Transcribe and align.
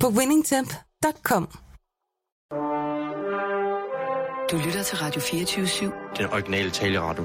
på 0.00 0.08
winningtemp.com. 0.08 1.48
Du 4.50 4.56
lytter 4.66 4.82
til 4.82 4.98
Radio 4.98 5.20
24 5.20 5.66
/7. 5.66 6.16
Den 6.18 6.26
originale 6.32 6.70
taleradio. 6.70 7.24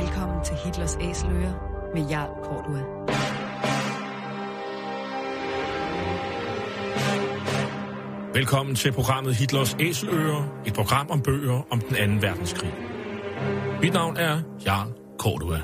Velkommen 0.00 0.44
til 0.44 0.54
Hitlers 0.64 0.96
Æseløer 1.00 1.52
med 1.94 2.08
Jarl 2.08 2.30
Kortua. 2.44 2.82
Velkommen 8.34 8.74
til 8.74 8.92
programmet 8.92 9.34
Hitlers 9.34 9.76
Æseløer, 9.80 10.62
et 10.66 10.74
program 10.74 11.10
om 11.10 11.22
bøger 11.22 11.62
om 11.70 11.80
den 11.80 11.96
anden 11.96 12.22
verdenskrig. 12.22 12.74
Mit 13.80 13.92
navn 13.92 14.16
er 14.16 14.42
Jarl 14.66 14.92
Kortua. 15.18 15.60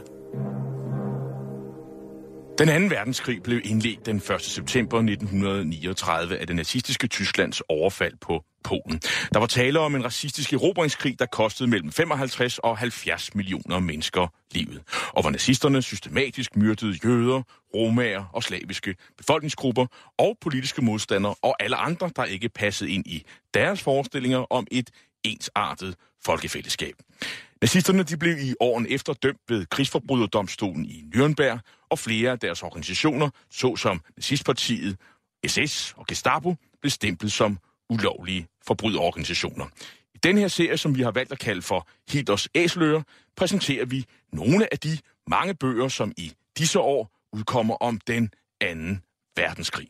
Den 2.61 2.69
anden 2.69 2.91
verdenskrig 2.91 3.43
blev 3.43 3.61
indledt 3.65 4.07
den 4.07 4.17
1. 4.17 4.43
september 4.43 4.99
1939 4.99 6.39
af 6.39 6.47
det 6.47 6.57
nazistiske 6.57 7.07
Tysklands 7.07 7.61
overfald 7.69 8.15
på 8.21 8.45
Polen. 8.65 9.01
Der 9.33 9.39
var 9.39 9.47
tale 9.47 9.79
om 9.79 9.95
en 9.95 10.05
racistisk 10.05 10.53
erobringskrig, 10.53 11.19
der 11.19 11.27
kostede 11.27 11.71
mellem 11.71 11.93
55 11.93 12.59
og 12.59 12.79
70 12.79 13.35
millioner 13.35 13.79
mennesker 13.79 14.27
livet, 14.53 14.83
og 15.09 15.23
hvor 15.23 15.31
nazisterne 15.31 15.83
systematisk 15.83 16.57
myrdede 16.57 16.99
jøder, 17.05 17.43
romager 17.75 18.25
og 18.33 18.43
slaviske 18.43 18.95
befolkningsgrupper 19.19 19.87
og 20.19 20.37
politiske 20.41 20.83
modstandere 20.83 21.35
og 21.43 21.63
alle 21.63 21.77
andre, 21.77 22.11
der 22.17 22.25
ikke 22.25 22.49
passede 22.49 22.91
ind 22.91 23.07
i 23.07 23.27
deres 23.55 23.83
forestillinger 23.83 24.53
om 24.53 24.67
et 24.71 24.91
ensartet 25.25 25.95
folkefællesskab. 26.25 26.95
Nazisterne 27.63 28.03
de 28.03 28.17
blev 28.17 28.39
i 28.39 28.55
åren 28.61 28.87
efter 28.91 29.13
dømt 29.13 29.41
ved 29.49 29.67
krigsforbryderdomstolen 29.67 30.85
i 30.85 31.05
Nürnberg, 31.15 31.59
og 31.91 31.99
flere 31.99 32.31
af 32.31 32.39
deres 32.39 32.63
organisationer, 32.63 33.31
såsom 33.51 34.01
nazistpartiet, 34.17 34.97
SS 35.47 35.95
og 35.97 36.07
Gestapo, 36.07 36.55
blev 36.81 36.91
stemplet 36.91 37.33
som 37.33 37.59
ulovlige 37.91 38.47
forbryderorganisationer. 38.67 39.67
I 40.15 40.19
den 40.23 40.39
her 40.39 40.49
serie, 40.49 40.77
som 40.77 40.97
vi 40.97 41.03
har 41.03 41.11
valgt 41.11 41.33
at 41.33 41.39
kalde 41.39 41.63
for 41.63 41.89
Hitlers 42.11 42.49
Æsløer, 42.55 43.03
præsenterer 43.37 43.85
vi 43.85 44.05
nogle 44.33 44.73
af 44.73 44.79
de 44.79 44.99
mange 45.27 45.55
bøger, 45.55 45.89
som 45.89 46.13
i 46.17 46.33
disse 46.59 46.79
år 46.79 47.11
udkommer 47.33 47.75
om 47.75 48.01
den 48.07 48.31
anden 48.61 49.03
verdenskrig. 49.37 49.89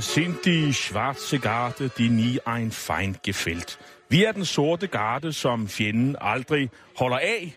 Wir 0.00 0.04
sind 0.04 0.46
die 0.46 0.72
schwarze 0.72 1.38
Garde, 1.38 1.90
die 1.98 2.08
nie 2.08 2.40
ein 2.46 2.70
Feind 2.70 3.22
gefällt. 3.22 3.76
Vi 4.08 4.24
er 4.24 4.32
den 4.32 4.44
sorte 4.44 4.88
garde, 4.88 5.34
som 5.34 5.68
fjenden 5.68 6.16
aldrig 6.16 6.70
holder 6.96 7.18
af. 7.18 7.52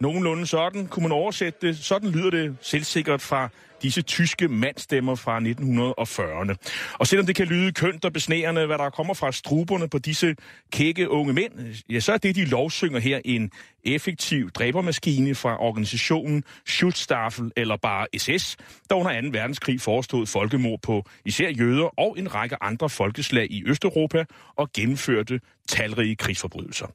Nogenlunde 0.00 0.46
sådan 0.46 0.86
kunne 0.86 1.02
man 1.02 1.12
oversætte 1.12 1.66
det. 1.66 1.78
Sådan 1.78 2.10
lyder 2.10 2.30
det 2.30 2.56
selvsikkert 2.60 3.20
fra 3.20 3.48
disse 3.82 4.02
tyske 4.02 4.48
mandstemmer 4.48 5.14
fra 5.14 5.40
1940'erne. 5.40 6.54
Og 6.98 7.06
selvom 7.06 7.26
det 7.26 7.36
kan 7.36 7.46
lyde 7.46 7.72
kønt 7.72 8.04
og 8.04 8.12
besnærende, 8.12 8.66
hvad 8.66 8.78
der 8.78 8.90
kommer 8.90 9.14
fra 9.14 9.32
struberne 9.32 9.88
på 9.88 9.98
disse 9.98 10.36
kække 10.72 11.10
unge 11.10 11.32
mænd, 11.32 11.52
ja, 11.90 12.00
så 12.00 12.12
er 12.12 12.16
det, 12.16 12.34
de 12.34 12.44
lovsynger 12.44 12.98
her, 12.98 13.20
en 13.24 13.50
effektiv 13.84 14.50
dræbermaskine 14.50 15.34
fra 15.34 15.62
organisationen 15.62 16.44
Schutzstaffel 16.66 17.52
eller 17.56 17.76
bare 17.76 18.06
SS, 18.18 18.56
der 18.90 18.94
under 18.94 19.20
2. 19.20 19.28
verdenskrig 19.32 19.80
forestod 19.80 20.26
folkemord 20.26 20.80
på 20.82 21.04
især 21.24 21.48
jøder 21.50 22.00
og 22.00 22.18
en 22.18 22.34
række 22.34 22.62
andre 22.62 22.88
folkeslag 22.88 23.46
i 23.50 23.62
Østeuropa 23.66 24.24
og 24.56 24.72
gennemførte 24.72 25.40
talrige 25.68 26.16
krigsforbrydelser. 26.16 26.86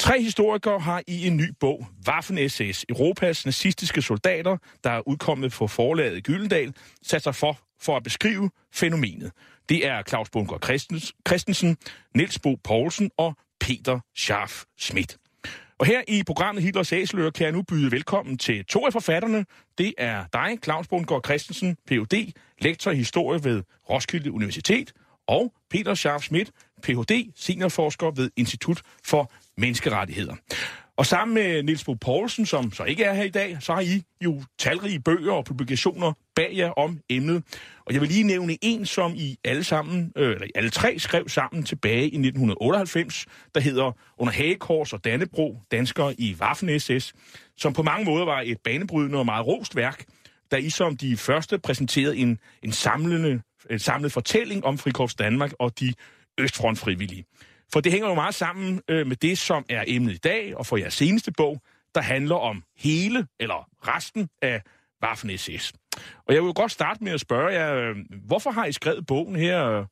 Tre 0.00 0.22
historikere 0.22 0.78
har 0.78 1.02
i 1.06 1.26
en 1.26 1.36
ny 1.36 1.52
bog, 1.60 1.86
Waffen-SS, 2.08 2.84
Europas 2.88 3.44
nazistiske 3.44 4.02
soldater, 4.02 4.56
der 4.84 4.90
er 4.90 5.08
udkommet 5.08 5.52
på 5.52 5.66
forlaget 5.66 6.24
Gyldendal, 6.24 6.74
sat 7.02 7.22
sig 7.22 7.34
for, 7.34 7.58
for 7.80 7.96
at 7.96 8.02
beskrive 8.02 8.50
fænomenet. 8.72 9.32
Det 9.68 9.86
er 9.86 10.02
Claus 10.02 10.30
Bunker 10.30 10.80
Christensen, 11.26 11.76
Niels 12.14 12.38
Bo 12.38 12.54
Poulsen 12.64 13.10
og 13.16 13.36
Peter 13.60 14.00
Scharf 14.16 14.62
Schmidt. 14.78 15.18
Og 15.78 15.86
her 15.86 16.02
i 16.08 16.22
programmet 16.26 16.62
Hitlers 16.62 16.92
Æseløer 16.92 17.30
kan 17.30 17.44
jeg 17.44 17.52
nu 17.52 17.62
byde 17.62 17.92
velkommen 17.92 18.38
til 18.38 18.64
to 18.64 18.86
af 18.86 18.92
forfatterne. 18.92 19.44
Det 19.78 19.94
er 19.98 20.24
dig, 20.32 20.58
Claus 20.64 20.88
Bundgaard 20.88 21.24
Christensen, 21.24 21.76
Ph.D., 21.86 22.32
lektor 22.58 22.90
i 22.90 22.96
historie 22.96 23.44
ved 23.44 23.62
Roskilde 23.90 24.32
Universitet, 24.32 24.92
og 25.26 25.52
Peter 25.70 25.94
Scharf 25.94 26.22
Schmidt, 26.22 26.50
Ph.D., 26.82 27.32
seniorforsker 27.36 28.10
ved 28.10 28.30
Institut 28.36 28.82
for 29.04 29.32
Menneskerettigheder. 29.60 30.34
Og 31.00 31.06
sammen 31.06 31.34
med 31.34 31.62
Niels 31.62 31.84
Bo 31.84 31.94
Poulsen, 31.94 32.46
som 32.46 32.72
så 32.72 32.84
ikke 32.84 33.04
er 33.04 33.14
her 33.14 33.24
i 33.24 33.30
dag, 33.30 33.56
så 33.60 33.74
har 33.74 33.80
I 33.80 34.02
jo 34.24 34.42
talrige 34.58 35.00
bøger 35.00 35.32
og 35.32 35.44
publikationer 35.44 36.12
bag 36.34 36.52
jer 36.56 36.70
om 36.70 37.00
emnet. 37.08 37.44
Og 37.86 37.92
jeg 37.92 38.00
vil 38.00 38.08
lige 38.08 38.22
nævne 38.22 38.58
en, 38.62 38.86
som 38.86 39.12
I 39.16 39.36
alle 39.44 39.64
sammen, 39.64 40.12
øh, 40.16 40.30
eller 40.30 40.46
alle 40.54 40.70
tre 40.70 40.98
skrev 40.98 41.28
sammen 41.28 41.62
tilbage 41.62 42.02
i 42.02 42.18
1998, 42.18 43.26
der 43.54 43.60
hedder 43.60 43.92
Under 44.18 44.32
Hagekors 44.32 44.92
og 44.92 45.04
Dannebro, 45.04 45.58
Danskere 45.70 46.20
i 46.20 46.36
Waffen-SS, 46.42 47.12
som 47.56 47.72
på 47.72 47.82
mange 47.82 48.04
måder 48.04 48.24
var 48.24 48.42
et 48.44 48.58
banebrydende 48.64 49.18
og 49.18 49.26
meget 49.26 49.46
rost 49.46 49.76
værk, 49.76 50.04
da 50.50 50.56
I 50.56 50.70
som 50.70 50.96
de 50.96 51.16
første 51.16 51.58
præsenterede 51.58 52.16
en, 52.16 52.38
en, 52.62 52.72
samlende, 52.72 53.40
en 53.70 53.78
samlet 53.78 54.12
fortælling 54.12 54.64
om 54.64 54.78
Frikorps 54.78 55.14
Danmark 55.14 55.52
og 55.58 55.80
de 55.80 55.94
Østfront 56.38 56.78
frivillige. 56.78 57.24
For 57.72 57.80
det 57.80 57.92
hænger 57.92 58.08
jo 58.08 58.14
meget 58.14 58.34
sammen 58.34 58.80
øh, 58.88 59.06
med 59.06 59.16
det, 59.16 59.38
som 59.38 59.64
er 59.68 59.84
emnet 59.86 60.12
i 60.12 60.18
dag, 60.18 60.56
og 60.56 60.66
for 60.66 60.76
jeres 60.76 60.94
seneste 60.94 61.32
bog, 61.32 61.62
der 61.94 62.00
handler 62.00 62.34
om 62.34 62.64
hele, 62.76 63.26
eller 63.40 63.68
resten 63.88 64.28
af 64.42 64.62
Waffen-SS. 65.04 65.72
Og 66.26 66.34
jeg 66.34 66.44
vil 66.44 66.52
godt 66.52 66.72
starte 66.72 67.04
med 67.04 67.12
at 67.12 67.20
spørge 67.20 67.52
jer, 67.52 67.74
øh, 67.74 67.96
hvorfor 68.26 68.50
har 68.50 68.66
I 68.66 68.72
skrevet 68.72 69.06
bogen 69.06 69.36
her, 69.36 69.70
øh, 69.70 69.86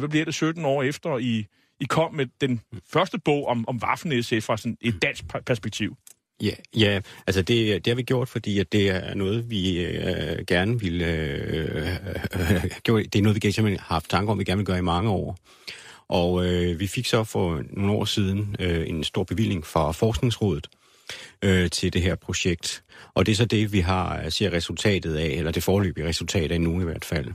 hvad 0.00 0.08
bliver 0.08 0.24
det, 0.24 0.34
17 0.34 0.64
år 0.64 0.82
efter, 0.82 1.18
I, 1.18 1.46
I 1.80 1.84
kom 1.84 2.14
med 2.14 2.26
den 2.40 2.60
første 2.92 3.18
bog 3.18 3.46
om, 3.46 3.68
om 3.68 3.80
Waffen-SS 3.84 4.38
fra 4.38 4.56
sådan 4.56 4.76
et 4.80 5.02
dansk 5.02 5.24
perspektiv? 5.46 5.96
Ja, 6.42 6.50
ja 6.76 7.00
altså 7.26 7.42
det, 7.42 7.84
det 7.84 7.90
har 7.90 7.94
vi 7.94 8.02
gjort, 8.02 8.28
fordi 8.28 8.58
at 8.58 8.72
det 8.72 8.90
er 8.90 9.14
noget, 9.14 9.50
vi 9.50 9.84
øh, 9.84 10.44
gerne 10.46 10.80
vil... 10.80 11.02
Øh, 11.02 11.88
øh, 12.88 13.04
det 13.04 13.16
er 13.16 13.22
noget, 13.22 13.44
vi 13.44 13.52
simpelthen 13.52 13.78
har 13.80 13.94
haft 13.94 14.10
tanker 14.10 14.32
om, 14.32 14.38
vi 14.38 14.44
gerne 14.44 14.58
vil 14.58 14.66
gøre 14.66 14.78
i 14.78 14.82
mange 14.82 15.10
år. 15.10 15.36
Og 16.08 16.46
øh, 16.46 16.80
vi 16.80 16.86
fik 16.86 17.06
så 17.06 17.24
for 17.24 17.62
nogle 17.70 17.92
år 17.92 18.04
siden 18.04 18.56
øh, 18.58 18.88
en 18.88 19.04
stor 19.04 19.24
bevilling 19.24 19.66
fra 19.66 19.92
Forskningsrådet 19.92 20.68
øh, 21.42 21.70
til 21.70 21.92
det 21.92 22.02
her 22.02 22.14
projekt. 22.14 22.84
Og 23.14 23.26
det 23.26 23.32
er 23.32 23.36
så 23.36 23.44
det, 23.44 23.72
vi 23.72 23.80
har 23.80 24.22
øh, 24.24 24.32
ser 24.32 24.52
resultatet 24.52 25.16
af, 25.16 25.26
eller 25.26 25.50
det 25.50 25.62
forløbige 25.62 26.08
resultat 26.08 26.52
af 26.52 26.60
nu 26.60 26.80
i 26.80 26.84
hvert 26.84 27.04
fald. 27.04 27.28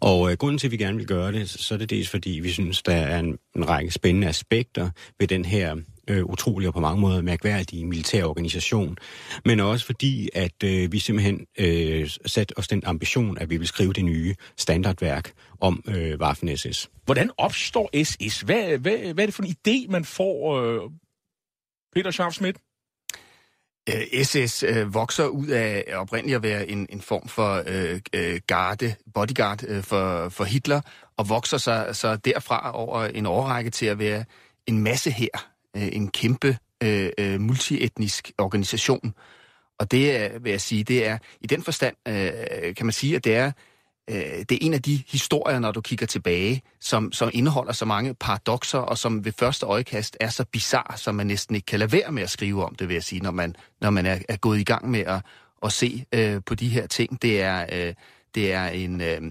Og 0.00 0.30
øh, 0.30 0.36
grunden 0.36 0.58
til, 0.58 0.66
at 0.66 0.70
vi 0.70 0.76
gerne 0.76 0.96
vil 0.96 1.06
gøre 1.06 1.32
det, 1.32 1.48
så 1.48 1.74
er 1.74 1.78
det 1.78 1.90
dels 1.90 2.08
fordi, 2.08 2.30
vi 2.30 2.50
synes, 2.50 2.82
der 2.82 2.94
er 2.94 3.18
en, 3.18 3.38
en 3.56 3.68
række 3.68 3.90
spændende 3.90 4.28
aspekter 4.28 4.90
ved 5.18 5.28
den 5.28 5.44
her 5.44 5.76
øh, 6.10 6.24
utrolig 6.24 6.68
og 6.68 6.74
på 6.74 6.80
mange 6.80 7.00
måder 7.00 7.22
mærkværdige 7.22 7.86
militær 7.86 8.24
organisation, 8.24 8.96
men 9.44 9.60
også 9.60 9.86
fordi, 9.86 10.28
at 10.34 10.62
øh, 10.64 10.92
vi 10.92 10.98
simpelthen 10.98 11.46
øh, 11.58 12.10
satte 12.26 12.58
os 12.58 12.68
den 12.68 12.82
ambition, 12.86 13.38
at 13.38 13.50
vi 13.50 13.56
vil 13.56 13.66
skrive 13.66 13.92
det 13.92 14.04
nye 14.04 14.34
standardværk 14.56 15.32
om 15.60 15.82
øh, 15.88 16.18
Waffen-SS. 16.22 16.88
Hvordan 17.04 17.30
opstår 17.36 18.04
SS? 18.04 18.40
Hvad, 18.40 18.78
hvad, 18.78 18.98
hvad 19.14 19.24
er 19.24 19.26
det 19.26 19.34
for 19.34 19.42
en 19.42 19.56
idé, 19.68 19.90
man 19.90 20.04
får, 20.04 20.60
øh, 20.60 20.90
Peter 21.94 22.10
Scharf 22.10 22.32
Schmidt? 22.32 22.56
SS 24.22 24.62
øh, 24.62 24.94
vokser 24.94 25.26
ud 25.26 25.46
af 25.46 25.84
oprindeligt 25.94 26.36
at 26.36 26.42
være 26.42 26.68
en, 26.68 26.86
en 26.90 27.00
form 27.00 27.28
for 27.28 27.62
øh, 27.66 28.00
øh, 28.14 28.40
garde, 28.46 28.94
bodyguard 29.14 29.64
øh, 29.68 29.82
for, 29.82 30.28
for 30.28 30.44
Hitler, 30.44 30.80
og 31.16 31.28
vokser 31.28 31.58
sig 31.58 31.96
så 31.96 32.16
derfra 32.16 32.76
over 32.76 33.04
en 33.04 33.26
årrække 33.26 33.70
til 33.70 33.86
at 33.86 33.98
være 33.98 34.24
en 34.66 34.82
masse 34.82 35.10
her, 35.10 35.49
øh, 35.76 35.88
en 35.92 36.10
kæmpe 36.10 36.58
øh, 36.82 37.10
øh, 37.18 37.40
multietnisk 37.40 38.32
organisation. 38.38 39.14
Og 39.78 39.90
det 39.90 40.16
er, 40.16 40.38
vil 40.38 40.50
jeg 40.50 40.60
sige, 40.60 40.84
det 40.84 41.06
er 41.06 41.18
i 41.40 41.46
den 41.46 41.62
forstand, 41.62 41.96
øh, 42.08 42.74
kan 42.74 42.86
man 42.86 42.92
sige, 42.92 43.16
at 43.16 43.24
det 43.24 43.36
er 43.36 43.52
øh, 44.10 44.44
det 44.48 44.52
er 44.52 44.58
en 44.60 44.74
af 44.74 44.82
de 44.82 45.02
historier, 45.08 45.58
når 45.58 45.72
du 45.72 45.80
kigger 45.80 46.06
tilbage, 46.06 46.62
som, 46.80 47.12
som 47.12 47.30
indeholder 47.32 47.72
så 47.72 47.84
mange 47.84 48.14
paradoxer, 48.14 48.78
og 48.78 48.98
som 48.98 49.24
ved 49.24 49.32
første 49.32 49.66
øjekast 49.66 50.16
er 50.20 50.28
så 50.28 50.44
bizarre, 50.44 50.98
som 50.98 51.14
man 51.14 51.26
næsten 51.26 51.54
ikke 51.54 51.66
kan 51.66 51.78
lade 51.78 51.92
være 51.92 52.12
med 52.12 52.22
at 52.22 52.30
skrive 52.30 52.64
om 52.64 52.74
det, 52.74 52.88
vil 52.88 52.94
jeg 52.94 53.02
sige, 53.02 53.20
når 53.20 53.30
man, 53.30 53.56
når 53.80 53.90
man 53.90 54.06
er, 54.06 54.18
er 54.28 54.36
gået 54.36 54.58
i 54.58 54.64
gang 54.64 54.90
med 54.90 55.00
at, 55.00 55.22
at 55.62 55.72
se 55.72 56.04
øh, 56.12 56.40
på 56.46 56.54
de 56.54 56.68
her 56.68 56.86
ting. 56.86 57.22
Det 57.22 57.42
er, 57.42 57.66
øh, 57.72 57.94
det 58.34 58.52
er 58.52 58.66
en... 58.66 59.00
Øh, 59.00 59.22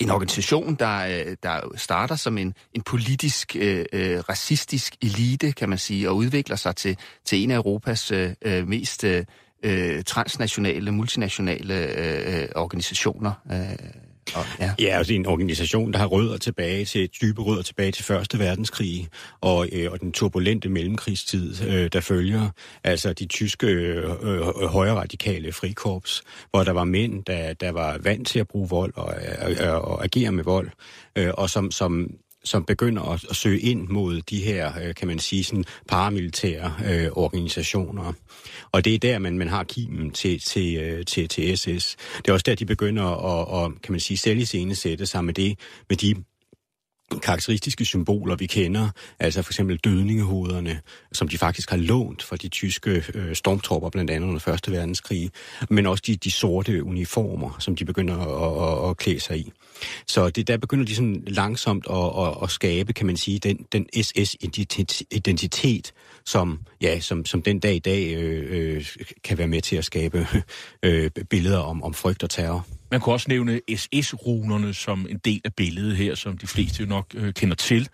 en 0.00 0.10
organisation, 0.10 0.74
der, 0.74 1.06
øh, 1.06 1.36
der 1.42 1.60
starter 1.76 2.16
som 2.16 2.38
en, 2.38 2.54
en 2.74 2.82
politisk, 2.82 3.56
øh, 3.56 3.84
øh, 3.92 4.18
racistisk 4.28 4.96
elite, 5.02 5.52
kan 5.52 5.68
man 5.68 5.78
sige, 5.78 6.08
og 6.08 6.16
udvikler 6.16 6.56
sig 6.56 6.76
til, 6.76 6.98
til 7.24 7.42
en 7.42 7.50
af 7.50 7.56
Europas 7.56 8.10
øh, 8.10 8.30
øh 8.44 8.68
mest 8.68 9.04
øh, 9.04 10.04
transnationale, 10.04 10.92
multinationale 10.92 11.74
øh, 11.74 12.48
organisationer. 12.54 13.32
Øh, 13.52 14.03
og, 14.34 14.44
ja. 14.60 14.74
ja, 14.78 14.98
altså 14.98 15.14
en 15.14 15.26
organisation, 15.26 15.92
der 15.92 15.98
har 15.98 16.06
rødder 16.06 16.36
tilbage 16.36 16.84
til, 16.84 17.10
dybe 17.22 17.42
rødder 17.42 17.62
tilbage 17.62 17.92
til 17.92 18.04
Første 18.04 18.38
Verdenskrig 18.38 19.08
og, 19.40 19.68
øh, 19.72 19.92
og 19.92 20.00
den 20.00 20.12
turbulente 20.12 20.68
mellemkrigstid, 20.68 21.62
øh, 21.68 21.90
der 21.92 22.00
følger. 22.00 22.48
Altså 22.84 23.12
de 23.12 23.26
tyske 23.26 23.66
øh, 23.66 24.10
øh, 24.22 24.38
øh 24.38 24.66
højre 24.66 24.94
radikale 24.94 25.52
frikorps, 25.52 26.22
hvor 26.50 26.64
der 26.64 26.72
var 26.72 26.84
mænd, 26.84 27.24
der, 27.24 27.52
der 27.52 27.70
var 27.70 27.98
vant 27.98 28.28
til 28.28 28.38
at 28.38 28.48
bruge 28.48 28.68
vold 28.68 28.92
og, 28.96 29.14
øh, 29.50 29.74
og, 29.74 29.82
og 29.82 30.04
agere 30.04 30.32
med 30.32 30.44
vold, 30.44 30.70
øh, 31.16 31.30
og 31.34 31.50
som, 31.50 31.70
som 31.70 32.10
som 32.44 32.64
begynder 32.64 33.02
at, 33.02 33.24
at 33.30 33.36
søge 33.36 33.60
ind 33.60 33.88
mod 33.88 34.20
de 34.20 34.42
her, 34.42 34.72
øh, 34.82 34.94
kan 34.94 35.08
man 35.08 35.18
sige, 35.18 35.44
sådan 35.44 35.64
paramilitære 35.88 36.74
øh, 36.86 37.08
organisationer. 37.12 38.12
Og 38.72 38.84
det 38.84 38.94
er 38.94 38.98
der, 38.98 39.18
man, 39.18 39.38
man 39.38 39.48
har 39.48 39.64
kimen 39.64 40.10
til, 40.10 40.40
til, 40.40 40.76
øh, 40.76 41.04
til, 41.04 41.28
til 41.28 41.58
SS. 41.58 41.96
Det 42.16 42.28
er 42.28 42.32
også 42.32 42.44
der, 42.46 42.54
de 42.54 42.66
begynder 42.66 43.04
at, 43.04 43.64
at 43.64 43.82
kan 43.82 43.92
man 43.92 44.00
sige, 44.00 44.18
selv 44.18 44.38
i 44.38 44.44
sig 45.06 45.24
med, 45.24 45.34
det, 45.34 45.58
med 45.88 45.96
de 45.96 46.14
karakteristiske 47.22 47.84
symboler, 47.84 48.36
vi 48.36 48.46
kender, 48.46 48.88
altså 49.18 49.42
for 49.42 49.52
eksempel 49.52 49.76
dødningehoderne, 49.76 50.80
som 51.12 51.28
de 51.28 51.38
faktisk 51.38 51.70
har 51.70 51.76
lånt 51.76 52.22
fra 52.22 52.36
de 52.36 52.48
tyske 52.48 53.04
øh, 53.14 53.34
stormtropper, 53.34 53.90
blandt 53.90 54.10
andet 54.10 54.28
under 54.28 54.40
Første 54.40 54.72
Verdenskrig, 54.72 55.30
men 55.70 55.86
også 55.86 56.02
de, 56.06 56.16
de 56.16 56.30
sorte 56.30 56.84
uniformer, 56.84 57.56
som 57.58 57.76
de 57.76 57.84
begynder 57.84 58.16
at, 58.16 58.84
at, 58.84 58.90
at 58.90 58.96
klæde 58.96 59.20
sig 59.20 59.38
i. 59.38 59.52
Så 60.06 60.30
det, 60.30 60.48
der 60.48 60.56
begynder 60.56 60.84
de 60.84 60.94
sådan 60.94 61.22
langsomt 61.26 61.86
at, 61.90 62.26
at, 62.26 62.34
at 62.42 62.50
skabe, 62.50 62.92
kan 62.92 63.06
man 63.06 63.16
sige, 63.16 63.38
den, 63.38 63.66
den 63.72 63.86
SS-identitet, 64.02 65.92
som, 66.24 66.60
ja, 66.80 67.00
som, 67.00 67.24
som 67.24 67.42
den 67.42 67.58
dag 67.58 67.74
i 67.74 67.78
dag 67.78 68.14
øh, 68.14 68.76
øh, 68.76 68.86
kan 69.24 69.38
være 69.38 69.48
med 69.48 69.60
til 69.60 69.76
at 69.76 69.84
skabe 69.84 70.26
øh, 70.82 71.10
billeder 71.30 71.58
om, 71.58 71.82
om 71.82 71.94
frygt 71.94 72.22
og 72.22 72.30
terror. 72.30 72.66
Man 72.90 73.00
kunne 73.00 73.14
også 73.14 73.26
nævne 73.28 73.60
SS-runerne 73.76 74.74
som 74.74 75.06
en 75.10 75.18
del 75.18 75.40
af 75.44 75.54
billedet 75.54 75.96
her, 75.96 76.14
som 76.14 76.38
de 76.38 76.46
fleste 76.46 76.82
jo 76.82 76.88
nok 76.88 77.06
øh, 77.14 77.34
kender 77.34 77.54
til. 77.56 77.88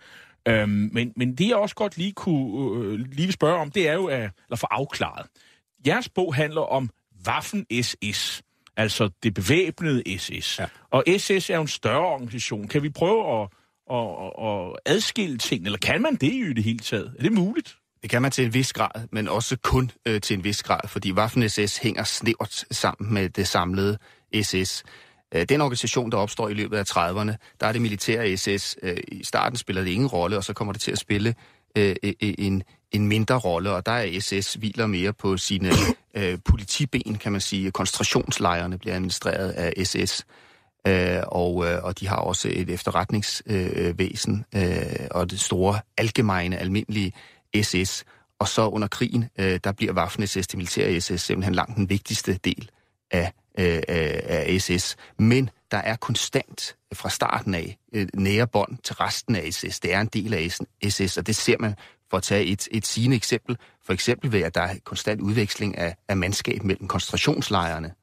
Øhm, 0.47 0.89
men, 0.93 1.13
men 1.15 1.35
det 1.35 1.47
jeg 1.47 1.55
også 1.55 1.75
godt 1.75 1.97
lige 1.97 2.11
kunne 2.11 2.85
øh, 2.85 2.99
lige 2.99 3.25
vil 3.25 3.33
spørge 3.33 3.59
om, 3.59 3.71
det 3.71 3.87
er 3.87 3.93
jo 3.93 4.05
at, 4.05 4.29
at 4.51 4.59
få 4.59 4.67
afklaret. 4.71 5.27
Jeres 5.87 6.09
bog 6.09 6.35
handler 6.35 6.61
om 6.61 6.89
Waffen-SS, 7.27 8.41
altså 8.77 9.09
det 9.23 9.33
bevæbnede 9.33 10.17
SS. 10.17 10.59
Ja. 10.59 10.65
Og 10.91 11.03
SS 11.17 11.49
er 11.49 11.55
jo 11.55 11.61
en 11.61 11.67
større 11.67 12.05
organisation. 12.05 12.67
Kan 12.67 12.83
vi 12.83 12.89
prøve 12.89 13.41
at, 13.41 13.47
at, 13.91 14.31
at 14.47 14.95
adskille 14.95 15.37
ting, 15.37 15.65
eller 15.65 15.77
kan 15.77 16.01
man 16.01 16.15
det 16.15 16.33
i 16.33 16.53
det 16.53 16.63
hele 16.63 16.79
taget? 16.79 17.15
Er 17.17 17.23
det 17.23 17.31
muligt? 17.31 17.77
Det 18.01 18.09
kan 18.09 18.21
man 18.21 18.31
til 18.31 18.45
en 18.45 18.53
vis 18.53 18.73
grad, 18.73 19.07
men 19.11 19.27
også 19.27 19.57
kun 19.63 19.91
øh, 20.05 20.21
til 20.21 20.37
en 20.37 20.43
vis 20.43 20.63
grad, 20.63 20.87
fordi 20.87 21.11
Waffen-SS 21.11 21.81
hænger 21.83 22.03
snævert 22.03 22.65
sammen 22.71 23.13
med 23.13 23.29
det 23.29 23.47
samlede 23.47 23.97
SS. 24.41 24.83
Øh, 25.35 25.45
den 25.49 25.61
organisation, 25.61 26.11
der 26.11 26.17
opstår 26.17 26.49
i 26.49 26.53
løbet 26.53 26.77
af 26.77 26.83
30'erne, 26.91 27.55
der 27.59 27.67
er 27.67 27.71
det 27.71 27.81
militære 27.81 28.37
SS. 28.37 28.77
Øh, 28.83 28.97
I 29.07 29.23
starten 29.23 29.57
spiller 29.57 29.83
det 29.83 29.91
ingen 29.91 30.07
rolle, 30.07 30.37
og 30.37 30.43
så 30.43 30.53
kommer 30.53 30.73
det 30.73 30.81
til 30.81 30.91
at 30.91 30.97
spille 30.97 31.35
øh, 31.77 31.95
en, 32.19 32.63
en 32.91 33.07
mindre 33.07 33.37
rolle, 33.37 33.71
og 33.71 33.85
der 33.85 33.91
er 33.91 34.19
SS 34.19 34.53
hviler 34.53 34.87
mere 34.87 35.13
på 35.13 35.37
sine 35.37 35.69
øh, 36.17 36.39
politiben, 36.45 37.17
kan 37.17 37.31
man 37.31 37.41
sige. 37.41 37.71
Koncentrationslejrene 37.71 38.77
bliver 38.77 38.95
administreret 38.95 39.51
af 39.51 39.85
SS, 39.85 40.25
øh, 40.87 41.23
og, 41.27 41.65
øh, 41.67 41.83
og 41.83 41.99
de 41.99 42.07
har 42.07 42.17
også 42.17 42.47
et 42.51 42.69
efterretningsvæsen 42.69 44.45
øh, 44.55 44.63
øh, 44.63 45.07
og 45.11 45.31
det 45.31 45.39
store, 45.39 45.79
algemeine, 45.97 46.57
almindelige 46.57 47.13
SS. 47.61 48.03
Og 48.39 48.47
så 48.47 48.67
under 48.67 48.87
krigen, 48.87 49.29
øh, 49.39 49.59
der 49.63 49.71
bliver 49.71 49.93
Waffen-SS, 49.93 50.41
det 50.41 50.55
militære 50.55 51.01
SS, 51.01 51.21
simpelthen 51.21 51.55
langt 51.55 51.75
den 51.75 51.89
vigtigste 51.89 52.33
del 52.33 52.69
af 53.11 53.31
Øh, 53.59 53.75
øh, 53.75 54.19
af 54.23 54.57
SS. 54.59 54.95
Men 55.19 55.49
der 55.71 55.77
er 55.77 55.95
konstant 55.95 56.75
fra 56.93 57.09
starten 57.09 57.55
af 57.55 57.77
øh, 57.93 58.07
nære 58.13 58.47
bånd 58.47 58.77
til 58.83 58.95
resten 58.95 59.35
af 59.35 59.53
SS. 59.53 59.79
Det 59.79 59.93
er 59.93 60.01
en 60.01 60.07
del 60.07 60.33
af 60.33 60.51
SS, 60.89 61.17
og 61.17 61.27
det 61.27 61.35
ser 61.35 61.55
man 61.59 61.75
for 62.09 62.17
at 62.17 62.23
tage 62.23 62.45
et, 62.45 62.67
et 62.71 62.85
sigende 62.85 63.15
eksempel. 63.15 63.57
For 63.85 63.93
eksempel 63.93 64.31
ved, 64.31 64.41
at 64.41 64.55
der 64.55 64.61
er 64.61 64.75
konstant 64.83 65.21
udveksling 65.21 65.77
af, 65.77 65.95
af 66.07 66.17
mandskab 66.17 66.63
mellem 66.63 66.87
koncentrationslejrene 66.87 67.93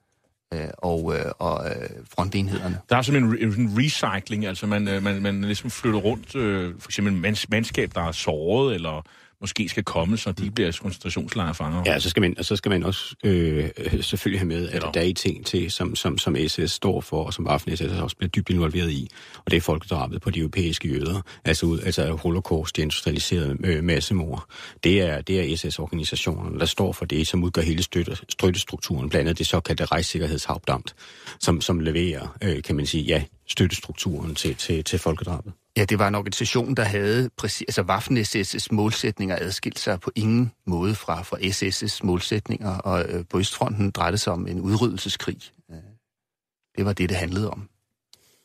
øh, 0.54 0.68
og, 0.78 1.16
øh, 1.16 1.32
og 1.38 1.68
øh, 1.70 1.90
frontenhederne. 2.14 2.78
Der 2.88 2.96
er 2.96 3.02
simpelthen 3.02 3.52
en, 3.52 3.60
en 3.60 3.78
recycling, 3.78 4.46
altså 4.46 4.66
man, 4.66 4.88
øh, 4.88 5.02
man, 5.02 5.22
man 5.22 5.42
ligesom 5.42 5.70
flytter 5.70 6.00
rundt, 6.00 6.36
øh, 6.36 6.74
for 6.78 6.88
eksempel 6.88 7.12
mandskab, 7.50 7.94
der 7.94 8.02
er 8.02 8.12
såret, 8.12 8.74
eller 8.74 9.02
måske 9.40 9.68
skal 9.68 9.84
komme, 9.84 10.16
så 10.16 10.32
de 10.32 10.44
mm. 10.44 10.52
bliver 10.52 10.78
koncentrationslejrfanger. 10.82 11.82
Ja, 11.86 11.98
så 11.98 12.10
skal 12.10 12.20
man, 12.20 12.34
og 12.38 12.44
så 12.44 12.56
skal 12.56 12.70
man 12.70 12.82
også 12.82 13.14
øh, 13.24 13.70
selvfølgelig 14.00 14.40
have 14.40 14.48
med, 14.48 14.68
at 14.68 14.82
der 14.94 15.00
er 15.00 15.12
ting 15.12 15.46
til, 15.46 15.70
som, 15.70 15.96
som, 15.96 16.18
som 16.18 16.36
SS 16.48 16.70
står 16.70 17.00
for, 17.00 17.24
og 17.24 17.34
som 17.34 17.46
Waffen 17.46 17.76
SS 17.76 17.82
også 17.82 18.16
bliver 18.16 18.30
dybt 18.30 18.50
involveret 18.50 18.90
i, 18.90 19.08
og 19.44 19.50
det 19.50 19.56
er 19.56 19.60
folkedrabet 19.60 20.22
på 20.22 20.30
de 20.30 20.38
europæiske 20.38 20.88
jøder, 20.88 21.20
altså, 21.44 21.66
ud, 21.66 21.80
altså 21.80 22.12
holocaust, 22.12 22.76
det 22.76 22.82
industrialiserede 22.82 23.56
øh, 23.64 23.84
massemord. 23.84 24.44
Det 24.84 25.00
er, 25.00 25.20
det 25.20 25.52
er 25.52 25.56
SS-organisationerne, 25.56 26.58
der 26.58 26.66
står 26.66 26.92
for 26.92 27.04
det, 27.04 27.26
som 27.26 27.44
udgør 27.44 27.62
hele 27.62 27.82
støtte, 27.82 28.16
støttestrukturen, 28.28 29.08
blandt 29.08 29.28
andet 29.28 29.38
det 29.38 29.46
såkaldte 29.46 29.84
rejssikkerhedshavdamt, 29.84 30.94
som, 31.40 31.60
som 31.60 31.80
leverer, 31.80 32.36
øh, 32.42 32.62
kan 32.62 32.76
man 32.76 32.86
sige, 32.86 33.04
ja, 33.04 33.22
støttestrukturen 33.48 34.34
til, 34.34 34.54
til, 34.54 34.84
til 34.84 34.98
folkedrabet. 34.98 35.52
Ja, 35.76 35.84
det 35.84 35.98
var 35.98 36.08
en 36.08 36.14
organisation, 36.14 36.74
der 36.74 36.82
havde 36.82 37.30
præcis, 37.36 37.64
altså 37.68 37.82
Waffen-SS' 37.82 38.66
målsætninger 38.70 39.36
adskilt 39.40 39.78
sig 39.78 40.00
på 40.00 40.10
ingen 40.14 40.52
måde 40.66 40.94
fra, 40.94 41.22
fra 41.22 41.36
SS' 41.36 42.00
målsætninger, 42.06 42.78
og 42.78 43.04
øh, 43.08 43.24
på 43.30 43.38
Østfronten 43.38 43.90
drejede 43.90 44.18
sig 44.18 44.32
om 44.32 44.46
en 44.46 44.60
udryddelseskrig. 44.60 45.38
Øh, 45.70 45.76
det 46.76 46.84
var 46.84 46.92
det, 46.92 47.08
det 47.08 47.16
handlede 47.16 47.50
om. 47.50 47.68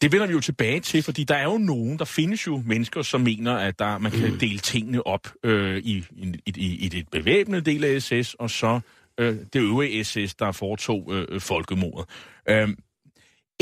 Det 0.01 0.11
vender 0.11 0.27
vi 0.27 0.33
jo 0.33 0.39
tilbage 0.39 0.79
til, 0.79 1.03
fordi 1.03 1.23
der 1.23 1.35
er 1.35 1.43
jo 1.43 1.57
nogen, 1.57 1.99
der 1.99 2.05
findes 2.05 2.47
jo 2.47 2.63
mennesker, 2.65 3.01
som 3.01 3.21
mener, 3.21 3.53
at 3.55 3.79
der, 3.79 3.97
man 3.97 4.11
kan 4.11 4.39
dele 4.39 4.59
tingene 4.59 5.07
op 5.07 5.27
øh, 5.43 5.77
i, 5.77 6.05
i, 6.11 6.35
i, 6.45 6.85
i 6.85 6.89
det 6.89 7.07
bevæbnede 7.11 7.61
del 7.61 7.83
af 7.83 8.01
SS, 8.01 8.33
og 8.33 8.49
så 8.49 8.79
øh, 9.17 9.35
det 9.53 9.59
øvrige 9.59 10.03
SS, 10.03 10.35
der 10.35 10.51
foretog 10.51 11.13
øh, 11.13 11.41
folkemordet. 11.41 12.09
Øh, 12.49 12.69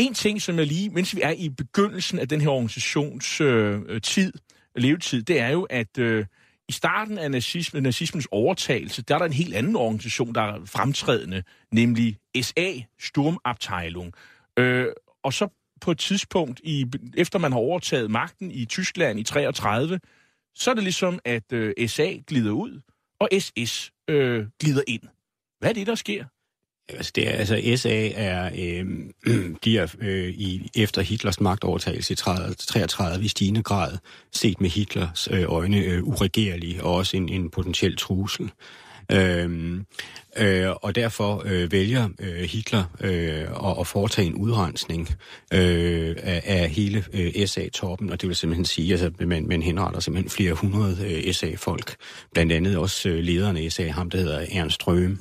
en 0.02 0.14
ting, 0.14 0.42
som 0.42 0.58
jeg 0.58 0.68
lige, 0.68 0.90
mens 0.90 1.16
vi 1.16 1.22
er 1.22 1.32
i 1.32 1.50
begyndelsen 1.50 2.20
af 2.20 2.28
den 2.28 2.42
her 2.42 2.50
organisations 2.50 3.42
øh, 3.42 4.02
tid, 4.02 4.34
levetid, 4.76 5.24
det 5.24 5.40
er 5.40 5.50
jo, 5.50 5.64
at 5.64 5.98
øh, 5.98 6.26
i 6.70 6.72
starten 6.72 7.18
af 7.18 7.32
nazisme, 7.32 7.82
nazismens 7.82 8.28
overtagelse, 8.32 9.02
der 9.02 9.16
er 9.16 9.20
der 9.20 9.26
en 9.26 9.34
helt 9.34 9.56
anden 9.56 9.76
organisation, 9.76 10.36
der 10.36 10.42
er 10.42 10.66
fremtrædende, 10.66 11.44
nemlig 11.72 12.18
SA, 12.42 12.72
Sturmabteilung. 13.00 14.14
Øh, 14.60 14.88
og 15.24 15.34
så 15.34 15.48
på 15.82 15.92
et 15.92 16.00
tidspunkt, 16.00 16.62
i, 16.64 16.86
efter 17.18 17.40
man 17.40 17.52
har 17.52 17.60
overtaget 17.60 18.12
magten 18.12 18.52
i 18.52 18.66
Tyskland 18.66 19.20
i 19.20 19.24
33, 19.24 20.00
så 20.56 20.72
er 20.72 20.76
det 20.76 20.84
ligesom, 20.84 21.20
at 21.26 21.54
øh, 21.54 21.74
SA 21.88 22.14
glider 22.28 22.52
ud, 22.52 22.82
og 23.20 23.30
SS 23.40 23.92
øh, 24.08 24.46
glider 24.60 24.82
ind. 24.88 25.04
Hvad 25.60 25.70
er 25.70 25.74
det, 25.74 25.88
der 25.88 25.96
sker? 25.96 26.26
Altså, 26.94 27.12
det 27.16 27.28
er, 27.28 27.32
altså 27.32 27.62
SA 27.76 28.10
er, 28.16 28.50
øh, 28.58 28.86
de 29.64 29.78
er 29.78 29.88
øh, 30.02 30.30
i, 30.30 30.70
efter 30.76 31.02
Hitlers 31.02 31.42
magtovertagelse 31.42 32.14
i 32.14 32.16
33 32.16 33.26
i 33.26 33.28
stigende 33.28 33.64
grad 33.64 33.98
set 34.32 34.62
med 34.62 34.70
Hitlers 34.70 35.28
øh, 35.32 35.44
øjne 35.48 35.78
øh, 35.78 36.04
uregerlige 36.04 36.84
og 36.84 36.96
også 36.96 37.18
en, 37.18 37.30
en 37.30 37.50
potentiel 37.50 37.98
trussel. 37.98 38.52
Øhm, 39.14 39.86
øh, 40.38 40.70
og 40.82 40.96
derfor 40.96 41.44
øh, 41.46 41.72
vælger 41.72 42.10
øh, 42.20 42.44
Hitler 42.44 42.84
øh, 43.02 43.70
at, 43.70 43.80
at 43.80 43.88
foretage 43.88 44.28
en 44.28 44.36
udrensning 44.36 45.10
øh, 45.54 46.16
af, 46.24 46.42
af 46.46 46.70
hele 46.70 47.04
øh, 47.14 47.48
SA-toppen, 47.48 48.10
og 48.10 48.22
det 48.22 48.28
vil 48.28 48.36
simpelthen 48.36 48.66
sige, 48.66 48.94
at 48.94 49.02
altså, 49.02 49.26
man, 49.26 49.48
man 49.48 49.62
henretter 49.62 50.00
simpelthen 50.00 50.30
flere 50.30 50.54
hundrede 50.54 51.26
øh, 51.26 51.34
SA-folk, 51.34 51.96
blandt 52.34 52.52
andet 52.52 52.78
også 52.78 53.10
øh, 53.10 53.20
lederen 53.20 53.58
af 53.58 53.72
SA, 53.72 53.88
ham 53.88 54.10
der 54.10 54.18
hedder 54.18 54.46
Ernst 54.52 54.88
Røhm. 54.88 55.20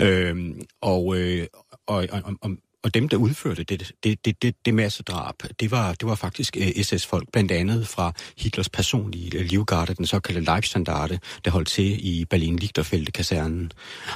Øh, 0.00 0.36
og, 0.80 1.16
øh, 1.16 1.46
og, 1.86 2.06
og, 2.12 2.22
og 2.40 2.50
og 2.82 2.94
dem, 2.94 3.08
der 3.08 3.16
udførte 3.16 3.64
det, 3.64 3.92
det, 4.04 4.24
det, 4.24 4.42
det, 4.42 4.56
det 4.64 4.74
massedrab, 4.74 5.34
det 5.60 5.70
var, 5.70 5.92
det 5.92 6.08
var 6.08 6.14
faktisk 6.14 6.56
øh, 6.56 6.84
SS-folk, 6.84 7.28
blandt 7.32 7.52
andet 7.52 7.88
fra 7.88 8.12
Hitlers 8.38 8.68
personlige 8.68 9.38
øh, 9.38 9.44
livgarde, 9.44 9.94
den 9.94 10.06
såkaldte 10.06 10.44
Leibstandarte, 10.44 11.20
der 11.44 11.50
holdt 11.50 11.68
til 11.68 12.06
i 12.06 12.24
berlin 12.24 12.56
lichterfeldt 12.56 13.12
kasernen 13.12 13.72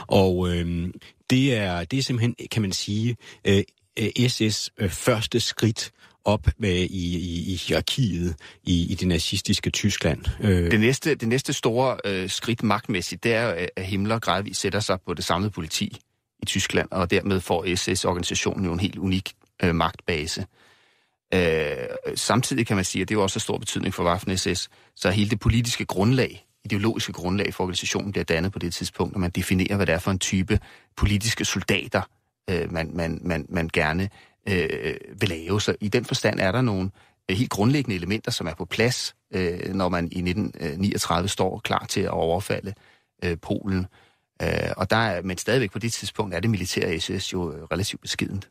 Og 0.06 0.48
øh, 0.48 0.88
det, 1.30 1.54
er, 1.54 1.84
det 1.84 1.98
er 1.98 2.02
simpelthen, 2.02 2.34
kan 2.50 2.62
man 2.62 2.72
sige, 2.72 3.16
øh, 3.44 3.62
SS' 4.00 4.68
øh, 4.78 4.90
første 4.90 5.40
skridt 5.40 5.92
op 6.24 6.48
med 6.58 6.74
i, 6.74 7.16
i, 7.16 7.52
i 7.52 7.54
hierarkiet 7.54 8.34
i, 8.64 8.92
i 8.92 8.94
det 8.94 9.08
nazistiske 9.08 9.70
Tyskland. 9.70 10.24
Det, 10.70 10.80
næste, 10.80 11.14
det 11.14 11.28
næste 11.28 11.52
store 11.52 11.96
øh, 12.04 12.30
skridt 12.30 12.62
magtmæssigt, 12.62 13.24
det 13.24 13.34
er, 13.34 13.68
at 13.76 13.84
Himmler 13.84 14.18
gradvist 14.18 14.60
sætter 14.60 14.80
sig 14.80 14.98
på 15.06 15.14
det 15.14 15.24
samlede 15.24 15.50
politi 15.50 15.98
i 16.42 16.46
Tyskland, 16.46 16.88
og 16.90 17.10
dermed 17.10 17.40
får 17.40 17.74
SS-organisationen 17.76 18.64
jo 18.64 18.72
en 18.72 18.80
helt 18.80 18.98
unik 18.98 19.32
øh, 19.62 19.74
magtbase. 19.74 20.46
Øh, 21.34 21.76
samtidig 22.14 22.66
kan 22.66 22.76
man 22.76 22.84
sige, 22.84 23.02
at 23.02 23.08
det 23.08 23.14
er 23.14 23.18
jo 23.18 23.22
også 23.22 23.36
har 23.36 23.40
stor 23.40 23.58
betydning 23.58 23.94
for 23.94 24.14
Waffen-SS, 24.14 24.68
så 24.96 25.10
hele 25.10 25.30
det 25.30 25.40
politiske 25.40 25.84
grundlag, 25.84 26.46
ideologiske 26.64 27.12
grundlag 27.12 27.54
for 27.54 27.64
organisationen 27.64 28.12
bliver 28.12 28.24
dannet 28.24 28.52
på 28.52 28.58
det 28.58 28.74
tidspunkt, 28.74 29.14
og 29.14 29.20
man 29.20 29.30
definerer, 29.30 29.76
hvad 29.76 29.86
det 29.86 29.94
er 29.94 29.98
for 29.98 30.10
en 30.10 30.18
type 30.18 30.60
politiske 30.96 31.44
soldater, 31.44 32.02
øh, 32.50 32.72
man, 32.72 32.90
man, 32.94 33.20
man, 33.24 33.46
man 33.48 33.70
gerne 33.72 34.08
øh, 34.48 34.94
vil 35.20 35.28
lave. 35.28 35.60
Så 35.60 35.76
i 35.80 35.88
den 35.88 36.04
forstand 36.04 36.40
er 36.40 36.52
der 36.52 36.60
nogle 36.60 36.90
øh, 37.30 37.36
helt 37.36 37.50
grundlæggende 37.50 37.96
elementer, 37.96 38.30
som 38.30 38.46
er 38.46 38.54
på 38.54 38.64
plads, 38.64 39.14
øh, 39.34 39.74
når 39.74 39.88
man 39.88 40.04
i 40.04 40.18
1939 40.18 41.24
øh, 41.24 41.28
står 41.28 41.60
klar 41.64 41.86
til 41.88 42.00
at 42.00 42.10
overfalde 42.10 42.74
øh, 43.24 43.36
Polen. 43.42 43.78
Øh, 43.78 43.86
og 44.76 44.90
der 44.90 44.96
er, 44.96 45.22
men 45.22 45.38
stadigvæk 45.38 45.70
på 45.70 45.78
det 45.78 45.92
tidspunkt 45.92 46.34
er 46.34 46.40
det 46.40 46.50
militære 46.50 47.00
SS 47.00 47.32
jo 47.32 47.52
øh, 47.52 47.62
relativt 47.62 48.02
beskedent. 48.02 48.50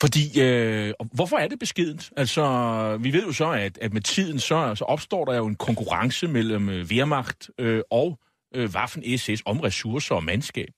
Fordi, 0.00 0.40
øh, 0.40 0.94
hvorfor 1.12 1.36
er 1.36 1.48
det 1.48 1.58
beskedent? 1.58 2.12
Altså, 2.16 2.96
vi 3.00 3.12
ved 3.12 3.26
jo 3.26 3.32
så, 3.32 3.50
at, 3.50 3.78
at 3.78 3.92
med 3.92 4.00
tiden, 4.00 4.38
så, 4.38 4.74
så 4.74 4.84
opstår 4.84 5.24
der 5.24 5.36
jo 5.36 5.46
en 5.46 5.56
konkurrence 5.56 6.28
mellem 6.28 6.68
øh, 6.68 6.86
Wehrmacht 6.86 7.50
øh, 7.58 7.82
og 7.90 8.18
øh, 8.54 8.70
Waffen-SS 8.74 9.42
om 9.44 9.60
ressourcer 9.60 10.14
og 10.14 10.24
mandskab. 10.24 10.72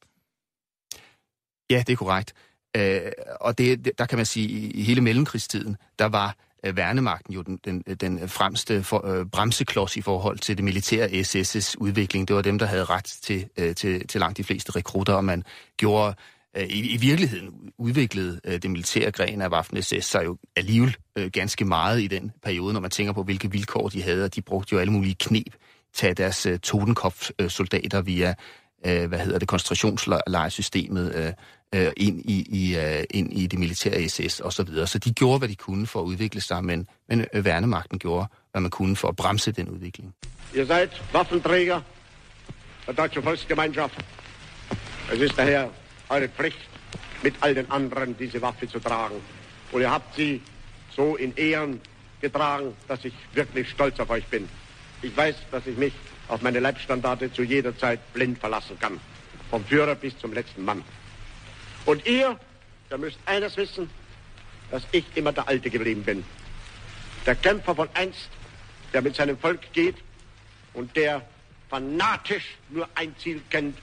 Ja, 1.70 1.82
det 1.86 1.92
er 1.92 1.96
korrekt. 1.96 2.34
Øh, 2.76 3.12
og 3.40 3.58
det, 3.58 3.98
der 3.98 4.06
kan 4.06 4.18
man 4.18 4.26
sige, 4.26 4.48
i 4.48 4.82
hele 4.82 5.00
mellemkrigstiden, 5.00 5.76
der 5.98 6.04
var 6.04 6.28
øh, 6.28 6.45
Øh, 6.64 6.76
værnemagten 6.76 7.34
jo 7.34 7.42
den, 7.42 7.60
den, 7.64 7.80
den 7.80 8.28
fremste 8.28 8.82
for, 8.82 9.06
øh, 9.06 9.26
bremseklods 9.26 9.96
i 9.96 10.02
forhold 10.02 10.38
til 10.38 10.56
det 10.56 10.64
militære 10.64 11.06
SS's 11.06 11.74
udvikling. 11.78 12.28
Det 12.28 12.36
var 12.36 12.42
dem, 12.42 12.58
der 12.58 12.66
havde 12.66 12.84
ret 12.84 13.04
til, 13.04 13.48
øh, 13.56 13.74
til, 13.74 14.06
til 14.06 14.20
langt 14.20 14.38
de 14.38 14.44
fleste 14.44 14.76
rekrutter, 14.76 15.14
og 15.14 15.24
man 15.24 15.42
gjorde 15.76 16.14
øh, 16.56 16.66
i, 16.66 16.94
i 16.94 16.96
virkeligheden 16.96 17.50
udviklede 17.78 18.40
øh, 18.44 18.62
det 18.62 18.70
militære 18.70 19.10
gren 19.10 19.42
af 19.42 19.48
Waffen-SS 19.48 20.00
sig 20.00 20.24
jo 20.24 20.38
alligevel 20.56 20.96
øh, 21.18 21.30
ganske 21.30 21.64
meget 21.64 22.00
i 22.02 22.06
den 22.06 22.32
periode, 22.42 22.72
når 22.72 22.80
man 22.80 22.90
tænker 22.90 23.12
på, 23.12 23.22
hvilke 23.22 23.50
vilkår 23.50 23.88
de 23.88 24.02
havde, 24.02 24.24
og 24.24 24.34
de 24.34 24.42
brugte 24.42 24.72
jo 24.72 24.78
alle 24.78 24.92
mulige 24.92 25.16
knep 25.20 25.54
til 25.94 26.16
deres 26.16 26.46
øh, 26.46 26.58
Totenkopf-soldater 26.58 27.98
øh, 27.98 28.06
via 28.06 28.34
øh, 28.86 29.08
hvad 29.08 29.18
hedder 29.18 29.38
det, 29.38 29.48
koncentrationslejrsystemet 29.48 31.14
øh, 31.14 31.32
øh, 31.74 31.92
ind, 31.96 32.20
i, 32.20 32.46
i, 32.48 32.76
øh, 32.76 33.04
ind 33.10 33.32
i 33.32 33.46
det 33.46 33.58
militære 33.58 34.08
SS 34.08 34.40
og 34.40 34.52
så 34.52 34.62
videre. 34.62 34.86
Så 34.86 34.98
de 34.98 35.12
gjorde, 35.12 35.38
hvad 35.38 35.48
de 35.48 35.56
kunne 35.56 35.86
for 35.86 36.00
at 36.00 36.04
udvikle 36.04 36.40
sig, 36.40 36.64
men, 36.64 36.86
men 37.08 37.26
øh, 37.32 37.44
værnemagten 37.44 37.98
gjorde, 37.98 38.26
hvad 38.52 38.60
man 38.60 38.70
kunne 38.70 38.96
for 38.96 39.08
at 39.08 39.16
bremse 39.16 39.52
den 39.52 39.68
udvikling. 39.68 40.14
Ihr 40.54 40.66
seid 40.66 40.88
Waffenträger 41.14 41.80
der 42.86 42.92
deutschen 42.92 43.24
Volksgemeinschaft. 43.24 44.04
Es 45.12 45.20
ist 45.20 45.36
daher 45.36 45.68
eure 46.08 46.28
Pflicht, 46.28 46.70
mit 47.22 47.34
all 47.42 47.54
den 47.54 47.66
anderen 47.70 48.16
diese 48.18 48.40
Waffe 48.40 48.66
zu 48.66 48.78
tragen. 48.78 49.16
Und 49.72 49.80
ihr 49.80 49.90
habt 49.90 50.14
sie 50.16 50.40
so 50.96 51.16
in 51.16 51.32
Ehren 51.36 51.80
getragen, 52.20 52.74
dass 52.88 53.04
ich 53.04 53.14
wirklich 53.34 53.68
stolz 53.70 54.00
auf 54.00 54.10
euch 54.10 54.26
bin. 54.26 54.48
Ich 55.02 55.16
weiß, 55.16 55.34
dass 55.50 55.66
ich 55.66 55.76
mich 55.76 55.92
auf 56.28 56.42
meine 56.42 56.60
Leibstandarte 56.60 57.32
zu 57.32 57.42
jeder 57.42 57.76
Zeit 57.76 58.00
blind 58.12 58.38
verlassen 58.38 58.78
kann. 58.78 59.00
Vom 59.50 59.64
Führer 59.64 59.94
bis 59.94 60.18
zum 60.18 60.32
letzten 60.32 60.64
Mann. 60.64 60.82
Und 61.84 62.06
ihr, 62.06 62.38
ihr 62.90 62.98
müsst 62.98 63.18
eines 63.26 63.56
wissen, 63.56 63.88
dass 64.70 64.82
ich 64.92 65.04
immer 65.14 65.32
der 65.32 65.48
Alte 65.48 65.70
geblieben 65.70 66.02
bin. 66.02 66.24
Der 67.24 67.36
Kämpfer 67.36 67.74
von 67.74 67.88
einst, 67.94 68.28
der 68.92 69.02
mit 69.02 69.14
seinem 69.16 69.38
Volk 69.38 69.72
geht 69.72 69.96
und 70.74 70.96
der 70.96 71.22
fanatisch 71.68 72.56
nur 72.70 72.88
ein 72.94 73.14
Ziel 73.18 73.40
kennt, 73.50 73.78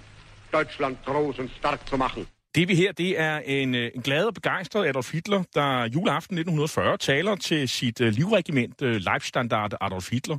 Deutschland 0.51 1.03
groß 1.05 1.39
und 1.39 1.51
stark 1.59 1.87
zu 1.87 1.97
machen. 1.97 2.27
Det 2.55 2.67
vi 2.67 2.75
her, 2.75 2.91
det 2.91 3.19
er 3.19 3.37
en, 3.39 3.75
øh, 3.75 3.91
en 3.95 4.01
glad 4.01 4.25
og 4.25 4.33
begejstret 4.33 4.87
Adolf 4.87 5.11
Hitler, 5.11 5.43
der 5.53 5.85
juleaften 5.85 6.37
1940 6.37 6.97
taler 6.97 7.35
til 7.35 7.69
sit 7.69 8.01
uh, 8.01 8.07
livregiment 8.07 8.81
uh, 8.81 8.87
Leibstandard 8.87 9.73
Adolf 9.81 10.09
Hitler. 10.09 10.37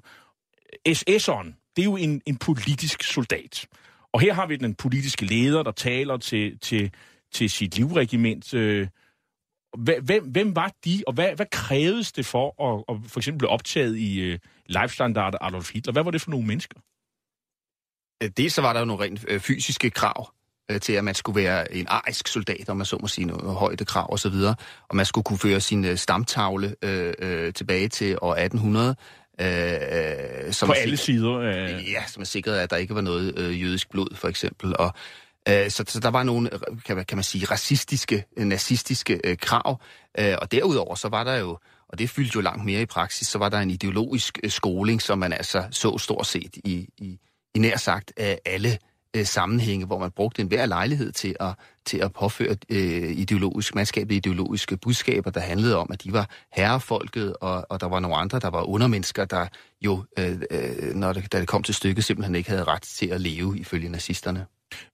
SS'eren, 0.88 1.63
det 1.76 1.82
er 1.82 1.84
jo 1.84 1.96
en, 1.96 2.22
en 2.26 2.36
politisk 2.36 3.02
soldat. 3.02 3.66
Og 4.12 4.20
her 4.20 4.34
har 4.34 4.46
vi 4.46 4.56
den 4.56 4.74
politiske 4.74 5.24
leder, 5.24 5.62
der 5.62 5.72
taler 5.72 6.16
til, 6.16 6.58
til 6.58 6.92
til 7.34 7.50
sit 7.50 7.76
livregiment. 7.76 8.54
Øh, 8.54 8.88
hvem, 10.02 10.24
hvem 10.24 10.56
var 10.56 10.72
de, 10.84 11.02
og 11.06 11.12
hvad, 11.12 11.36
hvad 11.36 11.46
krævedes 11.52 12.12
det 12.12 12.26
for 12.26 12.72
at, 12.72 12.84
at 12.88 13.10
for 13.10 13.20
eksempel 13.20 13.38
blive 13.38 13.50
optaget 13.50 13.96
i 13.96 14.20
øh, 14.20 14.38
lifestandard 14.66 15.34
Adolf 15.40 15.72
Hitler? 15.72 15.92
Hvad 15.92 16.02
var 16.02 16.10
det 16.10 16.20
for 16.20 16.30
nogle 16.30 16.46
mennesker? 16.46 16.80
Øh, 18.22 18.30
det 18.36 18.52
så 18.52 18.62
var 18.62 18.72
der 18.72 18.80
jo 18.80 18.86
nogle 18.86 19.04
rent 19.04 19.24
øh, 19.28 19.40
fysiske 19.40 19.90
krav 19.90 20.32
øh, 20.70 20.80
til, 20.80 20.92
at 20.92 21.04
man 21.04 21.14
skulle 21.14 21.42
være 21.42 21.74
en 21.74 21.86
arisk 21.88 22.28
soldat, 22.28 22.68
om 22.68 22.76
man 22.76 22.86
så 22.86 22.98
må 23.00 23.08
sige 23.08 23.24
noget 23.24 23.54
højdekrav 23.54 24.06
og 24.10 24.18
så 24.18 24.28
videre, 24.28 24.54
og 24.88 24.96
man 24.96 25.06
skulle 25.06 25.24
kunne 25.24 25.38
føre 25.38 25.60
sin 25.60 25.84
øh, 25.84 25.96
stamtavle 25.96 26.76
øh, 26.82 27.14
øh, 27.18 27.52
tilbage 27.52 27.88
til 27.88 28.18
år 28.22 28.34
1800. 28.34 28.96
Øh, 29.40 30.52
som 30.52 30.66
på 30.66 30.72
alle 30.72 30.96
sider? 30.96 31.38
Øh... 31.38 31.90
Ja, 31.90 32.06
som 32.06 32.20
er 32.20 32.24
sikret, 32.24 32.58
at 32.58 32.70
der 32.70 32.76
ikke 32.76 32.94
var 32.94 33.00
noget 33.00 33.38
øh, 33.38 33.62
jødisk 33.62 33.90
blod, 33.90 34.16
for 34.16 34.28
eksempel. 34.28 34.76
Og 34.78 34.94
Øh, 35.48 35.70
så, 35.70 35.84
så 35.88 36.00
der 36.00 36.08
var 36.08 36.22
nogle, 36.22 36.50
kan 36.86 36.96
man, 36.96 37.04
kan 37.04 37.16
man 37.16 37.24
sige, 37.24 37.46
racistiske, 37.50 38.24
nazistiske 38.36 39.20
øh, 39.24 39.36
krav. 39.36 39.80
Øh, 40.18 40.34
og 40.42 40.52
derudover 40.52 40.94
så 40.94 41.08
var 41.08 41.24
der 41.24 41.36
jo, 41.36 41.58
og 41.88 41.98
det 41.98 42.10
fyldte 42.10 42.32
jo 42.34 42.40
langt 42.40 42.64
mere 42.64 42.80
i 42.80 42.86
praksis, 42.86 43.28
så 43.28 43.38
var 43.38 43.48
der 43.48 43.58
en 43.58 43.70
ideologisk 43.70 44.38
øh, 44.44 44.50
skoling, 44.50 45.02
som 45.02 45.18
man 45.18 45.32
altså 45.32 45.64
så 45.70 45.98
stort 45.98 46.26
set 46.26 46.56
i, 46.56 46.88
i, 46.98 47.18
i 47.54 47.58
nær 47.58 47.76
sagt 47.76 48.12
øh, 48.20 48.34
alle 48.44 48.78
øh, 49.14 49.26
sammenhænge, 49.26 49.86
hvor 49.86 49.98
man 49.98 50.10
brugte 50.10 50.42
en 50.42 50.48
hver 50.48 50.66
lejlighed 50.66 51.12
til 51.12 51.36
at, 51.40 51.54
til 51.84 51.98
at 51.98 52.12
påføre 52.12 52.56
øh, 52.68 53.10
ideologisk, 53.10 53.74
mandskabet 53.74 54.14
ideologiske 54.14 54.76
budskaber, 54.76 55.30
der 55.30 55.40
handlede 55.40 55.76
om, 55.76 55.88
at 55.92 56.04
de 56.04 56.12
var 56.12 56.30
herrefolket, 56.52 57.36
og, 57.40 57.66
og 57.70 57.80
der 57.80 57.86
var 57.86 58.00
nogle 58.00 58.16
andre, 58.16 58.38
der 58.38 58.50
var 58.50 58.62
undermennesker, 58.62 59.24
der 59.24 59.46
jo, 59.80 60.04
øh, 60.18 60.40
øh, 60.50 60.94
når 60.94 61.12
det, 61.12 61.32
da 61.32 61.40
det 61.40 61.48
kom 61.48 61.62
til 61.62 61.74
stykket, 61.74 62.04
simpelthen 62.04 62.34
ikke 62.34 62.50
havde 62.50 62.64
ret 62.64 62.82
til 62.82 63.06
at 63.06 63.20
leve 63.20 63.58
ifølge 63.58 63.88
nazisterne. 63.88 64.46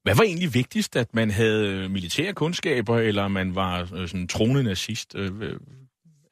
Hvad 0.03 0.15
var 0.15 0.23
egentlig 0.23 0.55
vigtigst, 0.55 0.97
at 0.97 1.15
man 1.15 1.31
havde 1.31 1.89
militære 1.89 2.33
kundskaber, 2.33 2.99
eller 2.99 3.29
man 3.29 3.55
var 3.55 3.89
øh, 3.95 4.09
sådan 4.09 4.29
troende 4.29 4.63
nazist? 4.63 5.15
Øh, 5.15 5.57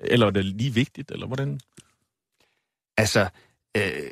eller 0.00 0.26
var 0.26 0.30
det 0.30 0.44
lige 0.44 0.74
vigtigt, 0.74 1.10
eller 1.10 1.26
hvordan? 1.26 1.60
Altså, 2.96 3.28
øh, 3.76 4.10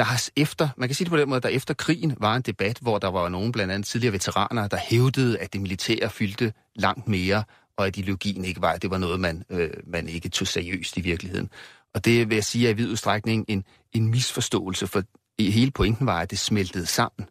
der 0.00 0.06
har 0.06 0.28
efter, 0.36 0.68
man 0.76 0.88
kan 0.88 0.96
sige 0.96 1.04
det 1.04 1.10
på 1.10 1.16
den 1.16 1.28
måde, 1.28 1.40
der 1.40 1.48
efter 1.48 1.74
krigen 1.74 2.16
var 2.20 2.36
en 2.36 2.42
debat, 2.42 2.78
hvor 2.80 2.98
der 2.98 3.08
var 3.08 3.28
nogen, 3.28 3.52
blandt 3.52 3.72
andet 3.72 3.86
tidligere 3.86 4.12
veteraner, 4.12 4.68
der 4.68 4.76
hævdede, 4.76 5.38
at 5.38 5.52
det 5.52 5.60
militære 5.60 6.10
fyldte 6.10 6.52
langt 6.74 7.08
mere, 7.08 7.44
og 7.76 7.86
at 7.86 7.96
ideologien 7.96 8.44
ikke 8.44 8.62
var, 8.62 8.72
at 8.72 8.82
det 8.82 8.90
var 8.90 8.98
noget, 8.98 9.20
man, 9.20 9.44
øh, 9.50 9.70
man 9.86 10.08
ikke 10.08 10.28
tog 10.28 10.46
seriøst 10.46 10.96
i 10.96 11.00
virkeligheden. 11.00 11.50
Og 11.94 12.04
det 12.04 12.28
vil 12.28 12.34
jeg 12.34 12.44
sige 12.44 12.66
er 12.66 12.70
i 12.70 12.72
vid 12.72 12.90
udstrækning 12.90 13.44
en, 13.48 13.64
en 13.92 14.10
misforståelse, 14.10 14.86
for 14.86 15.02
hele 15.40 15.70
pointen 15.70 16.06
var, 16.06 16.20
at 16.20 16.30
det 16.30 16.38
smeltede 16.38 16.86
sammen 16.86 17.28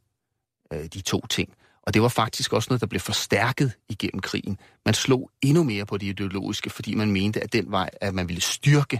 øh, 0.74 0.86
de 0.86 1.02
to 1.02 1.28
ting. 1.28 1.54
Og 1.84 1.94
det 1.94 2.02
var 2.02 2.08
faktisk 2.08 2.54
også 2.54 2.68
noget, 2.70 2.82
der 2.82 2.88
blev 2.88 3.00
forstærket 3.00 3.72
igennem 3.90 4.20
krigen. 4.20 4.58
Man 4.86 4.94
slog 4.94 5.32
endnu 5.42 5.64
mere 5.64 5.86
på 5.86 5.98
det 5.98 6.08
ideologiske, 6.08 6.70
fordi 6.70 6.96
man 6.96 7.12
mente, 7.12 7.44
at 7.44 7.54
den 7.54 7.72
vej, 7.72 7.90
at 8.02 8.14
man 8.14 8.28
ville 8.28 8.42
styrke 8.42 9.00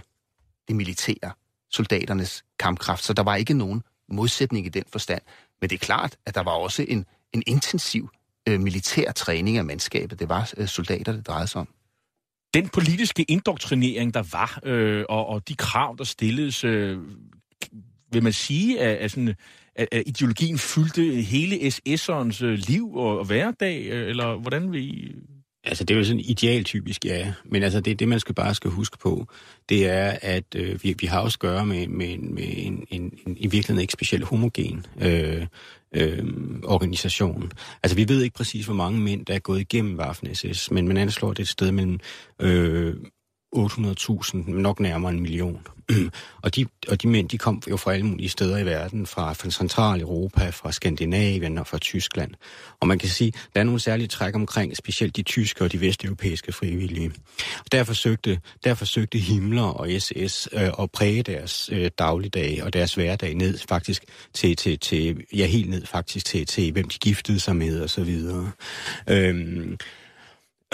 det 0.68 0.76
militære, 0.76 1.32
soldaternes 1.70 2.44
kampkraft. 2.58 3.04
Så 3.04 3.12
der 3.12 3.22
var 3.22 3.36
ikke 3.36 3.54
nogen 3.54 3.82
modsætning 4.08 4.66
i 4.66 4.68
den 4.68 4.84
forstand. 4.92 5.22
Men 5.60 5.70
det 5.70 5.76
er 5.76 5.86
klart, 5.86 6.16
at 6.26 6.34
der 6.34 6.42
var 6.42 6.52
også 6.52 6.84
en, 6.88 7.06
en 7.32 7.42
intensiv 7.46 8.10
øh, 8.48 8.60
militær 8.60 9.12
træning 9.12 9.56
af 9.58 9.64
mandskabet. 9.64 10.18
Det 10.20 10.28
var 10.28 10.52
øh, 10.56 10.68
soldater, 10.68 11.12
det 11.12 11.26
drejede 11.26 11.46
sig 11.46 11.60
om. 11.60 11.68
Den 12.54 12.68
politiske 12.68 13.22
indoktrinering, 13.22 14.14
der 14.14 14.22
var, 14.32 14.60
øh, 14.62 15.04
og, 15.08 15.26
og 15.26 15.48
de 15.48 15.54
krav, 15.54 15.94
der 15.98 16.04
stilledes, 16.04 16.64
øh, 16.64 16.98
vil 18.12 18.22
man 18.22 18.32
sige, 18.32 18.80
at, 18.80 18.96
at, 18.96 19.10
sådan, 19.10 19.34
at, 19.74 19.88
at 19.92 20.02
ideologien 20.06 20.58
fyldte 20.58 21.02
hele 21.22 21.56
SS'erens 21.56 22.44
øh, 22.44 22.58
liv 22.58 22.94
og, 22.94 23.18
og 23.18 23.24
hverdag, 23.24 23.86
øh, 23.86 24.08
eller 24.08 24.36
hvordan 24.36 24.72
vil 24.72 24.80
I... 24.80 25.14
Altså, 25.64 25.84
det 25.84 25.94
er 25.94 25.98
jo 25.98 26.04
sådan 26.04 26.20
idealtypisk, 26.20 27.04
ja. 27.04 27.32
Men 27.44 27.62
altså, 27.62 27.80
det, 27.80 27.98
det 27.98 28.08
man 28.08 28.20
skal 28.20 28.34
bare 28.34 28.54
skal 28.54 28.70
huske 28.70 28.98
på, 28.98 29.26
det 29.68 29.88
er, 29.88 30.18
at 30.22 30.54
øh, 30.56 30.82
vi, 30.82 30.94
vi 30.98 31.06
har 31.06 31.20
også 31.20 31.36
at 31.36 31.40
gøre 31.40 31.66
med, 31.66 31.86
med, 31.86 32.18
med 32.18 32.44
en, 32.56 32.86
en, 32.90 33.18
en, 33.26 33.36
i 33.36 33.46
virkeligheden 33.46 33.80
ikke 33.80 33.92
specielt 33.92 34.24
homogen 34.24 34.86
øh, 35.00 35.46
øh, 35.94 36.24
organisation. 36.64 37.52
Altså, 37.82 37.96
vi 37.96 38.08
ved 38.08 38.22
ikke 38.22 38.36
præcis, 38.36 38.64
hvor 38.64 38.74
mange 38.74 39.00
mænd, 39.00 39.26
der 39.26 39.34
er 39.34 39.38
gået 39.38 39.60
igennem 39.60 40.00
Waffen-SS, 40.00 40.68
men 40.70 40.88
man 40.88 40.96
anslår 40.96 41.32
det 41.32 41.42
et 41.42 41.48
sted 41.48 41.72
mellem 41.72 42.00
øh, 42.40 42.96
800.000, 43.56 44.50
nok 44.50 44.80
nærmere 44.80 45.12
en 45.12 45.20
million. 45.20 45.66
og, 46.44 46.56
de, 46.56 46.66
og 46.88 47.02
de 47.02 47.08
mænd, 47.08 47.28
de 47.28 47.38
kom 47.38 47.62
jo 47.70 47.76
fra 47.76 47.92
alle 47.92 48.06
mulige 48.06 48.28
steder 48.28 48.58
i 48.58 48.66
verden, 48.66 49.06
fra, 49.06 49.32
fra 49.32 49.50
Centraleuropa, 49.50 50.50
fra 50.50 50.72
Skandinavien 50.72 51.58
og 51.58 51.66
fra 51.66 51.78
Tyskland. 51.78 52.30
Og 52.80 52.88
man 52.88 52.98
kan 52.98 53.08
sige, 53.08 53.32
der 53.54 53.60
er 53.60 53.64
nogle 53.64 53.80
særlige 53.80 54.08
træk 54.08 54.34
omkring, 54.34 54.76
specielt 54.76 55.16
de 55.16 55.22
tyske 55.22 55.64
og 55.64 55.72
de 55.72 55.80
vesteuropæiske 55.80 56.52
frivillige. 56.52 57.12
Og 57.58 57.72
der 57.72 57.84
forsøgte, 57.84 58.40
der 58.64 58.74
forsøgte 58.74 59.18
Himmler 59.18 59.62
og 59.62 59.88
SS 59.98 60.48
øh, 60.52 60.70
at 60.80 60.90
præge 60.90 61.22
deres 61.22 61.70
øh, 61.72 61.90
dagligdag 61.98 62.60
og 62.64 62.72
deres 62.72 62.94
hverdag 62.94 63.34
ned 63.34 63.58
faktisk 63.68 64.04
til, 64.34 64.56
til, 64.56 64.78
til, 64.78 65.24
ja 65.32 65.46
helt 65.46 65.70
ned 65.70 65.86
faktisk 65.86 66.26
til, 66.26 66.46
til 66.46 66.72
hvem 66.72 66.88
de 66.88 66.98
giftede 66.98 67.40
sig 67.40 67.56
med 67.56 67.80
og 67.80 67.90
så 67.90 68.04
videre. 68.04 68.50
Øhm, 69.08 69.78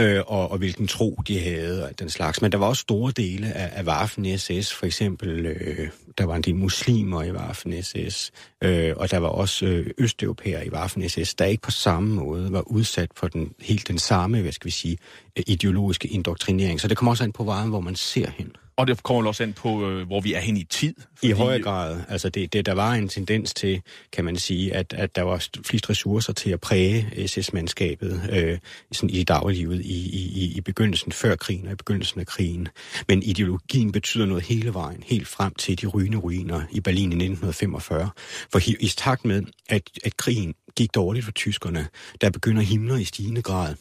øh, 0.00 0.23
og, 0.26 0.50
og 0.50 0.59
hvilken 0.59 0.87
tro 0.87 1.21
de 1.29 1.41
havde 1.41 1.85
og 1.85 1.99
den 1.99 2.11
slags. 2.11 2.43
Men 2.43 2.53
der 2.53 2.59
var 2.59 2.67
også 2.67 2.81
store 2.81 3.12
dele 3.12 3.53
af, 3.53 3.71
af 3.73 3.85
Waffen 3.85 4.38
SS, 4.38 4.73
for 4.73 4.87
eksempel, 4.87 5.47
øh, 5.47 5.88
der 6.19 6.25
var 6.25 6.37
en 6.37 6.43
del 6.43 6.57
muslimer 6.57 7.23
i 7.23 7.33
Waffen 7.33 7.83
SS, 7.83 8.33
øh, 8.62 8.95
og 8.97 9.11
der 9.11 9.19
var 9.19 9.29
også 9.29 9.67
øh, 9.67 9.91
østeuropæere 9.99 10.67
i 10.67 10.71
Waffen 10.71 11.09
SS, 11.09 11.35
der 11.35 11.45
ikke 11.45 11.62
på 11.62 11.71
samme 11.71 12.15
måde 12.15 12.53
var 12.53 12.62
udsat 12.62 13.11
for 13.17 13.29
den 13.29 13.53
helt 13.61 13.88
den 13.88 13.99
samme, 13.99 14.43
hvad 14.43 14.53
skal 14.53 14.67
vi 14.67 14.71
sige, 14.71 14.99
øh, 15.38 15.45
ideologiske 15.47 16.09
indoktrinering. 16.09 16.81
Så 16.81 16.88
det 16.88 16.97
kommer 16.97 17.12
også 17.12 17.25
an 17.25 17.33
på 17.33 17.45
vejen, 17.45 17.69
hvor 17.69 17.81
man 17.81 17.97
ser 17.97 18.31
hen. 18.31 18.53
Og 18.76 18.87
det 18.87 19.02
kommer 19.02 19.28
også 19.28 19.42
an 19.42 19.52
på, 19.52 19.90
øh, 19.90 20.06
hvor 20.06 20.21
vi 20.21 20.35
er 20.35 20.40
hen 20.40 20.56
i 20.56 20.64
tid. 20.64 20.95
Fordi... 21.16 21.28
I 21.28 21.30
høj 21.30 21.62
grad. 21.62 22.00
Altså 22.09 22.28
det, 22.28 22.52
det, 22.52 22.66
der 22.66 22.73
var 22.73 22.92
en 22.92 23.09
tendens 23.09 23.54
til, 23.54 23.83
kan 24.12 24.25
man 24.25 24.37
sige, 24.37 24.75
at, 24.75 24.92
at 24.92 25.16
der 25.16 25.23
var 25.23 25.47
flest 25.66 25.90
ressourcer 25.90 26.33
til 26.33 26.50
at 26.50 26.61
præge 26.61 27.28
SS-mandskabet 27.28 28.28
øh, 28.33 28.59
sådan 28.92 29.11
i 29.11 29.23
dagliglivet 29.23 29.80
i, 29.80 30.09
i, 30.18 30.56
i 30.56 30.61
begyndelsen 30.61 31.12
før 31.12 31.37
krigen 31.37 31.66
og 31.66 31.73
i 31.73 31.76
begyndelsen 31.76 32.21
af 32.21 32.26
krigen. 32.26 32.68
Men 33.09 33.23
ideologien 33.23 33.92
betyder 33.92 34.26
noget 34.26 34.45
hele 34.45 34.75
vejen, 34.75 35.02
helt 35.06 35.28
frem 35.28 35.54
til 35.54 35.80
de 35.80 35.87
rygende 35.87 36.18
ruiner 36.18 36.62
i 36.71 36.80
Berlin 36.80 37.12
i 37.12 37.25
1945. 37.25 38.11
For 38.52 38.71
i, 38.71 38.76
i 38.80 38.87
takt 38.87 39.25
med, 39.25 39.42
at, 39.68 39.90
at 40.04 40.16
krigen 40.16 40.54
gik 40.76 40.95
dårligt 40.95 41.25
for 41.25 41.33
tyskerne, 41.33 41.87
der 42.21 42.30
begynder 42.30 42.62
himler 42.62 42.97
i 42.97 43.04
stigende 43.04 43.42
grad 43.42 43.75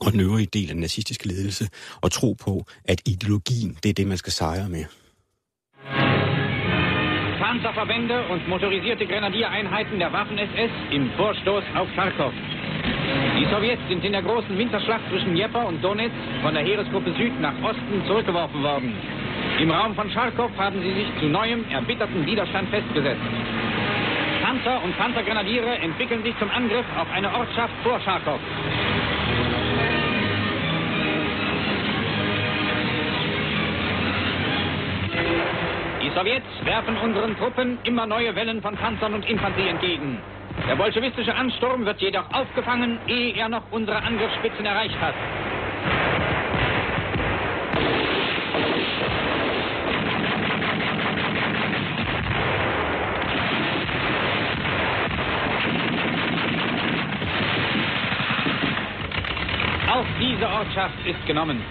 og 0.00 0.12
den 0.12 0.20
øvrige 0.20 0.46
del 0.46 0.68
af 0.68 0.74
den 0.74 0.80
nazistiske 0.80 1.28
ledelse 1.28 1.68
og 2.00 2.12
tro 2.12 2.36
på, 2.44 2.64
at 2.84 3.00
ideologien, 3.06 3.76
det 3.82 3.88
er 3.88 3.94
det, 3.94 4.06
man 4.06 4.18
skal 4.18 4.32
sejre 4.32 4.68
med. 4.68 4.84
Panzerverbände 7.42 8.18
und 8.32 8.42
motorisierte 8.48 9.06
Grenadiereinheiten 9.06 9.98
der 9.98 10.12
Waffen-SS 10.12 10.72
im 10.96 11.10
Vorstoß 11.16 11.64
auf 11.78 11.88
Charkow. 11.96 12.32
Die 13.38 13.46
Sowjets 13.46 13.82
sind 13.88 14.04
in 14.04 14.12
der 14.12 14.22
großen 14.22 14.56
Winterschlacht 14.58 15.04
zwischen 15.10 15.30
Dnieper 15.34 15.66
und 15.66 15.82
Donetsk 15.84 16.16
von 16.42 16.54
der 16.54 16.62
Heeresgruppe 16.64 17.12
Süd 17.18 17.38
nach 17.40 17.54
Osten 17.62 18.02
zurückgeworfen 18.06 18.62
worden. 18.62 18.94
Im 19.60 19.70
Raum 19.70 19.94
von 19.94 20.10
Charkow 20.10 20.50
haben 20.56 20.80
sie 20.82 20.92
sich 20.92 21.08
zu 21.20 21.26
neuem, 21.26 21.64
erbitterten 21.70 22.26
Widerstand 22.26 22.68
festgesetzt. 22.70 23.20
Panzer 24.42 24.82
und 24.82 24.96
Panzergrenadiere 24.96 25.78
entwickeln 25.78 26.22
sich 26.22 26.34
zum 26.38 26.50
Angriff 26.50 26.86
auf 26.96 27.10
eine 27.10 27.32
Ortschaft 27.32 27.74
vor 27.82 28.00
Charkow. 28.00 28.40
Sowjets 36.16 36.46
werfen 36.64 36.96
unseren 36.96 37.36
Truppen 37.36 37.76
immer 37.84 38.06
neue 38.06 38.34
Wellen 38.34 38.62
von 38.62 38.74
Panzern 38.74 39.12
und 39.12 39.28
Infanterie 39.28 39.68
entgegen. 39.68 40.18
Der 40.66 40.74
bolschewistische 40.74 41.34
Ansturm 41.34 41.84
wird 41.84 42.00
jedoch 42.00 42.24
aufgefangen, 42.32 42.98
ehe 43.06 43.34
er 43.34 43.50
noch 43.50 43.70
unsere 43.70 44.02
Angriffsspitzen 44.02 44.64
erreicht 44.64 44.98
hat. 44.98 45.12
Auch 59.90 60.06
diese 60.18 60.48
Ortschaft 60.48 60.94
ist 61.04 61.26
genommen. 61.26 61.62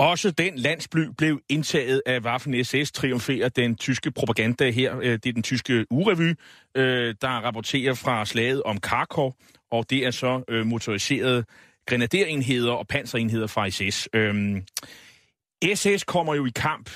Også 0.00 0.30
den 0.30 0.58
landsby 0.58 0.98
blev 1.18 1.40
indtaget 1.48 2.02
af 2.06 2.20
Waffen-SS, 2.20 2.90
triumferer 2.92 3.48
den 3.48 3.76
tyske 3.76 4.10
propaganda 4.10 4.70
her. 4.70 4.98
Øh, 4.98 5.12
det 5.12 5.26
er 5.26 5.32
den 5.32 5.42
tyske 5.42 5.86
urevy, 5.90 6.34
øh, 6.74 7.14
der 7.20 7.28
rapporterer 7.28 7.94
fra 7.94 8.24
slaget 8.24 8.62
om 8.62 8.80
Kharkov, 8.80 9.34
og 9.70 9.90
det 9.90 10.06
er 10.06 10.10
så 10.10 10.42
øh, 10.48 10.66
motoriserede 10.66 11.44
grenaderenheder 11.86 12.72
og 12.72 12.86
panserenheder 12.86 13.46
fra 13.46 13.70
SS. 13.70 14.08
SS 15.74 15.86
øhm, 15.86 15.98
kommer 16.06 16.34
jo 16.34 16.46
i 16.46 16.50
kamp 16.54 16.90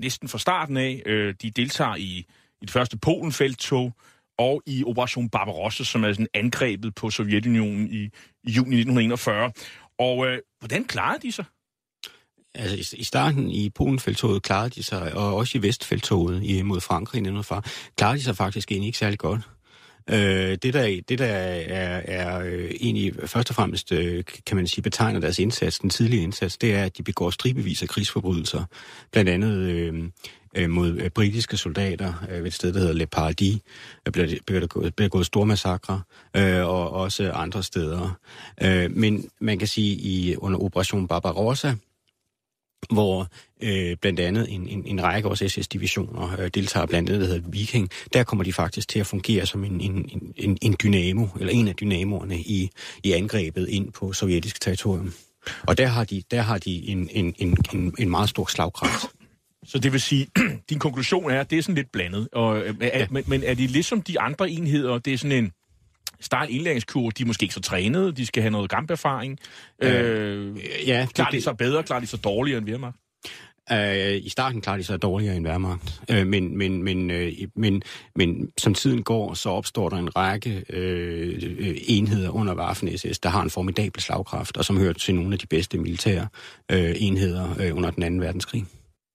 næsten 0.00 0.28
fra 0.28 0.38
starten 0.38 0.76
af. 0.76 1.02
De 1.42 1.50
deltager 1.50 1.96
i, 1.96 2.24
det 2.60 2.70
første 2.70 2.98
Polenfelttog 2.98 3.92
og 4.38 4.62
i 4.66 4.84
Operation 4.84 5.28
Barbarossa, 5.28 5.84
som 5.84 6.04
er 6.04 6.12
sådan 6.12 6.26
angrebet 6.34 6.94
på 6.94 7.10
Sovjetunionen 7.10 7.88
i, 7.90 8.02
i 8.44 8.50
juni 8.50 8.76
1941. 8.76 9.52
Og 9.98 10.26
øh, 10.26 10.38
hvordan 10.60 10.84
klarede 10.84 11.22
de 11.22 11.32
sig? 11.32 11.44
Altså 12.58 12.96
i 12.98 13.04
starten 13.04 13.50
i 13.50 13.70
Polenfeltoget 13.70 14.42
klarede 14.42 14.70
de 14.70 14.82
sig, 14.82 15.14
og 15.14 15.36
også 15.36 15.58
i 15.58 15.62
Vestfeltoget 15.62 16.66
mod 16.66 16.80
Frankrig 16.80 17.18
i 17.18 17.20
1940, 17.20 17.62
klarede 17.96 18.18
de 18.18 18.22
sig 18.22 18.36
faktisk 18.36 18.72
egentlig 18.72 18.86
ikke 18.86 18.98
særlig 18.98 19.18
godt. 19.18 19.40
Øh, 20.10 20.58
det, 20.62 20.74
der, 20.74 21.00
det, 21.08 21.18
der 21.18 21.26
er, 21.26 22.02
er 22.04 22.40
øh, 22.40 22.70
egentlig 22.80 23.14
først 23.26 23.50
og 23.50 23.56
fremmest, 23.56 23.92
øh, 23.92 24.24
kan 24.46 24.56
man 24.56 24.66
sige, 24.66 24.82
betegner 24.82 25.20
deres 25.20 25.38
indsats, 25.38 25.78
den 25.78 25.90
tidlige 25.90 26.22
indsats, 26.22 26.56
det 26.56 26.74
er, 26.74 26.84
at 26.84 26.98
de 26.98 27.02
begår 27.02 27.30
stribevis 27.30 27.82
af 27.82 27.88
krigsforbrydelser. 27.88 28.64
Blandt 29.12 29.30
andet 29.30 29.56
øh, 29.56 30.04
øh 30.54 30.70
mod 30.70 30.98
øh, 31.00 31.10
britiske 31.10 31.56
soldater 31.56 32.12
øh, 32.30 32.38
ved 32.38 32.46
et 32.46 32.54
sted, 32.54 32.72
der 32.72 32.78
hedder 32.78 32.94
Le 32.94 33.06
Paradis, 33.06 33.58
øh, 34.06 34.12
bliver, 34.12 34.38
bliver, 34.46 34.60
der 34.60 34.66
gået, 34.66 34.94
bliver 34.94 35.08
gået 35.08 35.26
store 35.26 35.46
massakre, 35.46 36.02
øh, 36.36 36.66
og 36.66 36.90
også 36.90 37.32
andre 37.32 37.62
steder. 37.62 38.18
Øh, 38.62 38.90
men 38.96 39.30
man 39.40 39.58
kan 39.58 39.68
sige, 39.68 39.94
i 39.94 40.36
under 40.36 40.58
Operation 40.58 41.08
Barbarossa, 41.08 41.74
hvor 42.90 43.28
øh, 43.62 43.96
blandt 43.96 44.20
andet 44.20 44.54
en, 44.54 44.68
en, 44.68 44.86
en 44.86 45.02
række 45.02 45.26
vores 45.26 45.52
SS-divisioner 45.52 46.40
øh, 46.40 46.50
deltager, 46.54 46.86
blandt 46.86 47.10
andet, 47.10 47.20
der 47.20 47.34
hedder 47.34 47.50
Viking. 47.50 47.90
Der 48.12 48.24
kommer 48.24 48.44
de 48.44 48.52
faktisk 48.52 48.88
til 48.88 49.00
at 49.00 49.06
fungere 49.06 49.46
som 49.46 49.64
en, 49.64 49.80
en, 49.80 50.32
en, 50.36 50.58
en 50.62 50.76
dynamo, 50.82 51.26
eller 51.40 51.52
en 51.52 51.68
af 51.68 51.74
dynamoerne 51.74 52.38
i, 52.38 52.70
i 53.04 53.12
angrebet 53.12 53.68
ind 53.68 53.92
på 53.92 54.12
sovjetisk 54.12 54.60
territorium. 54.60 55.12
Og 55.62 55.78
der 55.78 55.86
har 55.86 56.04
de, 56.04 56.22
der 56.30 56.42
har 56.42 56.58
de 56.58 56.88
en, 56.88 57.08
en, 57.12 57.34
en, 57.38 57.56
en, 57.72 57.94
en 57.98 58.10
meget 58.10 58.28
stor 58.28 58.46
slagkraft. 58.46 59.06
Så 59.64 59.78
det 59.78 59.92
vil 59.92 60.00
sige, 60.00 60.26
din 60.70 60.78
konklusion 60.78 61.30
er, 61.30 61.40
at 61.40 61.50
det 61.50 61.58
er 61.58 61.62
sådan 61.62 61.74
lidt 61.74 61.92
blandet. 61.92 62.28
Og, 62.32 62.58
øh, 62.60 62.74
er, 62.80 62.98
ja. 62.98 63.06
men, 63.10 63.24
men 63.26 63.42
er 63.42 63.54
de 63.54 63.66
ligesom 63.66 64.02
de 64.02 64.20
andre 64.20 64.50
enheder, 64.50 64.98
det 64.98 65.12
er 65.12 65.18
sådan 65.18 65.44
en 65.44 65.52
stejl 66.20 66.54
indlæringskur, 66.54 67.10
de 67.10 67.22
er 67.22 67.26
måske 67.26 67.44
ikke 67.44 67.54
så 67.54 67.60
trænede, 67.60 68.12
de 68.12 68.26
skal 68.26 68.42
have 68.42 68.50
noget 68.50 68.70
kamperfaring. 68.70 69.38
Øh, 69.82 70.56
ja, 70.86 71.06
klarer 71.14 71.30
det, 71.30 71.38
de 71.38 71.42
så 71.42 71.52
bedre, 71.52 71.82
klarer 71.82 72.00
de 72.00 72.06
så 72.06 72.16
dårligere 72.16 72.58
end 72.58 72.66
Wehrmacht? 72.68 72.96
Uh, 73.70 74.26
I 74.26 74.28
starten 74.28 74.60
klarer 74.60 74.76
de 74.76 74.84
sig 74.84 75.02
dårligere 75.02 75.36
end 75.36 75.46
Wehrmacht, 75.46 76.00
uh, 76.12 76.26
men, 76.26 76.58
men, 76.58 76.82
men, 76.82 77.10
uh, 77.10 77.28
men, 77.54 77.82
men 78.16 78.50
som 78.58 78.74
tiden 78.74 79.02
går, 79.02 79.34
så 79.34 79.50
opstår 79.50 79.88
der 79.88 79.96
en 79.96 80.16
række 80.16 80.50
uh, 80.50 81.74
enheder 81.86 82.30
under 82.30 82.54
Waffen-SS, 82.54 83.18
der 83.22 83.28
har 83.28 83.42
en 83.42 83.50
formidabel 83.50 84.02
slagkraft, 84.02 84.56
og 84.56 84.64
som 84.64 84.78
hører 84.78 84.92
til 84.92 85.14
nogle 85.14 85.32
af 85.32 85.38
de 85.38 85.46
bedste 85.46 85.78
militære 85.78 86.28
uh, 86.72 86.78
enheder 86.78 87.70
uh, 87.70 87.76
under 87.76 87.90
den 87.90 88.02
anden 88.02 88.20
verdenskrig. 88.20 88.64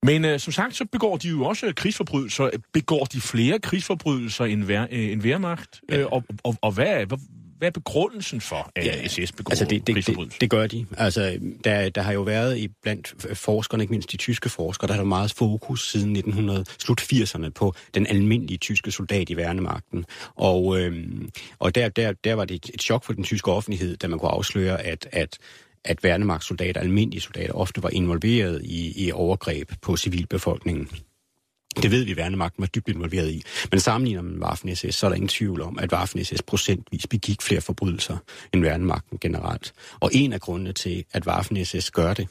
Men 0.04 0.26
øh, 0.26 0.40
som 0.40 0.54
sagt, 0.54 0.76
så 0.76 0.86
begår 0.92 1.18
de 1.18 1.28
jo 1.28 1.46
også 1.46 1.74
krigsforbrydelser. 1.76 2.50
Begår 2.74 3.04
de 3.06 3.22
flere 3.22 3.60
krigsforbrydelser 3.60 4.46
end, 4.46 4.64
vær, 4.64 4.88
øh, 4.92 5.12
end 5.12 5.22
Wehrmacht? 5.22 5.82
Ja. 5.90 5.98
Øh, 5.98 6.06
og, 6.12 6.24
og, 6.44 6.56
og 6.62 6.72
hvad, 6.72 7.06
hvad, 7.06 7.18
hvad 7.58 7.68
er 7.68 7.72
begrundelsen 7.72 8.42
for, 8.42 8.72
at 8.76 8.86
ja, 8.86 9.08
SS 9.08 9.32
begår 9.32 9.52
altså 9.52 9.66
det, 9.66 9.88
det, 9.88 10.08
det, 10.08 10.42
det 10.42 10.50
gør 10.50 10.68
de. 10.68 10.86
Altså, 10.98 11.40
der, 11.64 11.90
der 11.90 12.02
har 12.02 12.14
jo 12.14 12.22
været 12.22 12.58
i 12.58 12.68
blandt 12.68 13.38
forskerne, 13.38 13.84
ikke 13.84 13.92
mindst 13.92 14.12
de 14.12 14.18
tyske 14.18 14.50
forskere, 14.50 14.88
der 14.88 14.94
har 14.94 15.02
der 15.02 15.08
meget 15.08 15.34
fokus 15.34 15.92
siden 15.92 16.16
1900, 16.16 16.66
slut 16.80 17.02
80'erne 17.02 17.50
på 17.50 17.74
den 17.94 18.08
almindelige 18.08 18.58
tyske 18.58 18.92
soldat 18.92 19.30
i 19.30 19.38
værnemagten. 19.38 20.06
Og, 20.36 20.80
øhm, 20.80 21.30
og 21.60 21.76
der, 21.76 21.90
der, 21.90 22.14
der 22.24 22.34
var 22.34 22.46
det 22.46 22.70
et 22.74 22.82
chok 22.82 23.04
for 23.04 23.14
den 23.14 23.24
tyske 23.24 23.52
offentlighed, 23.52 23.98
da 23.98 24.08
man 24.08 24.20
kunne 24.20 24.32
afsløre, 24.32 24.82
at, 24.82 25.08
at 25.12 25.38
at 25.86 26.04
værnemagtssoldater, 26.04 26.82
almindelige 26.82 27.22
soldater, 27.22 27.54
ofte 27.54 27.84
var 27.84 27.90
involveret 27.90 28.62
i, 28.64 29.06
i 29.06 29.12
overgreb 29.12 29.72
på 29.82 29.98
civilbefolkningen. 29.98 30.90
Det 31.82 31.92
ved 31.92 32.04
vi, 32.04 32.12
at 32.12 32.18
værnemagten 32.18 32.62
var 32.62 32.68
dybt 32.68 32.90
involveret 32.90 33.30
i. 33.30 33.44
Men 33.72 33.80
sammenligner 33.80 34.22
man 34.22 34.44
Waffen-SS, 34.44 34.92
så 34.92 35.06
er 35.06 35.10
der 35.10 35.16
ingen 35.16 35.28
tvivl 35.28 35.62
om, 35.62 35.80
at 35.80 35.94
Waffen-SS 35.94 36.42
procentvis 36.48 37.08
begik 37.08 37.42
flere 37.42 37.62
forbrydelser 37.62 38.18
end 38.54 38.62
værnemagten 38.62 39.18
generelt. 39.22 39.74
Og 40.00 40.10
en 40.14 40.34
af 40.34 40.42
grundene 40.42 40.74
til, 40.74 41.06
at 41.14 41.28
Waffen-SS 41.28 41.92
gør 41.92 42.14
det, 42.14 42.28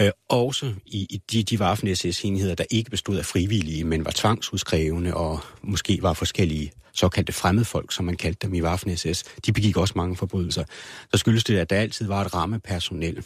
øh, 0.00 0.10
også 0.28 0.74
i, 0.86 1.06
i 1.10 1.20
de, 1.32 1.42
de 1.42 1.60
Waffen-SS-enheder, 1.60 2.54
der 2.54 2.64
ikke 2.70 2.90
bestod 2.90 3.16
af 3.16 3.24
frivillige, 3.24 3.84
men 3.84 4.04
var 4.04 4.12
tvangsudskrevne 4.14 5.16
og 5.16 5.40
måske 5.62 5.98
var 6.02 6.12
forskellige 6.12 6.72
såkaldte 6.92 7.32
fremmedfolk, 7.32 7.92
som 7.92 8.04
man 8.04 8.16
kaldte 8.16 8.46
dem 8.46 8.54
i 8.54 8.60
Waffen-SS, 8.60 9.22
de 9.46 9.52
begik 9.52 9.76
også 9.76 9.94
mange 9.96 10.16
forbrydelser. 10.16 10.64
Så 11.12 11.18
skyldes 11.18 11.44
det, 11.44 11.58
at 11.58 11.70
der 11.70 11.76
altid 11.76 12.06
var 12.06 12.24
et 12.24 12.34
rammepersonel, 12.34 13.24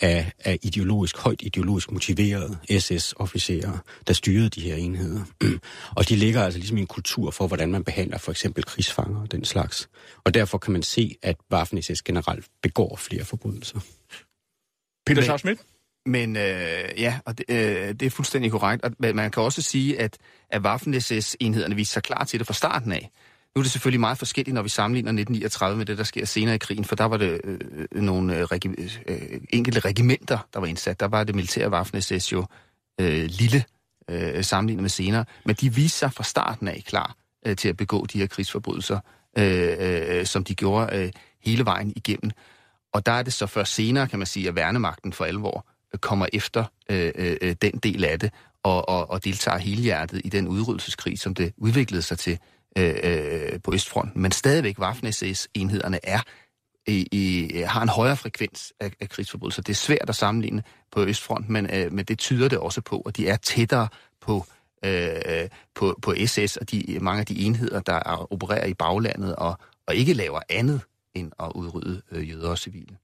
af, 0.00 0.32
af 0.44 0.58
ideologisk, 0.62 1.18
højt 1.18 1.42
ideologisk 1.42 1.90
motiverede 1.92 2.58
SS-officerer, 2.78 3.78
der 4.06 4.12
styrede 4.12 4.48
de 4.48 4.60
her 4.60 4.74
enheder. 4.76 5.24
og 5.96 6.08
de 6.08 6.16
ligger 6.16 6.42
altså 6.42 6.58
ligesom 6.58 6.78
i 6.78 6.80
en 6.80 6.86
kultur 6.86 7.30
for, 7.30 7.46
hvordan 7.46 7.72
man 7.72 7.84
behandler 7.84 8.18
for 8.18 8.30
eksempel 8.30 8.64
krigsfanger 8.64 9.20
og 9.20 9.32
den 9.32 9.44
slags. 9.44 9.88
Og 10.24 10.34
derfor 10.34 10.58
kan 10.58 10.72
man 10.72 10.82
se, 10.82 11.16
at 11.22 11.36
Waffen-SS 11.54 12.02
generelt 12.04 12.46
begår 12.62 12.96
flere 12.96 13.24
forbrydelser. 13.24 13.80
Peter 15.06 15.22
Schaff 15.22 15.44
men 16.06 16.36
øh, 16.36 16.88
ja, 16.96 17.18
og 17.24 17.38
det, 17.38 17.44
øh, 17.48 17.88
det 17.88 18.02
er 18.02 18.10
fuldstændig 18.10 18.50
korrekt. 18.50 18.84
Og 18.84 18.92
man 18.98 19.30
kan 19.30 19.42
også 19.42 19.62
sige, 19.62 20.00
at, 20.00 20.18
at 20.50 20.62
Waffen-SS-enhederne 20.62 21.74
viste 21.74 21.92
sig 21.92 22.02
klar 22.02 22.24
til 22.24 22.38
det 22.38 22.46
fra 22.46 22.54
starten 22.54 22.92
af. 22.92 23.10
Nu 23.54 23.60
er 23.60 23.62
det 23.62 23.72
selvfølgelig 23.72 24.00
meget 24.00 24.18
forskelligt, 24.18 24.54
når 24.54 24.62
vi 24.62 24.68
sammenligner 24.68 25.08
1939 25.08 25.78
med 25.78 25.86
det, 25.86 25.98
der 25.98 26.04
sker 26.04 26.26
senere 26.26 26.54
i 26.54 26.58
krigen, 26.58 26.84
for 26.84 26.96
der 26.96 27.04
var 27.04 27.16
det 27.16 27.40
øh, 27.44 27.58
nogle 28.02 28.36
øh, 28.36 28.42
regi- 28.42 29.00
øh, 29.06 29.40
enkelte 29.50 29.80
regimenter, 29.80 30.38
der 30.54 30.60
var 30.60 30.66
indsat. 30.66 31.00
Der 31.00 31.08
var 31.08 31.24
det 31.24 31.34
militære 31.34 31.80
Waffen-SS 31.80 32.32
jo 32.32 32.46
øh, 33.00 33.24
lille 33.24 33.64
øh, 34.10 34.44
sammenlignet 34.44 34.82
med 34.82 34.90
senere, 34.90 35.24
men 35.44 35.56
de 35.60 35.74
viste 35.74 35.98
sig 35.98 36.12
fra 36.12 36.24
starten 36.24 36.68
af 36.68 36.82
klar 36.86 37.16
øh, 37.46 37.56
til 37.56 37.68
at 37.68 37.76
begå 37.76 38.06
de 38.06 38.18
her 38.18 38.26
krigsforbrydelser, 38.26 39.00
øh, 39.38 39.76
øh, 39.78 40.26
som 40.26 40.44
de 40.44 40.54
gjorde 40.54 40.96
øh, 40.96 41.12
hele 41.44 41.64
vejen 41.64 41.92
igennem. 41.96 42.30
Og 42.92 43.06
der 43.06 43.12
er 43.12 43.22
det 43.22 43.32
så 43.32 43.46
først 43.46 43.74
senere, 43.74 44.08
kan 44.08 44.18
man 44.18 44.26
sige, 44.26 44.48
at 44.48 44.54
værnemagten 44.54 45.12
for 45.12 45.24
alvor 45.24 45.66
kommer 46.00 46.26
efter 46.32 46.64
øh, 46.90 47.12
øh, 47.14 47.36
øh, 47.42 47.56
den 47.62 47.72
del 47.72 48.04
af 48.04 48.20
det, 48.20 48.32
og, 48.62 48.88
og, 48.88 49.10
og 49.10 49.24
deltager 49.24 49.58
helhjertet 49.58 50.20
i 50.24 50.28
den 50.28 50.48
udryddelseskrig, 50.48 51.18
som 51.18 51.34
det 51.34 51.52
udviklede 51.56 52.02
sig 52.02 52.18
til 52.18 52.38
øh, 52.78 52.94
øh, 53.02 53.60
på 53.64 53.74
Østfronten, 53.74 54.22
men 54.22 54.32
stadigvæk 54.32 54.78
Waffen-SS-enhederne 54.78 55.98
er 56.02 56.20
i, 56.86 57.06
i, 57.12 57.52
har 57.62 57.82
en 57.82 57.88
højere 57.88 58.16
frekvens 58.16 58.72
af, 58.80 58.92
af 59.00 59.08
krigsforbrydelser. 59.08 59.62
Det 59.62 59.72
er 59.72 59.76
svært 59.76 60.08
at 60.08 60.16
sammenligne 60.16 60.62
på 60.92 61.04
Østfronten, 61.04 61.52
men, 61.52 61.70
øh, 61.72 61.92
men 61.92 62.04
det 62.04 62.18
tyder 62.18 62.48
det 62.48 62.58
også 62.58 62.80
på, 62.80 63.00
at 63.00 63.16
de 63.16 63.28
er 63.28 63.36
tættere 63.36 63.88
på, 64.20 64.44
øh, 64.84 65.48
på, 65.74 65.98
på 66.02 66.14
SS 66.26 66.56
og 66.56 66.70
de, 66.70 66.98
mange 67.00 67.20
af 67.20 67.26
de 67.26 67.40
enheder, 67.40 67.80
der 67.80 67.92
er, 67.92 68.32
opererer 68.32 68.66
i 68.66 68.74
baglandet 68.74 69.36
og, 69.36 69.58
og 69.86 69.94
ikke 69.94 70.12
laver 70.12 70.40
andet 70.48 70.80
end 71.14 71.32
at 71.40 71.52
udrydde 71.54 72.02
øh, 72.12 72.30
jøder 72.30 72.50
og 72.50 72.58
civile. 72.58 72.96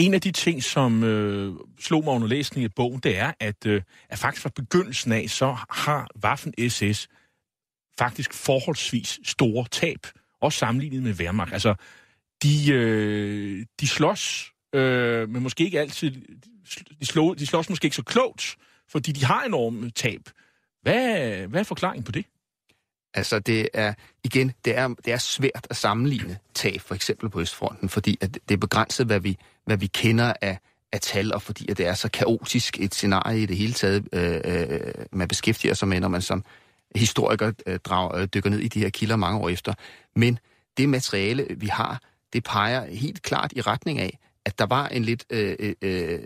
En 0.00 0.14
af 0.14 0.20
de 0.20 0.32
ting, 0.32 0.62
som 0.62 1.04
øh, 1.04 1.54
slog 1.80 2.04
mig 2.04 2.14
under 2.14 2.28
læsning 2.28 2.64
af 2.64 2.74
bogen, 2.76 3.00
det 3.00 3.18
er, 3.18 3.32
at, 3.40 3.66
øh, 3.66 3.82
at 4.08 4.18
faktisk 4.18 4.42
fra 4.42 4.50
begyndelsen 4.56 5.12
af, 5.12 5.30
så 5.30 5.56
har 5.70 6.08
Waffen-SS 6.24 7.06
faktisk 7.98 8.32
forholdsvis 8.32 9.20
store 9.24 9.66
tab, 9.70 10.06
også 10.40 10.58
sammenlignet 10.58 11.02
med 11.02 11.12
Wehrmacht. 11.12 11.52
Altså, 11.52 11.74
de, 12.42 12.72
øh, 12.72 13.66
de 13.80 13.88
slås, 13.88 14.52
øh, 14.74 15.28
men 15.28 15.42
måske 15.42 15.64
ikke 15.64 15.80
altid, 15.80 16.10
de, 17.00 17.06
slå, 17.06 17.34
de 17.34 17.46
slås 17.46 17.70
måske 17.70 17.86
ikke 17.86 17.96
så 17.96 18.02
klogt, 18.02 18.56
fordi 18.88 19.12
de 19.12 19.24
har 19.24 19.42
enorme 19.42 19.90
tab. 19.90 20.20
Hvad, 20.82 21.46
hvad 21.46 21.60
er 21.60 21.64
forklaringen 21.64 22.04
på 22.04 22.12
det? 22.12 22.24
Altså, 23.14 23.38
det 23.38 23.68
er, 23.74 23.94
igen, 24.24 24.52
det 24.64 24.76
er, 24.76 24.88
det 24.88 25.12
er 25.12 25.18
svært 25.18 25.66
at 25.70 25.76
sammenligne 25.76 26.38
tab, 26.54 26.80
for 26.80 26.94
eksempel 26.94 27.30
på 27.30 27.40
Østfronten, 27.40 27.88
fordi 27.88 28.18
at 28.20 28.34
det 28.48 28.54
er 28.54 28.58
begrænset, 28.58 29.06
hvad 29.06 29.20
vi, 29.20 29.38
hvad 29.66 29.76
vi 29.76 29.86
kender 29.86 30.32
af, 30.40 30.58
af 30.92 31.00
tal, 31.00 31.34
og 31.34 31.42
fordi 31.42 31.70
at 31.70 31.78
det 31.78 31.86
er 31.86 31.94
så 31.94 32.10
kaotisk 32.10 32.80
et 32.80 32.94
scenarie 32.94 33.42
i 33.42 33.46
det 33.46 33.56
hele 33.56 33.72
taget, 33.72 34.08
øh, 34.12 34.40
øh, 34.44 34.80
man 35.12 35.28
beskæftiger 35.28 35.74
sig 35.74 35.88
med, 35.88 36.00
når 36.00 36.08
man 36.08 36.22
som 36.22 36.44
historiker 36.94 37.52
øh, 37.66 37.78
drager, 37.78 38.16
øh, 38.16 38.28
dykker 38.34 38.50
ned 38.50 38.58
i 38.58 38.68
de 38.68 38.80
her 38.80 38.90
kilder 38.90 39.16
mange 39.16 39.40
år 39.40 39.48
efter. 39.48 39.74
Men 40.16 40.38
det 40.76 40.88
materiale, 40.88 41.46
vi 41.56 41.66
har, 41.66 42.00
det 42.32 42.44
peger 42.44 42.86
helt 42.86 43.22
klart 43.22 43.52
i 43.56 43.60
retning 43.60 43.98
af, 43.98 44.18
at 44.44 44.58
der 44.58 44.66
var 44.66 44.88
en 44.88 45.04
lidt, 45.04 45.24
øh, 45.30 45.56
øh, 45.60 45.74
øh, 45.82 46.18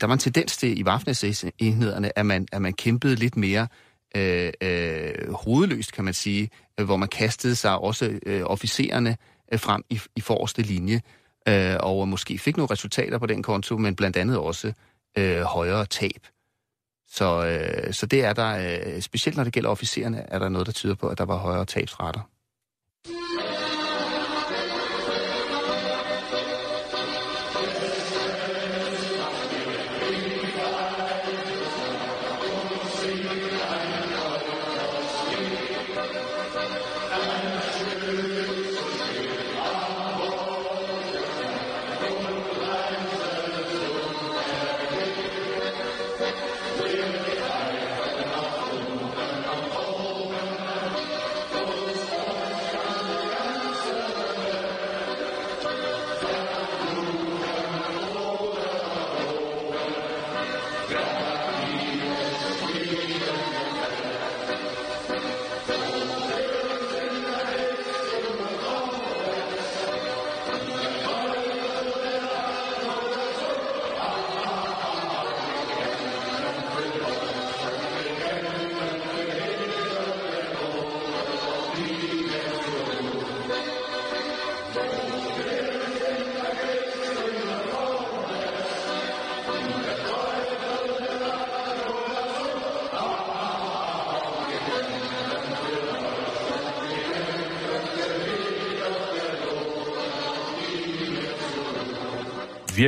der 0.00 0.06
var 0.06 0.12
en 0.12 0.18
tendens 0.18 0.56
til 0.56 0.78
i 0.78 0.82
Waffen-enhederne, 0.82 2.18
at 2.18 2.26
man, 2.26 2.48
at 2.52 2.62
man 2.62 2.72
kæmpede 2.72 3.14
lidt 3.14 3.36
mere 3.36 3.68
øh, 4.16 4.52
øh, 4.60 5.32
hovedløst, 5.32 5.92
kan 5.92 6.04
man 6.04 6.14
sige, 6.14 6.50
øh, 6.80 6.84
hvor 6.86 6.96
man 6.96 7.08
kastede 7.08 7.56
sig 7.56 7.78
også 7.78 8.18
øh, 8.26 8.42
officererne 8.44 9.16
øh, 9.52 9.58
frem 9.58 9.82
i, 9.90 10.00
i 10.16 10.20
forreste 10.20 10.62
linje, 10.62 11.00
øh, 11.48 11.76
og 11.80 12.08
måske 12.08 12.38
fik 12.38 12.56
nogle 12.56 12.70
resultater 12.70 13.18
på 13.18 13.26
den 13.26 13.42
konto, 13.42 13.76
men 13.78 13.96
blandt 13.96 14.16
andet 14.16 14.38
også 14.38 14.72
øh, 15.18 15.40
højere 15.40 15.86
tab. 15.86 16.26
Så, 17.08 17.46
øh, 17.46 17.92
så 17.92 18.06
det 18.06 18.24
er 18.24 18.32
der, 18.32 18.80
øh, 18.96 19.00
specielt 19.00 19.36
når 19.36 19.44
det 19.44 19.52
gælder 19.52 19.70
officererne, 19.70 20.18
er 20.18 20.38
der 20.38 20.48
noget, 20.48 20.66
der 20.66 20.72
tyder 20.72 20.94
på, 20.94 21.08
at 21.08 21.18
der 21.18 21.24
var 21.24 21.36
højere 21.36 21.64
tabsretter. 21.64 22.20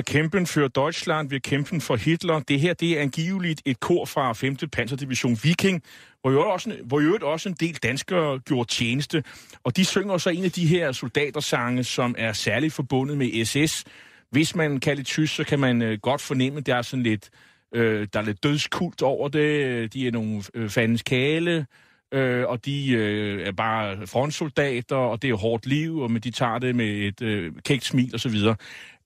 Kæmpen 0.07 0.47
for 0.47 0.69
Deutschland, 0.69 1.33
wir 1.33 1.39
kæmpen 1.39 1.81
for 1.81 1.97
Hitler. 1.97 2.41
Det 2.41 2.61
her, 2.61 2.75
det 2.75 2.99
er 2.99 3.03
angiveligt 3.03 3.63
et 3.65 3.81
kor 3.81 4.05
fra 4.05 4.33
5. 4.33 4.57
Panzerdivision 4.57 5.39
Viking, 5.43 5.83
hvor 6.21 6.31
jo 6.31 6.51
også, 6.51 6.77
hvor 6.85 7.01
jo 7.01 7.19
også 7.23 7.49
en 7.49 7.55
del 7.61 7.75
danskere 7.75 8.39
gjorde 8.39 8.69
tjeneste. 8.69 9.25
Og 9.65 9.77
de 9.77 9.85
synger 9.85 10.19
så 10.19 10.31
en 10.31 10.45
af 10.45 10.51
de 10.51 10.67
her 10.67 10.93
soldatersange, 10.93 11.85
som 11.85 12.15
er 12.19 12.33
særligt 12.33 12.73
forbundet 12.73 13.17
med 13.19 13.45
SS. 13.45 13.85
Hvis 14.31 14.55
man 14.55 14.81
kan 14.81 14.97
lidt 14.97 15.07
tysk, 15.07 15.35
så 15.35 15.45
kan 15.45 15.59
man 15.59 15.83
øh, 15.83 15.99
godt 16.03 16.21
fornemme, 16.21 16.59
at 16.59 16.67
der 16.67 16.77
er 16.77 16.83
sådan 16.83 17.03
lidt, 17.03 17.31
øh, 17.75 18.09
der 18.13 18.21
er 18.21 18.25
lidt 18.25 18.45
dødskult 18.45 19.03
over 19.03 19.29
det. 19.29 19.95
De 19.95 20.07
er 20.07 20.13
nogle 20.13 20.43
øh, 20.55 20.71
fandens 20.71 21.03
kale. 21.03 21.67
øh, 22.15 22.45
og 22.49 22.65
de 22.65 22.91
øh, 22.91 23.47
er 23.47 23.53
bare 23.53 24.07
frontsoldater, 24.07 24.97
og 24.97 25.23
det 25.23 25.31
er 25.31 25.35
hårdt 25.35 25.67
liv, 25.67 25.99
og 25.99 26.11
men 26.11 26.23
de 26.23 26.31
tager 26.31 26.59
det 26.59 26.77
med 26.77 26.87
et 26.87 27.23
øh, 27.23 27.53
kægt 27.65 27.85
smil 27.85 28.11
og 28.15 28.21
så 28.21 28.29
videre. 28.29 28.57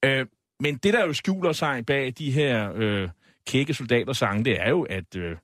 Øh, 0.05 0.27
men 0.61 0.77
det, 0.77 0.95
der 0.95 1.07
jo 1.07 1.13
skjuler 1.13 1.53
sig 1.53 1.87
bag 1.87 2.13
de 2.19 2.31
her 2.31 2.73
øh, 2.75 3.09
kække 3.47 3.75
soldater 3.75 4.13
sange, 4.13 4.45
det 4.45 4.61
er 4.61 4.69
jo, 4.71 4.83
at 4.83 5.17
øh, 5.17 5.37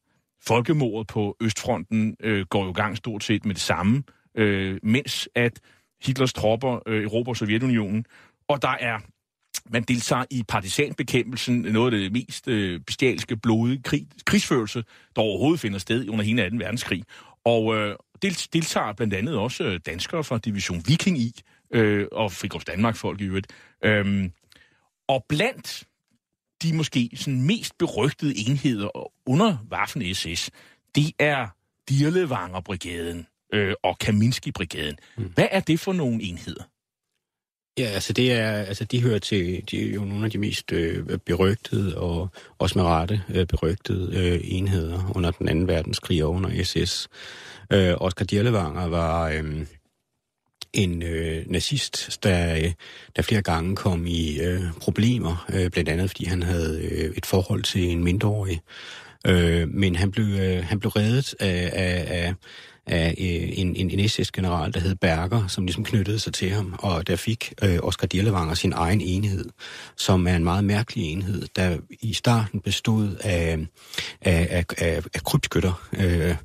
folkemordet 0.47 1.07
på 1.07 1.37
Østfronten 1.41 2.17
øh, 2.21 2.47
går 2.47 2.65
jo 2.65 2.73
gang 2.73 2.97
stort 2.97 3.25
set 3.25 3.45
med 3.45 3.55
det 3.55 3.63
samme, 3.63 4.03
øh, 4.35 4.79
mens 4.83 5.29
at 5.35 5.61
Hitlers 6.03 6.33
tropper 6.33 6.79
øh, 6.87 7.05
erobrer 7.05 7.35
Sovjetunionen, 7.35 8.05
og 8.49 8.63
der 8.63 8.77
er 8.81 8.99
man 9.71 9.83
deltager 9.83 10.25
i 10.31 10.43
partisanbekæmpelsen, 10.49 11.61
noget 11.61 11.95
af 11.95 12.01
det 12.01 12.13
mest 12.13 12.49
øh, 12.49 12.81
bestialske, 12.81 13.37
blodige 13.37 13.83
krig, 13.83 14.07
krigsførelse, 14.27 14.85
der 15.17 15.23
overhovedet 15.23 15.61
finder 15.61 15.79
sted 15.79 16.09
under 16.09 16.25
hele 16.25 16.51
2. 16.51 16.57
verdenskrig. 16.57 17.03
Og 17.45 17.77
øh, 17.77 17.97
deltager 18.53 18.93
blandt 18.93 19.15
andet 19.15 19.37
også 19.37 19.65
øh, 19.65 19.81
danskere 19.87 20.25
fra 20.25 20.39
Division 20.39 20.83
Viking 20.87 21.19
i, 21.19 21.41
øh, 21.71 22.07
og 22.13 22.33
Frikors 22.33 22.65
Danmark-folk 22.65 23.21
i 23.21 23.25
øvrigt. 23.25 23.47
Øhm, 23.85 24.33
og 25.09 25.25
blandt 25.29 25.85
de 26.63 26.77
måske 26.77 27.11
sådan 27.15 27.43
mest 27.43 27.79
berygtede 27.79 28.39
enheder 28.49 29.11
under 29.27 29.57
Waffen-SS, 29.73 30.49
det 30.95 31.13
er 31.19 31.49
Dirlevanger-brigaden 31.91 33.27
øh, 33.53 33.75
og 33.83 33.99
Kaminski-brigaden. 33.99 34.97
Mm. 35.17 35.25
Hvad 35.35 35.49
er 35.51 35.61
det 35.61 35.81
for 35.81 35.93
nogle 35.93 36.23
enheder? 36.23 36.65
Ja, 37.79 37.85
altså 37.85 38.13
det 38.13 38.33
er, 38.33 38.53
altså 38.53 38.85
de 38.85 39.03
hører 39.03 39.19
til, 39.19 39.71
de 39.71 39.89
er 39.89 39.95
jo 39.95 40.05
nogle 40.05 40.25
af 40.25 40.31
de 40.31 40.39
mest 40.39 40.73
øh, 40.73 41.19
berygtede 41.19 41.99
og 41.99 42.29
også 42.59 42.79
med 42.79 42.85
rette 42.85 43.23
øh, 43.29 43.47
berygtede 43.47 44.17
øh, 44.19 44.41
enheder 44.45 45.13
under 45.15 45.31
den 45.31 45.49
anden 45.49 45.69
verdenskrig 45.69 46.25
og 46.25 46.31
under 46.31 46.65
SS. 46.65 47.09
Øh, 47.73 47.95
Oscar 47.97 48.25
Dirlevanger 48.25 48.87
var 48.87 49.29
øh, 49.29 49.67
en 50.77 51.03
øh, 51.03 51.45
nazist, 51.47 52.19
der, 52.23 52.57
øh, 52.57 52.73
der 53.17 53.23
flere 53.23 53.43
gange 53.43 53.77
kom 53.77 54.07
i 54.07 54.41
øh, 54.41 54.63
problemer, 54.81 55.47
øh, 55.53 55.71
blandt 55.71 55.89
andet 55.89 56.11
fordi 56.11 56.25
han 56.25 56.43
havde 56.43 56.81
øh, 56.83 57.13
et 57.17 57.27
forhold 57.27 57.63
til 57.63 57.89
en 57.89 58.05
mindreårig. 58.05 58.61
Øh, 59.27 59.69
men 59.69 59.97
han 59.97 60.11
blev, 60.11 60.27
øh, 60.27 60.65
han 60.65 60.81
blev 60.81 60.91
reddet 60.91 61.35
af, 61.41 61.71
af, 61.73 62.05
af 62.09 62.35
af 62.87 63.15
øh, 63.19 63.59
en, 63.59 63.77
en, 63.77 63.91
en 63.91 64.09
SS-general, 64.09 64.75
der 64.75 64.81
hed 64.81 64.95
Berger, 64.95 65.47
som 65.47 65.67
ligesom 65.67 65.85
knyttede 65.85 66.19
sig 66.19 66.35
til 66.35 66.51
ham, 66.51 66.75
og 66.79 67.07
der 67.07 67.17
fik 67.17 67.53
øh, 67.63 67.79
Oscar 67.83 68.07
Dirlevanger 68.07 68.55
sin 68.55 68.73
egen 68.73 69.01
enhed, 69.01 69.45
som 69.97 70.27
er 70.27 70.37
en 70.37 70.45
meget 70.45 70.65
mærkelig 70.65 71.13
enhed, 71.13 71.43
der 71.57 71.79
i 71.91 72.13
starten 72.13 72.61
bestod 72.61 73.17
af, 73.21 73.59
af, 74.21 74.47
af, 74.51 74.65
af, 74.79 75.03
af 75.15 75.25
krybskytter, 75.25 75.89
øh, 75.93 76.37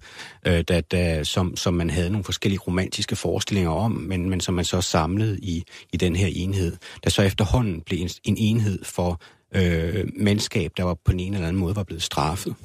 øh, 0.47 0.63
der, 0.67 0.81
der, 0.81 1.23
som, 1.23 1.57
som 1.57 1.73
man 1.73 1.89
havde 1.89 2.09
nogle 2.09 2.23
forskellige 2.23 2.59
romantiske 2.59 3.15
forestillinger 3.15 3.71
om, 3.71 3.91
men, 3.91 4.29
men 4.29 4.41
som 4.41 4.53
man 4.53 4.65
så 4.65 4.81
samlede 4.81 5.39
i, 5.39 5.63
i 5.93 5.97
den 5.97 6.15
her 6.15 6.27
enhed, 6.31 6.77
der 7.03 7.09
så 7.09 7.21
efterhånden 7.21 7.81
blev 7.81 7.99
en, 7.99 8.09
en 8.23 8.37
enhed 8.37 8.79
for 8.83 9.21
øh, 9.55 10.07
mandskab, 10.15 10.71
der 10.77 10.83
var 10.83 10.97
på 11.05 11.11
en 11.11 11.33
eller 11.33 11.47
anden 11.47 11.59
måde 11.59 11.75
var 11.75 11.83
blevet 11.83 12.03
straffet. 12.03 12.55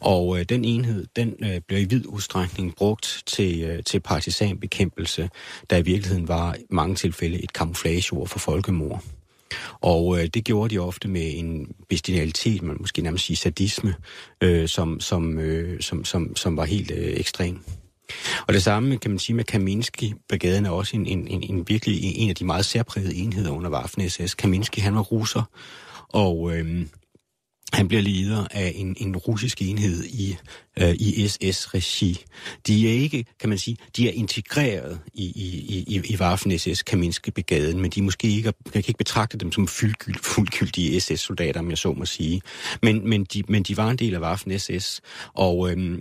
Og 0.00 0.38
øh, 0.38 0.44
den 0.44 0.64
enhed, 0.64 1.06
den 1.16 1.34
øh, 1.44 1.60
blev 1.68 1.80
i 1.80 1.84
vid 1.84 2.06
udstrækning 2.06 2.74
brugt 2.76 3.22
til, 3.26 3.62
øh, 3.62 3.82
til 3.84 4.00
partisanbekæmpelse, 4.00 5.30
der 5.70 5.76
i 5.76 5.82
virkeligheden 5.82 6.28
var 6.28 6.54
i 6.54 6.64
mange 6.70 6.94
tilfælde 6.94 7.42
et 7.42 7.52
kamuflageord 7.52 8.28
for 8.28 8.38
folkemord. 8.38 9.02
Og 9.80 10.18
øh, 10.18 10.26
det 10.26 10.44
gjorde 10.44 10.74
de 10.74 10.78
ofte 10.78 11.08
med 11.08 11.32
en 11.34 11.74
bestialitet, 11.88 12.62
man 12.62 12.76
måske 12.80 13.02
nærmest 13.02 13.24
sige 13.24 13.36
sadisme, 13.36 13.94
øh, 14.40 14.68
som, 14.68 15.00
som, 15.00 15.38
øh, 15.38 15.80
som, 15.80 16.04
som, 16.04 16.36
som 16.36 16.56
var 16.56 16.64
helt 16.64 16.90
øh, 16.90 17.12
ekstrem. 17.16 17.58
Og 18.46 18.54
det 18.54 18.62
samme 18.62 18.96
kan 18.96 19.10
man 19.10 19.18
sige 19.18 19.36
med 19.36 19.44
Kaminski-brigaden 19.44 20.66
er 20.66 20.70
også 20.70 20.96
en, 20.96 21.06
en, 21.06 21.28
en, 21.28 21.42
en 21.42 21.68
virkelig 21.68 22.00
en 22.02 22.28
af 22.28 22.36
de 22.36 22.44
meget 22.44 22.64
særprægede 22.64 23.14
enheder 23.14 23.50
under 23.50 23.70
Waffen-SS. 23.70 24.34
Kaminski, 24.34 24.80
han 24.80 24.94
var 24.94 25.00
russer, 25.00 25.42
og 26.08 26.56
øh, 26.56 26.86
han 27.72 27.88
bliver 27.88 28.02
leder 28.02 28.46
af 28.50 28.72
en, 28.76 28.96
en 28.98 29.16
russisk 29.16 29.62
enhed 29.62 30.04
i, 30.04 30.36
øh, 30.78 30.94
i 30.94 31.28
SS-regi. 31.28 32.24
De 32.66 32.88
er 32.88 32.92
ikke, 32.92 33.24
kan 33.40 33.48
man 33.48 33.58
sige, 33.58 33.76
de 33.96 34.08
er 34.08 34.12
integreret 34.12 35.00
i, 35.14 35.24
i, 35.24 35.84
i, 35.88 36.00
i 36.04 36.16
Waffen-SS 36.16 36.82
Kaminske 36.82 37.30
brigaden, 37.30 37.80
men 37.80 37.90
de 37.90 38.02
måske 38.02 38.28
ikke, 38.28 38.52
jeg 38.64 38.84
kan 38.84 38.84
ikke 38.88 38.98
betragte 38.98 39.38
dem 39.38 39.52
som 39.52 39.66
fuldgyld, 39.66 40.16
fuldgyldige 40.22 41.00
SS-soldater, 41.00 41.60
om 41.60 41.70
jeg 41.70 41.78
så 41.78 41.92
må 41.92 42.04
sige. 42.04 42.42
Men, 42.82 43.08
men, 43.08 43.24
de, 43.24 43.42
men 43.48 43.62
de 43.62 43.76
var 43.76 43.90
en 43.90 43.96
del 43.96 44.14
af 44.14 44.20
Waffen-SS, 44.20 45.00
og 45.34 45.70
øh, 45.70 45.98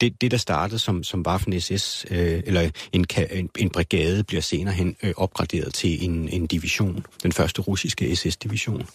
det, 0.00 0.20
det, 0.20 0.30
der 0.30 0.36
startede 0.36 0.78
som, 0.78 1.02
som 1.02 1.24
Waffen-SS, 1.28 2.04
øh, 2.10 2.42
eller 2.46 2.70
en, 2.92 3.06
en, 3.30 3.50
en 3.58 3.70
brigade, 3.70 4.24
bliver 4.24 4.42
senere 4.42 4.74
hen 4.74 4.96
øh, 5.02 5.12
opgraderet 5.16 5.74
til 5.74 6.04
en, 6.04 6.28
en 6.28 6.46
division, 6.46 7.06
den 7.22 7.32
første 7.32 7.62
russiske 7.62 8.16
SS-division. 8.16 8.86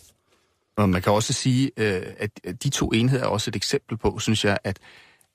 Og 0.82 0.89
man 0.89 1.02
kan 1.02 1.13
også 1.13 1.34
sige, 1.34 1.72
øh, 1.78 2.02
at 2.20 2.63
de 2.63 2.70
to 2.70 2.89
enheder 2.89 3.24
er 3.24 3.28
også 3.28 3.52
et 3.52 3.56
eksempel 3.56 3.98
på, 3.98 4.20
synes 4.20 4.46
jeg, 4.46 4.58
at, 4.63 4.80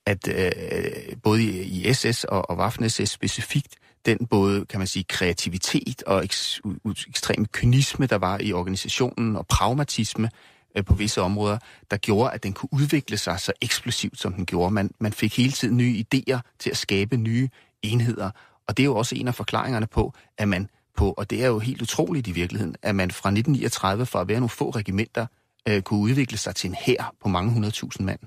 at 0.07 0.29
øh, 0.29 1.17
både 1.23 1.43
i 1.45 1.93
SS 1.93 2.25
og, 2.25 2.51
og 2.51 2.67
Waffen-SS 2.67 3.05
specifikt, 3.05 3.75
den 4.07 4.27
både, 4.27 4.67
kan 4.67 4.81
man 4.81 4.87
sige, 4.87 5.05
kreativitet 5.09 6.03
og 6.03 6.25
eks, 6.25 6.61
ekstrem 7.09 7.47
kynisme, 7.47 8.07
der 8.07 8.17
var 8.17 8.39
i 8.39 8.53
organisationen, 8.53 9.37
og 9.37 9.47
pragmatisme 9.47 10.31
øh, 10.77 10.85
på 10.85 10.95
visse 10.95 11.23
områder, 11.23 11.59
der 11.91 11.97
gjorde, 11.97 12.33
at 12.33 12.43
den 12.43 12.53
kunne 12.53 12.73
udvikle 12.73 13.17
sig 13.17 13.41
så 13.41 13.53
eksplosivt, 13.61 14.21
som 14.21 14.33
den 14.33 14.47
gjorde. 14.47 14.75
Man, 14.75 14.91
man 15.01 15.13
fik 15.13 15.37
hele 15.37 15.53
tiden 15.53 15.77
nye 15.77 16.05
idéer 16.05 16.39
til 16.59 16.71
at 16.71 16.77
skabe 16.77 17.17
nye 17.17 17.49
enheder, 17.83 18.31
og 18.69 18.77
det 18.77 18.83
er 18.83 18.85
jo 18.85 18.97
også 18.97 19.15
en 19.15 19.29
af 19.29 19.35
forklaringerne 19.35 19.87
på, 19.87 20.13
at 20.39 20.49
man 20.49 20.69
på, 20.97 21.15
og 21.17 21.31
det 21.31 21.43
er 21.43 21.47
jo 21.47 21.59
helt 21.59 21.83
utroligt 21.83 22.27
i 22.27 22.33
virkeligheden, 22.33 22.77
at 22.83 22.95
man 22.95 23.11
fra 23.11 23.29
1939, 23.29 24.07
for 24.07 24.19
at 24.19 24.29
være 24.29 24.41
nogle 24.41 24.49
få 24.49 24.71
regimenter, 24.71 25.27
øh, 25.69 25.83
kunne 25.83 26.01
udvikle 26.01 26.39
sig 26.39 26.55
til 26.55 26.69
en 26.69 26.75
hær 26.75 27.15
på 27.23 27.29
mange 27.29 27.53
hundredtusind 27.53 28.07
mand. 28.07 28.21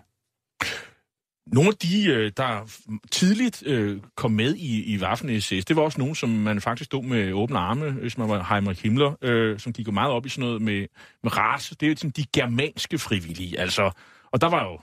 Nogle 1.54 1.69
af 1.69 1.75
de, 1.75 2.06
øh, 2.08 2.32
der 2.38 2.71
tidligt 3.12 3.63
øh, 3.65 4.02
kom 4.15 4.32
med 4.32 4.56
i, 4.56 4.93
i 4.93 4.97
Waffen-SS, 4.97 5.63
det 5.67 5.75
var 5.75 5.82
også 5.82 5.99
nogen, 5.99 6.15
som 6.15 6.30
man 6.30 6.62
faktisk 6.62 6.86
stod 6.86 7.04
med 7.04 7.34
åbne 7.34 7.60
arme, 7.60 7.86
øh, 7.86 7.95
hvis 7.95 8.17
man 8.17 8.30
var 8.30 8.54
Heinrich 8.54 8.84
Himmler, 8.84 9.15
øh, 9.21 9.60
som 9.60 9.73
gik 9.73 9.88
meget 9.91 10.12
op 10.12 10.25
i 10.25 10.30
sådan 10.30 10.45
noget 10.47 10.62
med, 10.62 10.88
med 11.23 11.38
race. 11.38 11.75
Det 11.75 11.86
er 11.86 11.89
jo 11.89 11.95
sådan 11.95 12.10
de 12.10 12.25
germanske 12.34 12.99
frivillige, 12.99 13.60
altså. 13.60 13.91
Og 14.32 14.41
der 14.41 14.49
var 14.49 14.63
jo 14.63 14.80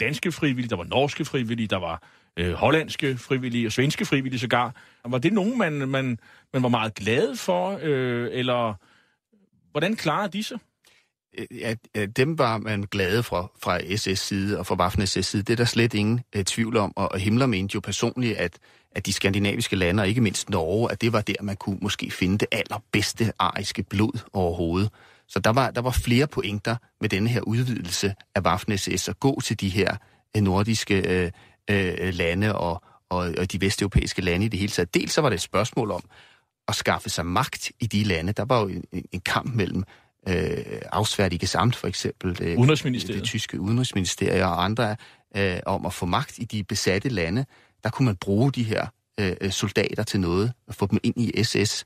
danske 0.00 0.32
frivillige, 0.32 0.68
der 0.68 0.76
var 0.76 0.84
norske 0.84 1.24
frivillige, 1.24 1.66
der 1.66 1.76
var 1.76 2.02
øh, 2.36 2.52
hollandske 2.52 3.18
frivillige 3.18 3.66
og 3.66 3.72
svenske 3.72 4.04
frivillige 4.04 4.40
sågar. 4.40 4.74
Var 5.04 5.18
det 5.18 5.32
nogen, 5.32 5.58
man, 5.58 5.72
man, 5.72 6.18
man 6.52 6.62
var 6.62 6.68
meget 6.68 6.94
glad 6.94 7.36
for, 7.36 7.78
øh, 7.82 8.28
eller 8.32 8.74
hvordan 9.70 9.96
klarede 9.96 10.32
de 10.32 10.42
sig? 10.42 10.58
At 11.62 12.16
dem 12.16 12.38
var 12.38 12.58
man 12.58 12.82
glade 12.82 13.22
for 13.22 13.52
fra 13.62 13.96
SS 13.96 14.20
side 14.20 14.58
og 14.58 14.66
fra 14.66 14.74
Waffen-SS 14.74 15.20
side. 15.20 15.42
Det 15.42 15.52
er 15.52 15.56
der 15.56 15.64
slet 15.64 15.94
ingen 15.94 16.20
uh, 16.36 16.42
tvivl 16.42 16.76
om, 16.76 16.92
og, 16.96 17.12
og 17.12 17.18
Himmler 17.18 17.46
mente 17.46 17.74
jo 17.74 17.80
personligt, 17.80 18.36
at, 18.36 18.58
at 18.92 19.06
de 19.06 19.12
skandinaviske 19.12 19.76
lande, 19.76 20.00
og 20.02 20.08
ikke 20.08 20.20
mindst 20.20 20.50
Norge, 20.50 20.92
at 20.92 21.00
det 21.00 21.12
var 21.12 21.20
der, 21.20 21.34
man 21.42 21.56
kunne 21.56 21.78
måske 21.82 22.10
finde 22.10 22.38
det 22.38 22.48
allerbedste 22.52 23.32
ariske 23.38 23.82
blod 23.82 24.18
overhovedet. 24.32 24.90
Så 25.28 25.38
der 25.38 25.50
var, 25.50 25.70
der 25.70 25.80
var 25.80 25.90
flere 25.90 26.26
pointer 26.26 26.76
med 27.00 27.08
denne 27.08 27.28
her 27.28 27.40
udvidelse 27.40 28.14
af 28.34 28.40
Waffen-SS 28.40 29.10
at 29.10 29.20
gå 29.20 29.40
til 29.40 29.60
de 29.60 29.68
her 29.68 29.96
uh, 30.36 30.42
nordiske 30.42 31.30
uh, 31.70 31.74
uh, 31.74 32.08
lande 32.08 32.54
og, 32.54 32.82
og, 33.10 33.34
og 33.38 33.52
de 33.52 33.60
vesteuropæiske 33.60 34.22
lande 34.22 34.46
i 34.46 34.48
det 34.48 34.58
hele 34.58 34.72
taget. 34.72 34.94
Dels 34.94 35.12
så 35.12 35.20
var 35.20 35.28
det 35.28 35.36
et 35.36 35.42
spørgsmål 35.42 35.90
om 35.90 36.02
at 36.68 36.74
skaffe 36.74 37.10
sig 37.10 37.26
magt 37.26 37.70
i 37.80 37.86
de 37.86 38.04
lande. 38.04 38.32
Der 38.32 38.44
var 38.44 38.60
jo 38.60 38.68
en, 38.68 38.84
en 39.12 39.20
kamp 39.20 39.54
mellem 39.54 39.84
øh, 40.28 40.80
Auswärtige 40.92 41.46
Samt 41.46 41.76
for 41.76 41.88
eksempel, 41.88 42.38
det, 42.38 42.56
Udenrigsministeriet. 42.56 43.20
det 43.20 43.28
tyske 43.28 43.60
udenrigsministerium 43.60 44.48
og 44.48 44.64
andre, 44.64 44.96
øh, 45.36 45.60
om 45.66 45.86
at 45.86 45.92
få 45.92 46.06
magt 46.06 46.38
i 46.38 46.44
de 46.44 46.64
besatte 46.64 47.08
lande. 47.08 47.44
Der 47.84 47.90
kunne 47.90 48.06
man 48.06 48.16
bruge 48.16 48.52
de 48.52 48.62
her 48.62 48.86
øh, 49.20 49.50
soldater 49.50 50.02
til 50.02 50.20
noget 50.20 50.52
og 50.66 50.74
få 50.74 50.86
dem 50.86 50.98
ind 51.02 51.14
i 51.16 51.42
SS. 51.42 51.84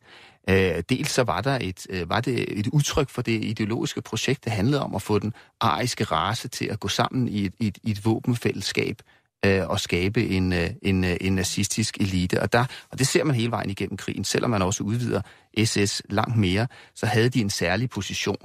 Øh, 0.51 0.83
dels 0.89 1.11
så 1.11 1.23
var 1.23 1.41
der 1.41 1.59
et, 1.61 1.87
øh, 1.91 2.09
var 2.09 2.21
det 2.21 2.59
et 2.59 2.67
udtryk 2.67 3.11
for 3.11 3.23
det 3.23 3.45
ideologiske 3.45 4.03
projekt, 4.03 4.45
der 4.45 4.51
handlede 4.51 4.83
om 4.83 4.95
at 4.95 5.03
få 5.03 5.19
den 5.19 5.33
ariske 5.61 6.05
race 6.05 6.49
til 6.49 6.65
at 6.65 6.81
gå 6.81 6.89
sammen 6.89 7.29
i 7.29 7.45
et, 7.45 7.55
i 7.61 7.67
et, 7.67 7.79
i 7.83 7.91
et 7.91 8.05
våbenfællesskab 8.05 9.03
øh, 9.45 9.63
at 9.73 9.81
skabe 9.81 10.29
en, 10.29 10.53
øh, 10.53 10.71
en, 10.83 11.05
øh, 11.05 11.17
en 11.21 11.35
nazistisk 11.35 11.99
elite. 12.01 12.43
Og, 12.43 12.53
der, 12.53 12.65
og 12.91 12.99
det 12.99 13.07
ser 13.07 13.25
man 13.25 13.37
hele 13.37 13.51
vejen 13.51 13.71
igennem 13.71 13.97
krigen. 13.97 14.25
Selvom 14.25 14.51
man 14.51 14.63
også 14.63 14.85
udvider 14.85 15.21
SS 15.65 16.03
langt 16.11 16.37
mere, 16.37 16.67
så 16.95 17.07
havde 17.07 17.29
de 17.29 17.41
en 17.41 17.51
særlig 17.51 17.91
position 17.91 18.37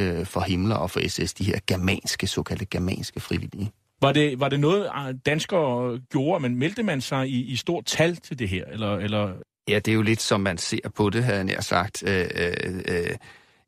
øh, 0.00 0.26
for 0.26 0.40
Himmler 0.40 0.76
og 0.76 0.90
for 0.90 1.08
SS, 1.08 1.34
de 1.34 1.44
her 1.44 1.58
germanske, 1.66 2.26
såkaldte 2.26 2.66
germanske 2.66 3.20
frivillige. 3.20 3.70
Var 4.00 4.12
det, 4.12 4.40
var 4.40 4.48
det 4.48 4.60
noget, 4.60 4.88
ah, 4.92 5.14
danskere 5.26 6.00
gjorde, 6.10 6.42
men 6.42 6.56
meldte 6.56 6.82
man 6.82 7.00
sig 7.00 7.28
i, 7.28 7.42
i 7.42 7.56
stort 7.56 7.84
tal 7.84 8.16
til 8.16 8.38
det 8.38 8.48
her? 8.48 8.64
Eller, 8.64 8.96
eller? 8.96 9.32
Ja, 9.68 9.78
det 9.78 9.88
er 9.88 9.94
jo 9.94 10.02
lidt 10.02 10.20
som 10.20 10.40
man 10.40 10.58
ser 10.58 10.88
på 10.94 11.10
det, 11.10 11.24
havde 11.24 11.52
jeg 11.52 11.64
sagt. 11.64 12.02
Øh, 12.06 12.26
øh, 12.34 12.82
øh, 12.88 13.16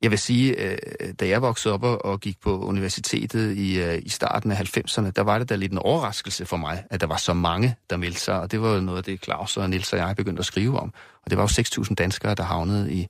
Jeg 0.02 0.10
vil 0.10 0.18
sige, 0.18 0.70
øh, 0.70 0.78
da 1.20 1.28
jeg 1.28 1.42
voksede 1.42 1.74
op 1.74 1.82
og 1.82 2.20
gik 2.20 2.40
på 2.40 2.58
universitetet 2.58 3.56
i, 3.56 3.80
øh, 3.80 3.98
i 4.02 4.08
starten 4.08 4.50
af 4.50 4.56
90'erne, 4.56 5.10
der 5.10 5.22
var 5.22 5.38
det 5.38 5.48
da 5.48 5.56
lidt 5.56 5.72
en 5.72 5.78
overraskelse 5.78 6.46
for 6.46 6.56
mig, 6.56 6.84
at 6.90 7.00
der 7.00 7.06
var 7.06 7.16
så 7.16 7.34
mange, 7.34 7.76
der 7.90 7.96
meldte 7.96 8.20
sig. 8.20 8.40
Og 8.40 8.52
det 8.52 8.60
var 8.62 8.74
jo 8.74 8.80
noget 8.80 8.98
af 8.98 9.04
det, 9.04 9.24
Claus 9.24 9.56
og 9.56 9.70
Nils 9.70 9.92
og 9.92 9.98
jeg 9.98 10.16
begyndte 10.16 10.40
at 10.40 10.46
skrive 10.46 10.80
om. 10.80 10.92
Og 11.24 11.30
det 11.30 11.38
var 11.38 11.44
jo 11.44 11.82
6.000 11.82 11.94
danskere, 11.94 12.34
der 12.34 12.42
havnede 12.42 12.92
i, 12.92 13.06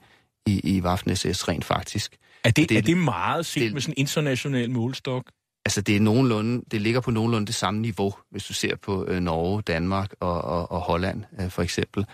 i, 0.46 0.76
i 0.76 0.81
Waffen-SS 0.81 1.48
rent 1.48 1.64
faktisk. 1.64 2.16
Er 2.44 2.50
det, 2.50 2.68
det, 2.68 2.79
er 2.79 2.83
det 2.83 2.96
meget 2.96 3.46
set 3.46 3.62
det, 3.62 3.72
med 3.72 3.81
sådan 3.81 3.94
en 3.96 4.00
international 4.00 4.70
målstok? 4.70 5.24
Altså 5.64 5.81
det 5.81 5.96
er 5.96 6.00
nogenlunde, 6.00 6.64
det 6.70 6.81
ligger 6.81 7.00
på 7.00 7.11
nogenlunde 7.11 7.46
det 7.46 7.55
samme 7.55 7.81
niveau, 7.81 8.14
hvis 8.31 8.44
du 8.44 8.53
ser 8.53 8.76
på 8.76 9.05
øh, 9.07 9.20
Norge, 9.20 9.62
Danmark 9.62 10.12
og, 10.20 10.42
og, 10.42 10.72
og 10.72 10.81
Holland 10.81 11.24
øh, 11.40 11.50
for 11.50 11.62
eksempel. 11.62 12.07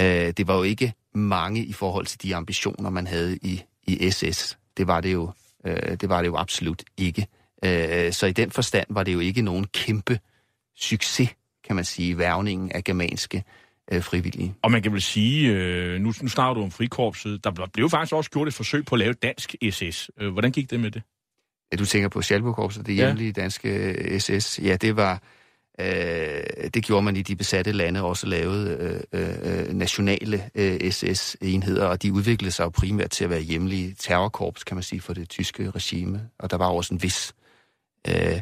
Øh, 0.00 0.06
det 0.06 0.48
var 0.48 0.56
jo 0.56 0.62
ikke 0.62 0.92
mange 1.14 1.64
i 1.64 1.72
forhold 1.72 2.06
til 2.06 2.22
de 2.22 2.36
ambitioner, 2.36 2.90
man 2.90 3.06
havde 3.06 3.36
i, 3.36 3.62
i 3.86 4.10
SS. 4.10 4.58
Det 4.76 4.86
var 4.86 5.00
det 5.00 5.12
jo, 5.12 5.30
øh, 5.66 5.96
det 6.00 6.08
var 6.08 6.22
det 6.22 6.28
jo 6.28 6.36
absolut 6.36 6.82
ikke. 6.96 7.26
Øh, 7.64 8.12
så 8.12 8.26
i 8.26 8.32
den 8.32 8.50
forstand 8.50 8.86
var 8.90 9.02
det 9.02 9.12
jo 9.12 9.20
ikke 9.20 9.42
nogen 9.42 9.66
kæmpe 9.66 10.18
succes, 10.76 11.28
kan 11.66 11.76
man 11.76 11.84
sige, 11.84 12.18
værvningen 12.18 12.72
af 12.72 12.84
germanske 12.84 13.44
øh, 13.92 14.02
frivillige. 14.02 14.54
Og 14.62 14.70
man 14.70 14.82
kan 14.82 14.92
vel 14.92 15.02
sige, 15.02 15.52
øh, 15.52 16.00
nu, 16.00 16.12
nu 16.22 16.28
snakker 16.28 16.54
du 16.54 16.62
om 16.62 16.70
frikorpset, 16.70 17.44
der 17.44 17.68
blev 17.72 17.90
faktisk 17.90 18.12
også 18.12 18.30
gjort 18.30 18.48
et 18.48 18.54
forsøg 18.54 18.84
på 18.84 18.94
at 18.94 18.98
lave 18.98 19.12
dansk 19.12 19.54
SS. 19.70 20.10
Øh, 20.20 20.32
hvordan 20.32 20.52
gik 20.52 20.70
det 20.70 20.80
med 20.80 20.90
det? 20.90 21.02
Du 21.78 21.84
tænker 21.84 22.08
på 22.08 22.22
Schalburg-korpset, 22.22 22.86
det 22.86 22.94
hjemlige 22.94 23.32
ja. 23.36 23.42
danske 23.42 24.20
SS. 24.20 24.60
Ja, 24.62 24.76
det 24.76 24.96
var... 24.96 25.22
Øh, 25.80 26.70
det 26.74 26.84
gjorde 26.84 27.02
man 27.02 27.16
i 27.16 27.22
de 27.22 27.36
besatte 27.36 27.72
lande, 27.72 28.02
også 28.02 28.26
lavede 28.26 29.04
øh, 29.12 29.28
øh, 29.42 29.72
nationale 29.72 30.50
øh, 30.54 30.92
SS-enheder, 30.92 31.86
og 31.86 32.02
de 32.02 32.12
udviklede 32.12 32.50
sig 32.50 32.64
jo 32.64 32.68
primært 32.68 33.10
til 33.10 33.24
at 33.24 33.30
være 33.30 33.40
hjemlige 33.40 33.94
terrorkorps, 33.98 34.64
kan 34.64 34.76
man 34.76 34.82
sige, 34.82 35.00
for 35.00 35.14
det 35.14 35.28
tyske 35.28 35.70
regime. 35.70 36.28
Og 36.38 36.50
der 36.50 36.56
var 36.56 36.68
også 36.68 36.94
en 36.94 37.02
vis 37.02 37.34
øh, 38.08 38.40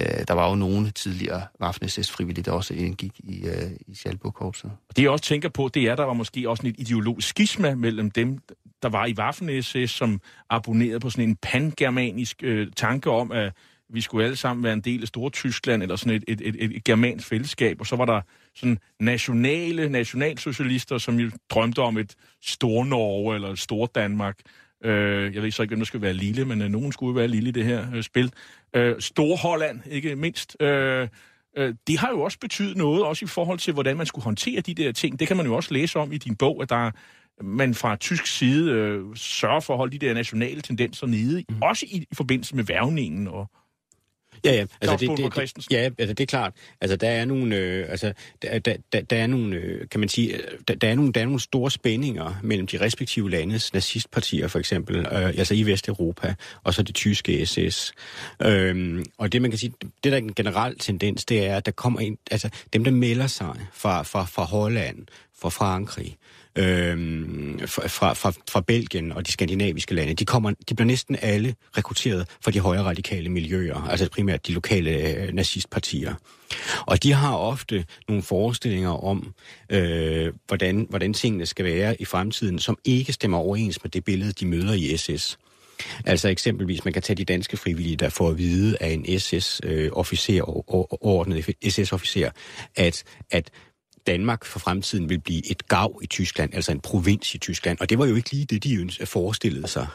Øh, 0.00 0.24
der 0.28 0.34
var 0.34 0.48
jo 0.48 0.54
nogle 0.54 0.90
tidligere 0.90 1.42
Waffen-SS-frivillige, 1.62 2.42
der 2.42 2.52
også 2.52 2.74
indgik 2.74 3.12
i, 3.18 3.46
øh, 3.46 3.70
i 3.86 3.94
Schalburg-korpset. 3.94 4.70
Det 4.96 5.02
jeg 5.02 5.10
også 5.10 5.24
tænker 5.24 5.48
på, 5.48 5.68
det 5.74 5.82
er, 5.82 5.92
at 5.92 5.98
der 5.98 6.04
var 6.04 6.12
måske 6.12 6.50
også 6.50 6.66
et 6.66 6.74
ideologisk 6.78 7.28
skisma 7.28 7.74
mellem 7.74 8.10
dem, 8.10 8.38
der 8.82 8.88
var 8.88 9.06
i 9.06 9.14
Waffen-SS, 9.20 9.86
som 9.86 10.20
abonnerede 10.50 11.00
på 11.00 11.10
sådan 11.10 11.28
en 11.28 11.36
pangermanisk 11.36 12.42
øh, 12.42 12.66
tanke 12.76 13.10
om, 13.10 13.32
at 13.32 13.52
vi 13.92 14.00
skulle 14.00 14.24
alle 14.24 14.36
sammen 14.36 14.64
være 14.64 14.72
en 14.72 14.80
del 14.80 15.02
af 15.02 15.08
Stortyskland, 15.08 15.82
eller 15.82 15.96
sådan 15.96 16.16
et, 16.16 16.24
et, 16.28 16.40
et, 16.40 16.76
et 16.76 16.84
germansk 16.84 17.28
fællesskab, 17.28 17.80
og 17.80 17.86
så 17.86 17.96
var 17.96 18.04
der 18.04 18.20
sådan 18.54 18.78
nationale 19.00 19.88
nationalsocialister, 19.88 20.98
som 20.98 21.20
jo 21.20 21.30
drømte 21.50 21.78
om 21.78 21.98
et 21.98 22.14
Stor-Norge 22.42 23.34
eller 23.34 23.48
et 23.48 23.58
Stor-Danmark, 23.58 24.36
Øh, 24.84 25.34
jeg 25.34 25.42
ved 25.42 25.50
så 25.50 25.62
ikke, 25.62 25.70
hvem 25.70 25.80
der 25.80 25.86
skal 25.86 26.00
være 26.00 26.12
lille, 26.12 26.44
men 26.44 26.62
øh, 26.62 26.68
nogen 26.68 26.92
skulle 26.92 27.16
være 27.16 27.28
lille 27.28 27.48
i 27.48 27.52
det 27.52 27.64
her 27.64 27.86
øh, 27.94 28.02
spil. 28.02 28.32
Øh, 28.76 29.00
Storholland, 29.00 29.80
ikke 29.86 30.16
mindst. 30.16 30.56
Øh, 30.60 31.08
øh, 31.56 31.74
det 31.86 31.98
har 31.98 32.10
jo 32.10 32.20
også 32.20 32.38
betydet 32.38 32.76
noget, 32.76 33.04
også 33.04 33.24
i 33.24 33.28
forhold 33.28 33.58
til, 33.58 33.72
hvordan 33.72 33.96
man 33.96 34.06
skulle 34.06 34.24
håndtere 34.24 34.60
de 34.60 34.74
der 34.74 34.92
ting. 34.92 35.20
Det 35.20 35.28
kan 35.28 35.36
man 35.36 35.46
jo 35.46 35.54
også 35.54 35.74
læse 35.74 35.98
om 35.98 36.12
i 36.12 36.18
din 36.18 36.36
bog, 36.36 36.62
at 36.62 36.70
der 36.70 36.90
man 37.42 37.74
fra 37.74 37.96
tysk 37.96 38.26
side 38.26 38.70
øh, 38.70 39.16
sørger 39.16 39.60
for 39.60 39.74
at 39.74 39.78
holde 39.78 39.98
de 39.98 40.06
der 40.06 40.14
nationale 40.14 40.60
tendenser 40.60 41.06
nede, 41.06 41.44
mm. 41.48 41.62
også 41.62 41.86
i, 41.88 41.96
i 42.10 42.14
forbindelse 42.14 42.56
med 42.56 42.64
værvningen 42.64 43.28
og, 43.28 43.50
Ja, 44.44 44.52
ja. 44.52 44.66
Altså, 44.80 44.96
det, 44.96 45.18
det, 45.18 45.56
det, 45.56 45.66
ja, 45.70 45.90
altså 45.98 46.14
det 46.14 46.20
er 46.20 46.26
klart. 46.26 46.52
Altså 46.80 46.96
der 46.96 47.08
er 47.08 47.24
nogle, 47.24 47.56
øh, 47.56 47.86
altså 47.88 48.12
der, 48.42 48.58
der, 48.58 48.76
der, 48.92 49.00
der 49.00 49.16
er 49.16 49.26
nogle, 49.26 49.56
øh, 49.56 49.88
kan 49.88 50.00
man 50.00 50.08
sige, 50.08 50.40
der, 50.68 50.74
der 50.74 50.88
er 50.88 50.94
nogle, 50.94 51.12
der 51.12 51.20
er 51.20 51.24
nogle 51.24 51.40
store 51.40 51.70
spændinger 51.70 52.34
mellem 52.42 52.66
de 52.66 52.80
respektive 52.80 53.30
landes 53.30 53.74
nazistpartier 53.74 54.48
for 54.48 54.58
eksempel, 54.58 54.96
øh, 54.96 55.26
altså 55.26 55.54
i 55.54 55.62
Vesteuropa, 55.62 56.34
og 56.64 56.74
så 56.74 56.82
det 56.82 56.94
tyske 56.94 57.46
SS. 57.46 57.92
Øhm, 58.42 59.04
og 59.18 59.32
det 59.32 59.42
man 59.42 59.50
kan 59.50 59.58
sige, 59.58 59.72
det 59.82 60.12
der 60.12 60.12
er 60.12 60.16
en 60.16 60.34
generel 60.34 60.78
tendens, 60.78 61.24
det 61.24 61.46
er, 61.46 61.56
at 61.56 61.66
der 61.66 61.72
kommer 61.72 62.00
ind, 62.00 62.18
altså 62.30 62.48
dem 62.72 62.84
der 62.84 62.90
melder 62.90 63.26
sig 63.26 63.56
fra, 63.72 64.02
fra, 64.02 64.24
fra 64.24 64.44
Holland, 64.44 65.06
fra 65.42 65.48
Frankrig, 65.48 66.16
øh, 66.58 66.96
fra, 67.66 68.12
fra, 68.12 68.32
fra 68.50 68.60
Belgien 68.60 69.12
og 69.12 69.26
de 69.26 69.32
skandinaviske 69.32 69.94
lande, 69.94 70.14
de, 70.14 70.24
kommer, 70.24 70.50
de 70.68 70.74
bliver 70.74 70.86
næsten 70.86 71.16
alle 71.22 71.54
rekrutteret 71.76 72.28
fra 72.40 72.50
de 72.50 72.60
højre 72.60 72.82
radikale 72.82 73.28
miljøer, 73.28 73.88
altså 73.90 74.10
primært 74.10 74.46
de 74.46 74.52
lokale 74.52 74.90
øh, 74.90 75.34
nazistpartier. 75.34 76.14
Og 76.86 77.02
de 77.02 77.12
har 77.12 77.36
ofte 77.36 77.84
nogle 78.08 78.22
forestillinger 78.22 79.04
om, 79.04 79.34
øh, 79.70 80.32
hvordan, 80.46 80.86
hvordan 80.90 81.14
tingene 81.14 81.46
skal 81.46 81.64
være 81.64 82.02
i 82.02 82.04
fremtiden, 82.04 82.58
som 82.58 82.78
ikke 82.84 83.12
stemmer 83.12 83.38
overens 83.38 83.84
med 83.84 83.90
det 83.90 84.04
billede, 84.04 84.32
de 84.32 84.46
møder 84.46 84.72
i 84.72 84.96
SS. 84.96 85.38
Altså 86.04 86.28
eksempelvis, 86.28 86.84
man 86.84 86.92
kan 86.92 87.02
tage 87.02 87.16
de 87.16 87.24
danske 87.24 87.56
frivillige, 87.56 87.96
der 87.96 88.08
får 88.08 88.28
at 88.28 88.38
vide 88.38 88.76
af 88.80 88.88
en 88.88 89.18
SS-officer, 89.18 90.34
øh, 90.34 90.84
ordnet 91.00 91.44
SS-officer, 91.68 92.30
at, 92.76 93.04
at 93.30 93.50
Danmark 94.06 94.44
for 94.44 94.58
fremtiden 94.58 95.08
vil 95.08 95.20
blive 95.20 95.50
et 95.50 95.68
gav 95.68 96.00
i 96.02 96.06
Tyskland, 96.06 96.54
altså 96.54 96.72
en 96.72 96.80
provins 96.80 97.34
i 97.34 97.38
Tyskland. 97.38 97.78
Og 97.80 97.90
det 97.90 97.98
var 97.98 98.06
jo 98.06 98.14
ikke 98.14 98.30
lige 98.32 98.44
det, 98.44 98.64
de 98.64 99.06
forestillede 99.06 99.68
sig. 99.68 99.86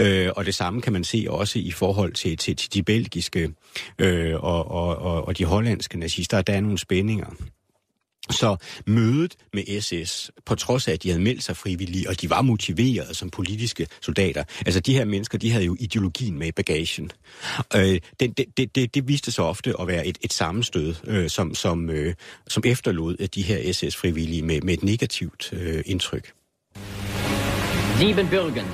Øh, 0.00 0.30
og 0.36 0.46
det 0.46 0.54
samme 0.54 0.82
kan 0.82 0.92
man 0.92 1.04
se 1.04 1.26
også 1.28 1.58
i 1.58 1.70
forhold 1.70 2.12
til, 2.12 2.36
til, 2.36 2.56
til 2.56 2.74
de 2.74 2.82
belgiske 2.82 3.50
øh, 3.98 4.34
og, 4.34 4.70
og, 4.70 4.96
og, 4.96 5.28
og 5.28 5.38
de 5.38 5.44
hollandske 5.44 5.98
nazister. 5.98 6.42
Der 6.42 6.52
er 6.52 6.60
nogle 6.60 6.78
spændinger. 6.78 7.26
Så 8.30 8.56
mødet 8.86 9.36
med 9.52 9.80
SS, 9.80 10.30
på 10.46 10.54
trods 10.54 10.88
af, 10.88 10.92
at 10.92 11.02
de 11.02 11.08
havde 11.08 11.22
meldt 11.22 11.42
sig 11.42 11.56
frivillige, 11.56 12.08
og 12.08 12.20
de 12.20 12.30
var 12.30 12.42
motiverede 12.42 13.14
som 13.14 13.30
politiske 13.30 13.86
soldater, 14.00 14.44
altså 14.66 14.80
de 14.80 14.94
her 14.94 15.04
mennesker, 15.04 15.38
de 15.38 15.50
havde 15.50 15.64
jo 15.64 15.76
ideologien 15.80 16.38
med 16.38 16.46
i 16.46 16.52
bagagen. 16.52 17.10
Øh, 17.76 18.00
det, 18.20 18.38
det, 18.56 18.74
det, 18.74 18.94
det 18.94 19.08
viste 19.08 19.30
sig 19.30 19.44
ofte 19.44 19.74
at 19.80 19.88
være 19.88 20.06
et, 20.06 20.18
et 20.22 20.32
sammenstød, 20.32 20.94
øh, 21.04 21.30
som, 21.30 21.54
som, 21.54 21.90
øh, 21.90 22.14
som 22.48 22.62
efterlod 22.66 23.28
de 23.28 23.42
her 23.42 23.72
SS-frivillige 23.72 24.42
med, 24.42 24.60
med 24.60 24.74
et 24.74 24.82
negativt 24.82 25.52
øh, 25.52 25.82
indtryk. 25.86 26.32
Siebenbürgen. 27.98 28.66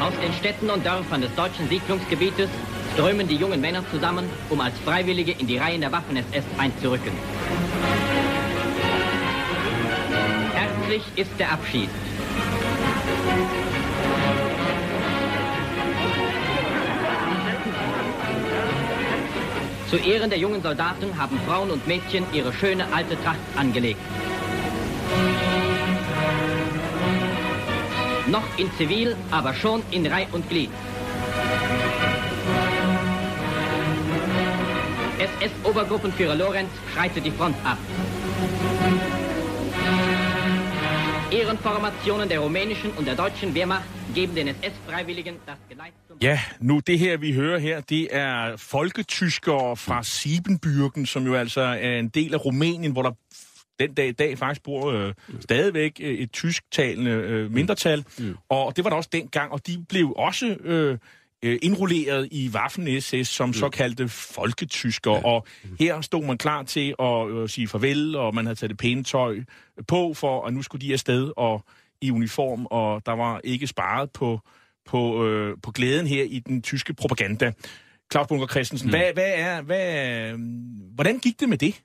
Aus 0.00 0.14
den 0.22 0.32
Städten 0.32 0.70
und 0.70 0.84
Dörfern 0.84 1.22
des 1.22 1.30
deutschen 1.36 1.68
Siedlungsgebietes 1.68 2.50
strömen 2.96 3.28
die 3.28 3.36
jungen 3.36 3.60
Männer 3.60 3.84
zusammen, 3.90 4.24
um 4.48 4.58
als 4.58 4.74
Freiwillige 4.78 5.32
in 5.32 5.46
die 5.46 5.58
Reihen 5.58 5.82
der 5.82 5.92
Waffen-SS 5.92 6.44
einzurücken. 6.56 7.12
Herzlich 10.54 11.02
ist 11.14 11.30
der 11.38 11.52
Abschied. 11.52 11.90
Zu 19.90 19.96
Ehren 19.98 20.30
der 20.30 20.38
jungen 20.38 20.62
Soldaten 20.62 21.18
haben 21.18 21.38
Frauen 21.46 21.70
und 21.70 21.86
Mädchen 21.86 22.24
ihre 22.32 22.52
schöne 22.54 22.86
alte 22.94 23.22
Tracht 23.22 23.36
angelegt. 23.56 24.00
Noch 28.28 28.48
in 28.56 28.72
Zivil, 28.78 29.14
aber 29.30 29.52
schon 29.52 29.82
in 29.90 30.06
Reih 30.06 30.26
und 30.32 30.48
Glied. 30.48 30.70
SS-Obergruppenführer 35.46 36.34
Lorenz 36.34 36.70
schreitet 36.92 37.24
die 37.24 37.30
Front 37.30 37.56
ab. 37.64 37.78
Ehrenformationen 41.32 42.28
der 42.28 42.40
rumänischen 42.40 42.90
und 42.98 43.06
der 43.06 43.14
deutschen 43.14 43.54
Wehrmacht 43.54 43.84
geben 44.14 44.34
den 44.34 44.48
SS-Freiwilligen 44.48 45.36
das 45.46 45.58
Geleit 45.68 45.92
zum... 46.08 46.18
Ja, 46.22 46.38
nu 46.60 46.80
det 46.80 46.98
her, 46.98 47.20
vi 47.20 47.32
hører 47.32 47.58
her, 47.58 47.80
det 47.80 48.08
er 48.10 48.56
folketyskere 48.56 49.76
fra 49.76 50.02
Siebenbürgen, 50.02 51.06
som 51.06 51.26
jo 51.26 51.34
altså 51.34 51.60
er 51.60 51.98
en 51.98 52.08
del 52.08 52.34
af 52.34 52.44
Rumænien, 52.44 52.92
hvor 52.92 53.02
der 53.02 53.12
den 53.80 53.94
dag 53.94 54.08
i 54.08 54.12
dag 54.12 54.38
faktisk 54.38 54.62
bor 54.62 54.92
øh, 54.92 55.14
stadigvæk 55.40 56.00
øh, 56.00 56.14
et 56.14 56.32
tysktalende 56.32 57.10
øh, 57.10 57.52
mindretal. 57.52 58.04
Mm. 58.18 58.36
Og 58.48 58.76
det 58.76 58.84
var 58.84 58.90
der 58.90 58.96
også 58.96 59.10
dengang, 59.12 59.52
og 59.52 59.66
de 59.66 59.84
blev 59.88 60.12
også 60.16 60.46
øh, 60.46 60.98
øh, 61.46 61.58
indrulleret 61.62 62.28
i 62.30 62.48
Waffen-SS 62.48 63.22
som 63.22 63.48
mm. 63.48 63.52
såkaldte 63.52 64.08
folketysker, 64.08 65.12
ja. 65.12 65.24
og 65.24 65.46
her 65.78 66.00
stod 66.00 66.24
man 66.24 66.38
klar 66.38 66.62
til 66.62 66.94
at 66.98 67.30
øh, 67.30 67.48
sige 67.48 67.68
farvel, 67.68 68.16
og 68.16 68.34
man 68.34 68.46
havde 68.46 68.58
taget 68.58 68.70
det 68.70 68.78
pæne 68.78 69.04
tøj 69.04 69.40
på, 69.88 70.14
for 70.14 70.46
at 70.46 70.54
nu 70.54 70.62
skulle 70.62 70.86
de 70.86 70.92
afsted 70.92 71.32
og 71.36 71.64
i 72.00 72.10
uniform, 72.10 72.66
og 72.70 73.06
der 73.06 73.12
var 73.12 73.40
ikke 73.44 73.66
sparet 73.66 74.10
på, 74.10 74.40
på, 74.86 75.26
øh, 75.26 75.56
på 75.62 75.70
glæden 75.70 76.06
her 76.06 76.22
i 76.22 76.38
den 76.38 76.62
tyske 76.62 76.94
propaganda. 76.94 77.52
Claus 78.12 78.26
Bunker 78.26 78.46
Christensen, 78.46 78.86
mm. 78.86 78.90
hvad, 78.90 79.12
hvad 79.12 79.32
er, 79.34 79.62
hvad, 79.62 80.30
hvordan 80.94 81.18
gik 81.18 81.40
det 81.40 81.48
med 81.48 81.58
det? 81.58 81.82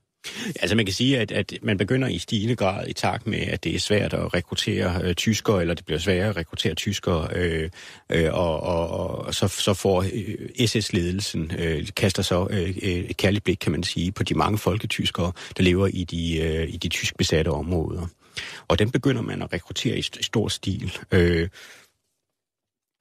Altså 0.56 0.76
man 0.76 0.86
kan 0.86 0.94
sige, 0.94 1.20
at, 1.20 1.32
at 1.32 1.54
man 1.62 1.78
begynder 1.78 2.08
i 2.08 2.18
stigende 2.18 2.56
grad 2.56 2.88
i 2.88 2.94
takt 2.94 3.28
med, 3.28 3.40
at 3.40 3.64
det 3.64 3.76
er 3.76 3.80
svært 3.80 4.14
at 4.14 4.34
rekruttere 4.34 5.02
øh, 5.04 5.16
tyskere, 5.16 5.62
eller 5.62 5.74
det 5.74 5.86
bliver 5.86 6.00
sværere 6.00 6.30
at 6.30 6.38
rekruttere 6.38 6.74
tyskere, 6.74 7.28
øh, 7.36 7.70
øh, 8.10 8.34
og, 8.34 8.60
og, 8.64 9.18
og 9.26 9.36
så, 9.36 9.48
så 9.48 9.74
får 9.74 10.02
øh, 10.02 10.68
SS-ledelsen 10.68 11.52
øh, 11.58 11.88
kaster 11.96 12.24
så 12.24 12.48
øh, 12.50 12.70
øh, 12.82 12.92
et 12.92 13.18
kærligt 13.18 13.44
blik, 13.44 13.58
kan 13.62 13.72
man 13.72 13.84
sige, 13.84 14.12
på 14.12 14.24
de 14.24 14.34
mange 14.34 14.58
folketyskere, 14.58 15.32
der 15.58 15.64
lever 15.64 15.88
i 15.88 16.04
de, 16.04 16.40
øh, 16.40 16.74
i 16.74 16.78
de 16.78 16.88
tysk 16.88 17.18
besatte 17.18 17.50
områder. 17.50 18.08
Og 18.68 18.80
den 18.80 18.92
begynder 18.92 19.22
man 19.22 19.42
at 19.42 19.54
rekruttere 19.54 19.98
i 19.98 20.02
stor 20.02 20.48
stil. 20.48 20.98
Øh, 21.12 21.50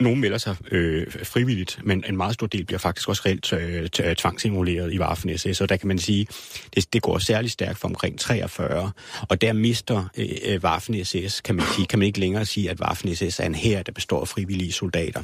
nogle 0.01 0.21
melder 0.21 0.39
sig 0.39 0.57
øh, 0.71 1.07
frivilligt, 1.25 1.79
men 1.85 2.05
en 2.09 2.17
meget 2.17 2.35
stor 2.35 2.47
del 2.47 2.65
bliver 2.65 2.79
faktisk 2.79 3.09
også 3.09 3.23
reelt 3.27 3.53
øh, 3.53 3.89
øh 4.05 4.17
tvangsimuleret 4.17 4.93
i 4.93 4.99
Waffen 4.99 5.39
SS, 5.39 5.57
Så 5.57 5.67
der 5.67 5.77
kan 5.77 5.89
man 5.89 5.99
sige, 5.99 6.27
det, 6.75 6.93
det 6.93 7.03
går 7.03 7.19
særlig 7.19 7.51
stærkt 7.51 7.79
for 7.79 7.89
omkring 7.89 8.19
43, 8.19 8.93
og 9.29 9.41
der 9.41 9.53
mister 9.53 10.09
øh, 10.17 10.29
øh 10.45 10.61
Waffen 10.65 11.05
SS, 11.05 11.41
kan 11.41 11.55
man 11.55 11.65
sige, 11.75 11.87
kan 11.87 11.99
man 11.99 12.07
ikke 12.07 12.21
længere 12.21 12.47
sige, 12.47 12.71
at 12.71 12.81
Waffen 12.81 13.17
SS 13.17 13.41
er 13.41 13.47
en 13.47 13.55
her, 13.55 13.83
der 13.83 13.93
består 13.93 14.21
af 14.21 14.29
frivillige 14.29 14.73
soldater. 14.73 15.23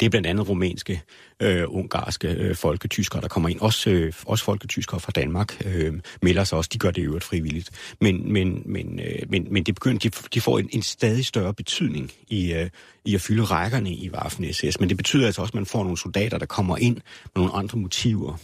Det 0.00 0.06
er 0.06 0.10
blandt 0.10 0.26
andet 0.26 0.48
rumænske, 0.48 1.02
øh, 1.40 1.64
ungarske 1.68 2.28
øh, 2.28 2.56
folketyskere, 2.56 3.22
der 3.22 3.28
kommer 3.28 3.48
ind. 3.48 3.60
Også, 3.60 3.90
øh, 3.90 4.12
også 4.26 4.44
folketyskere 4.44 5.00
fra 5.00 5.12
Danmark 5.14 5.66
øh, 5.66 5.94
melder 6.22 6.44
sig 6.44 6.58
også. 6.58 6.70
De 6.72 6.78
gør 6.78 6.90
det 6.90 7.02
i 7.02 7.04
øvrigt 7.04 7.24
frivilligt. 7.24 7.70
Men, 8.00 8.32
men, 8.32 8.62
men, 8.66 9.00
øh, 9.00 9.30
men, 9.30 9.46
men 9.50 9.62
det 9.62 9.74
begynder, 9.74 9.98
de, 9.98 10.10
de 10.34 10.40
får 10.40 10.58
en, 10.58 10.68
en 10.72 10.82
stadig 10.82 11.26
større 11.26 11.54
betydning 11.54 12.12
i, 12.28 12.52
øh, 12.52 12.70
i 13.04 13.14
at 13.14 13.20
fylde 13.20 13.44
rækkerne 13.44 13.90
i 13.92 14.10
Waffen 14.10 14.52
SS. 14.52 14.80
Men 14.80 14.88
det 14.88 14.96
betyder 14.96 15.26
altså 15.26 15.40
også, 15.42 15.50
at 15.50 15.54
man 15.54 15.66
får 15.66 15.82
nogle 15.82 15.98
soldater, 15.98 16.38
der 16.38 16.46
kommer 16.46 16.76
ind 16.76 16.94
med 16.94 17.02
nogle 17.34 17.52
andre 17.52 17.78
motiver 17.78 18.38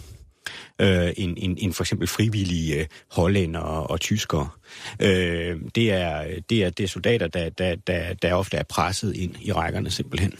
øh, 0.78 1.12
end, 1.16 1.36
end, 1.36 1.56
end 1.60 1.72
for 1.72 1.82
eksempel 1.82 2.08
frivillige 2.08 2.80
øh, 2.80 2.86
hollænder 3.10 3.60
og, 3.60 3.90
og 3.90 4.00
tyskere. 4.00 4.48
Øh, 5.00 5.60
det, 5.74 5.92
er, 5.92 6.24
det, 6.50 6.64
er, 6.64 6.70
det 6.70 6.84
er 6.84 6.88
soldater, 6.88 7.26
der, 7.26 7.48
der, 7.48 7.76
der, 7.86 8.14
der 8.14 8.34
ofte 8.34 8.56
er 8.56 8.62
presset 8.62 9.16
ind 9.16 9.34
i 9.40 9.52
rækkerne 9.52 9.90
simpelthen. 9.90 10.32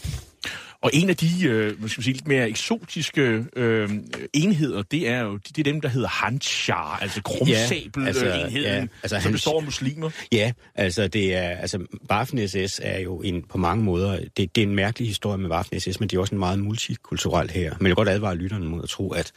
Og 0.83 0.91
en 0.95 1.11
af 1.11 1.17
de 1.17 1.47
øh, 1.47 1.89
skal 1.89 2.05
sige, 2.05 2.15
lidt 2.15 2.29
mere 2.29 2.49
eksotiske 2.49 3.45
øh, 3.57 3.91
enheder, 4.33 4.83
det 4.83 5.09
er 5.09 5.21
jo 5.21 5.37
det 5.37 5.59
er 5.59 5.63
dem, 5.63 5.81
der 5.81 5.89
hedder 5.89 6.09
Hanchar, 6.09 6.99
altså 7.03 7.23
krumsabel 7.23 8.03
ja, 8.03 8.07
altså, 8.07 8.27
enheden, 8.27 8.83
ja, 8.83 8.87
altså 9.03 9.21
som 9.21 9.33
består 9.33 9.59
af 9.59 9.65
muslimer. 9.65 10.11
Ja, 10.33 10.53
altså 10.75 11.09
det 11.09 11.35
er, 11.35 11.49
altså 11.49 11.87
Waffen 12.11 12.49
SS 12.49 12.81
er 12.83 12.99
jo 12.99 13.21
en, 13.21 13.43
på 13.43 13.59
mange 13.59 13.85
måder, 13.85 14.19
det, 14.37 14.55
det 14.57 14.63
er 14.63 14.67
en 14.67 14.75
mærkelig 14.75 15.09
historie 15.09 15.39
med 15.39 15.51
Waffen 15.51 15.81
SS, 15.81 16.01
men 16.01 16.09
det 16.09 16.17
er 16.17 16.21
også 16.21 16.35
en 16.35 16.39
meget 16.39 16.59
multikulturel 16.59 17.51
her. 17.51 17.71
Men 17.71 17.87
jeg 17.87 17.91
vil 17.91 17.95
godt 17.95 18.09
advare 18.09 18.37
lytterne 18.37 18.67
mod 18.67 18.83
at 18.83 18.89
tro, 18.89 19.11
at 19.11 19.33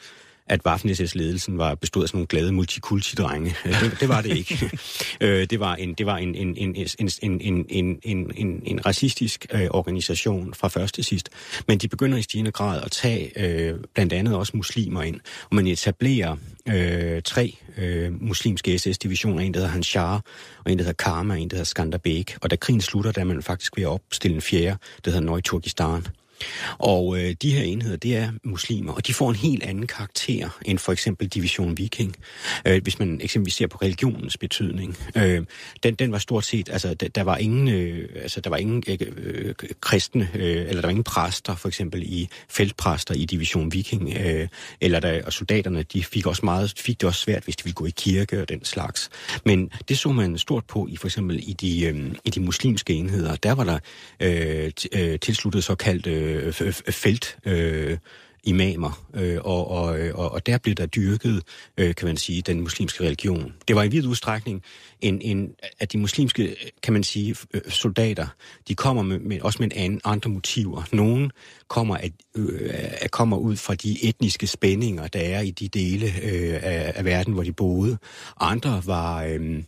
at 0.51 0.61
Waffen-SS-ledelsen 0.67 1.57
var 1.57 1.75
bestået 1.75 2.03
af 2.03 2.09
sådan 2.09 2.17
nogle 2.17 2.27
glade 2.27 2.51
multikulti-drenge. 2.51 3.55
Det, 3.63 3.97
det 3.99 4.09
var 4.09 4.21
det 4.21 4.37
ikke. 4.37 4.71
Øh, 5.21 5.47
det 5.49 5.59
var 5.59 5.75
en, 5.75 5.93
det 5.93 6.05
var 6.05 6.17
en, 6.17 6.35
en, 6.35 6.57
en, 6.57 6.75
en, 6.99 7.09
en, 7.21 7.65
en, 7.69 7.99
en, 8.03 8.31
en, 8.35 8.61
en 8.65 8.85
racistisk 8.85 9.45
øh, 9.53 9.67
organisation 9.69 10.53
fra 10.53 10.67
først 10.67 10.95
til 10.95 11.03
sidst. 11.03 11.29
Men 11.67 11.77
de 11.77 11.87
begynder 11.87 12.17
i 12.17 12.21
stigende 12.21 12.51
grad 12.51 12.81
at 12.83 12.91
tage 12.91 13.31
øh, 13.39 13.79
blandt 13.93 14.13
andet 14.13 14.35
også 14.35 14.57
muslimer 14.57 15.01
ind. 15.01 15.19
Og 15.49 15.55
man 15.55 15.67
etablerer 15.67 16.35
øh, 16.67 17.21
tre 17.21 17.57
øh, 17.77 18.21
muslimske 18.21 18.79
SS-divisioner. 18.79 19.41
En, 19.41 19.53
der 19.53 19.59
hedder 19.59 19.71
Hanshar, 19.71 20.21
og 20.65 20.71
en, 20.71 20.77
der 20.77 20.83
hedder 20.83 21.03
Karma, 21.03 21.33
og 21.33 21.39
en, 21.39 21.49
der 21.49 21.55
hedder 21.55 21.65
Skanderbeg. 21.65 22.25
Og 22.41 22.51
da 22.51 22.55
krigen 22.55 22.81
slutter, 22.81 23.11
der 23.11 23.21
er 23.21 23.25
man 23.25 23.43
faktisk 23.43 23.77
ved 23.77 23.83
at 23.83 23.89
opstille 23.89 24.35
en 24.35 24.41
fjerde, 24.41 24.77
der 25.05 25.11
hedder 25.11 25.25
Nøj-Turkistan. 25.25 26.05
Og 26.77 27.17
øh, 27.17 27.35
de 27.41 27.53
her 27.53 27.63
enheder, 27.63 27.95
det 27.95 28.17
er 28.17 28.31
muslimer, 28.43 28.93
og 28.93 29.07
de 29.07 29.13
får 29.13 29.29
en 29.29 29.35
helt 29.35 29.63
anden 29.63 29.87
karakter 29.87 30.59
end 30.65 30.79
for 30.79 30.91
eksempel 30.91 31.27
Division 31.27 31.77
Viking. 31.77 32.15
Øh, 32.65 32.83
hvis 32.83 32.99
man 32.99 33.19
eksempelvis 33.23 33.53
ser 33.53 33.67
på 33.67 33.77
religionens 33.81 34.37
betydning. 34.37 34.97
Øh, 35.17 35.45
den, 35.83 35.95
den 35.95 36.11
var 36.11 36.17
stort 36.17 36.45
set, 36.45 36.69
altså 36.69 36.93
der, 36.93 37.07
der 37.07 37.23
var 37.23 37.37
ingen, 37.37 37.67
øh, 37.67 38.09
altså 38.15 38.41
der 38.41 38.49
var 38.49 38.57
ingen 38.57 38.83
øh, 38.87 38.97
øh, 39.17 39.53
kristne, 39.81 40.29
øh, 40.35 40.41
eller 40.41 40.73
der 40.73 40.81
var 40.81 40.89
ingen 40.89 41.03
præster 41.03 41.55
for 41.55 41.67
eksempel 41.67 42.03
i 42.03 42.29
feltpræster 42.49 43.13
i 43.13 43.25
Division 43.25 43.73
Viking, 43.73 44.13
øh, 44.19 44.47
eller 44.81 44.99
der, 44.99 45.25
og 45.25 45.33
soldaterne, 45.33 45.83
de 45.83 46.03
fik 46.03 46.27
også 46.27 46.45
meget, 46.45 46.73
fik 46.77 47.01
det 47.01 47.07
også 47.07 47.21
svært, 47.21 47.43
hvis 47.43 47.55
de 47.55 47.63
ville 47.63 47.75
gå 47.75 47.85
i 47.85 47.93
kirke 47.97 48.41
og 48.41 48.49
den 48.49 48.65
slags. 48.65 49.09
Men 49.45 49.71
det 49.89 49.97
så 49.97 50.11
man 50.11 50.37
stort 50.37 50.65
på 50.65 50.87
i 50.89 50.95
for 50.95 51.07
eksempel 51.07 51.39
i 51.49 51.53
de, 51.53 51.85
øh, 51.85 52.15
i 52.25 52.29
de 52.29 52.39
muslimske 52.39 52.93
enheder. 52.93 53.35
Der 53.35 53.51
var 53.51 53.63
der 53.63 53.79
øh, 54.19 54.71
øh 54.93 55.19
tilsluttet 55.19 55.63
såkaldt 55.63 56.07
øh, 56.07 56.30
øh, 56.31 56.73
felt 56.73 57.37
øh, 57.45 57.97
imamer, 58.43 59.07
øh, 59.13 59.37
og, 59.41 59.71
og, 59.71 59.99
og, 60.13 60.31
og 60.31 60.45
der 60.45 60.57
blev 60.57 60.75
der 60.75 60.85
dyrket, 60.85 61.43
øh, 61.77 61.95
kan 61.95 62.07
man 62.07 62.17
sige, 62.17 62.41
den 62.41 62.61
muslimske 62.61 63.03
religion. 63.03 63.53
Det 63.67 63.75
var 63.75 63.83
i 63.83 63.87
vid 63.87 64.05
udstrækning 64.05 64.63
en, 65.01 65.21
en, 65.21 65.55
at 65.79 65.91
de 65.91 65.97
muslimske, 65.97 66.55
kan 66.83 66.93
man 66.93 67.03
sige, 67.03 67.35
øh, 67.53 67.61
soldater, 67.67 68.27
de 68.67 68.75
kommer 68.75 69.03
med, 69.03 69.19
med 69.19 69.41
også 69.41 69.57
med 69.59 69.71
en 69.71 69.77
anden, 69.77 70.01
andre 70.03 70.29
motiver. 70.29 70.83
Nogle 70.91 71.29
kommer, 71.67 71.95
at, 71.95 72.11
øh, 72.35 72.69
kommer 73.11 73.37
ud 73.37 73.55
fra 73.55 73.75
de 73.75 74.03
etniske 74.03 74.47
spændinger, 74.47 75.07
der 75.07 75.19
er 75.19 75.41
i 75.41 75.51
de 75.51 75.67
dele 75.67 76.05
øh, 76.05 76.59
af, 76.61 76.93
af 76.95 77.05
verden, 77.05 77.33
hvor 77.33 77.43
de 77.43 77.53
boede. 77.53 77.97
Andre 78.39 78.81
var... 78.85 79.23
Øh, 79.23 79.63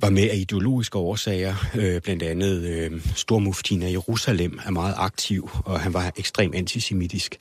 var 0.00 0.10
med 0.10 0.30
af 0.30 0.36
ideologiske 0.36 0.98
årsager. 0.98 1.54
Øh, 1.74 2.00
blandt 2.00 2.22
andet 2.22 2.62
øh, 2.62 3.06
stormuftien 3.14 3.82
af 3.82 3.90
Jerusalem 3.90 4.60
er 4.66 4.70
meget 4.70 4.94
aktiv, 4.96 5.50
og 5.64 5.80
han 5.80 5.94
var 5.94 6.12
ekstremt 6.16 6.54
antisemitisk 6.54 7.36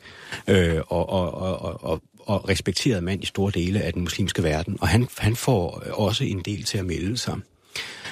øh, 0.48 0.82
og, 0.88 1.10
og, 1.10 1.34
og, 1.34 1.84
og, 1.84 2.02
og 2.20 2.50
respekteret 2.50 3.04
mand 3.04 3.24
i 3.24 3.26
store 3.26 3.52
dele 3.52 3.82
af 3.82 3.94
den 3.94 4.02
muslimske 4.02 4.44
verden. 4.44 4.78
Og 4.82 4.88
han, 4.88 5.08
han 5.18 5.36
får 5.36 5.84
også 5.94 6.24
en 6.24 6.40
del 6.40 6.64
til 6.64 6.78
at 6.78 6.86
melde 6.86 7.18
sig. 7.18 7.40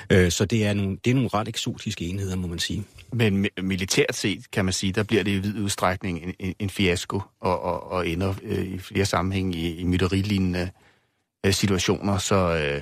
Øh, 0.09 0.31
så 0.31 0.45
det 0.45 0.65
er, 0.65 0.73
nogle, 0.73 0.97
det 1.05 1.11
er 1.11 1.15
nogle 1.15 1.29
ret 1.33 1.47
eksotiske 1.47 2.05
enheder, 2.05 2.35
må 2.35 2.47
man 2.47 2.59
sige. 2.59 2.83
Men 3.13 3.47
militært 3.61 4.15
set, 4.15 4.51
kan 4.51 4.65
man 4.65 4.73
sige, 4.73 4.93
der 4.93 5.03
bliver 5.03 5.23
det 5.23 5.31
i 5.31 5.37
vid 5.37 5.59
udstrækning 5.59 6.23
en, 6.23 6.33
en, 6.39 6.55
en 6.59 6.69
fiasko, 6.69 7.21
og, 7.39 7.61
og, 7.61 7.91
og 7.91 8.09
ender 8.09 8.33
øh, 8.43 8.65
i 8.65 8.79
flere 8.79 9.05
sammenhæng 9.05 9.55
i, 9.55 9.75
i 9.75 9.83
mytterilignende 9.83 10.69
øh, 11.45 11.53
situationer, 11.53 12.17
så... 12.17 12.35
Øh, 12.35 12.81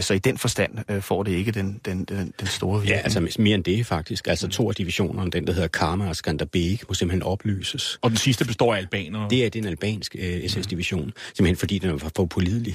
så 0.00 0.14
i 0.14 0.18
den 0.18 0.38
forstand 0.38 0.78
øh, 0.88 1.02
får 1.02 1.22
det 1.22 1.32
ikke 1.32 1.52
den, 1.52 1.80
den, 1.84 2.04
den, 2.04 2.34
den 2.40 2.46
store 2.46 2.80
virkning. 2.80 2.96
Ja, 2.96 3.02
altså 3.02 3.36
mere 3.38 3.54
end 3.54 3.64
det 3.64 3.86
faktisk. 3.86 4.28
Altså 4.28 4.48
to 4.48 4.68
af 4.68 4.74
divisionerne, 4.74 5.30
den 5.30 5.46
der 5.46 5.52
hedder 5.52 5.68
Karma 5.68 6.08
og 6.08 6.16
Skanderbeg, 6.16 6.78
må 6.88 6.94
simpelthen 6.94 7.22
oplyses. 7.22 7.98
Og 8.02 8.10
den 8.10 8.18
sidste 8.18 8.44
består 8.44 8.74
af 8.74 8.78
albanere? 8.78 9.26
Det 9.30 9.44
er 9.44 9.50
den 9.50 9.66
albansk 9.66 10.16
uh, 10.18 10.50
SS-division, 10.50 11.12
simpelthen 11.34 11.56
fordi 11.56 11.78
den 11.78 11.92
var 11.92 11.98
for 12.16 12.24
pålidelig. 12.24 12.74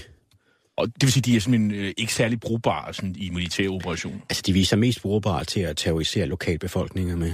Og 0.78 0.88
det 0.88 1.04
vil 1.04 1.12
sige, 1.12 1.22
at 1.22 1.26
de 1.26 1.36
er 1.36 1.40
simpelthen 1.40 1.82
øh, 1.82 1.94
ikke 1.98 2.14
særlig 2.14 2.40
brugbare 2.40 2.94
sådan, 2.94 3.16
i 3.18 3.30
militære 3.30 3.70
operationer? 3.70 4.20
Altså, 4.30 4.44
de 4.46 4.54
viser 4.54 4.78
mest 4.78 5.02
brugbare 5.02 5.44
til 5.44 5.60
at 5.60 5.78
terrorisere 5.78 6.26
lokalbefolkninger 6.26 7.16
med. 7.16 7.34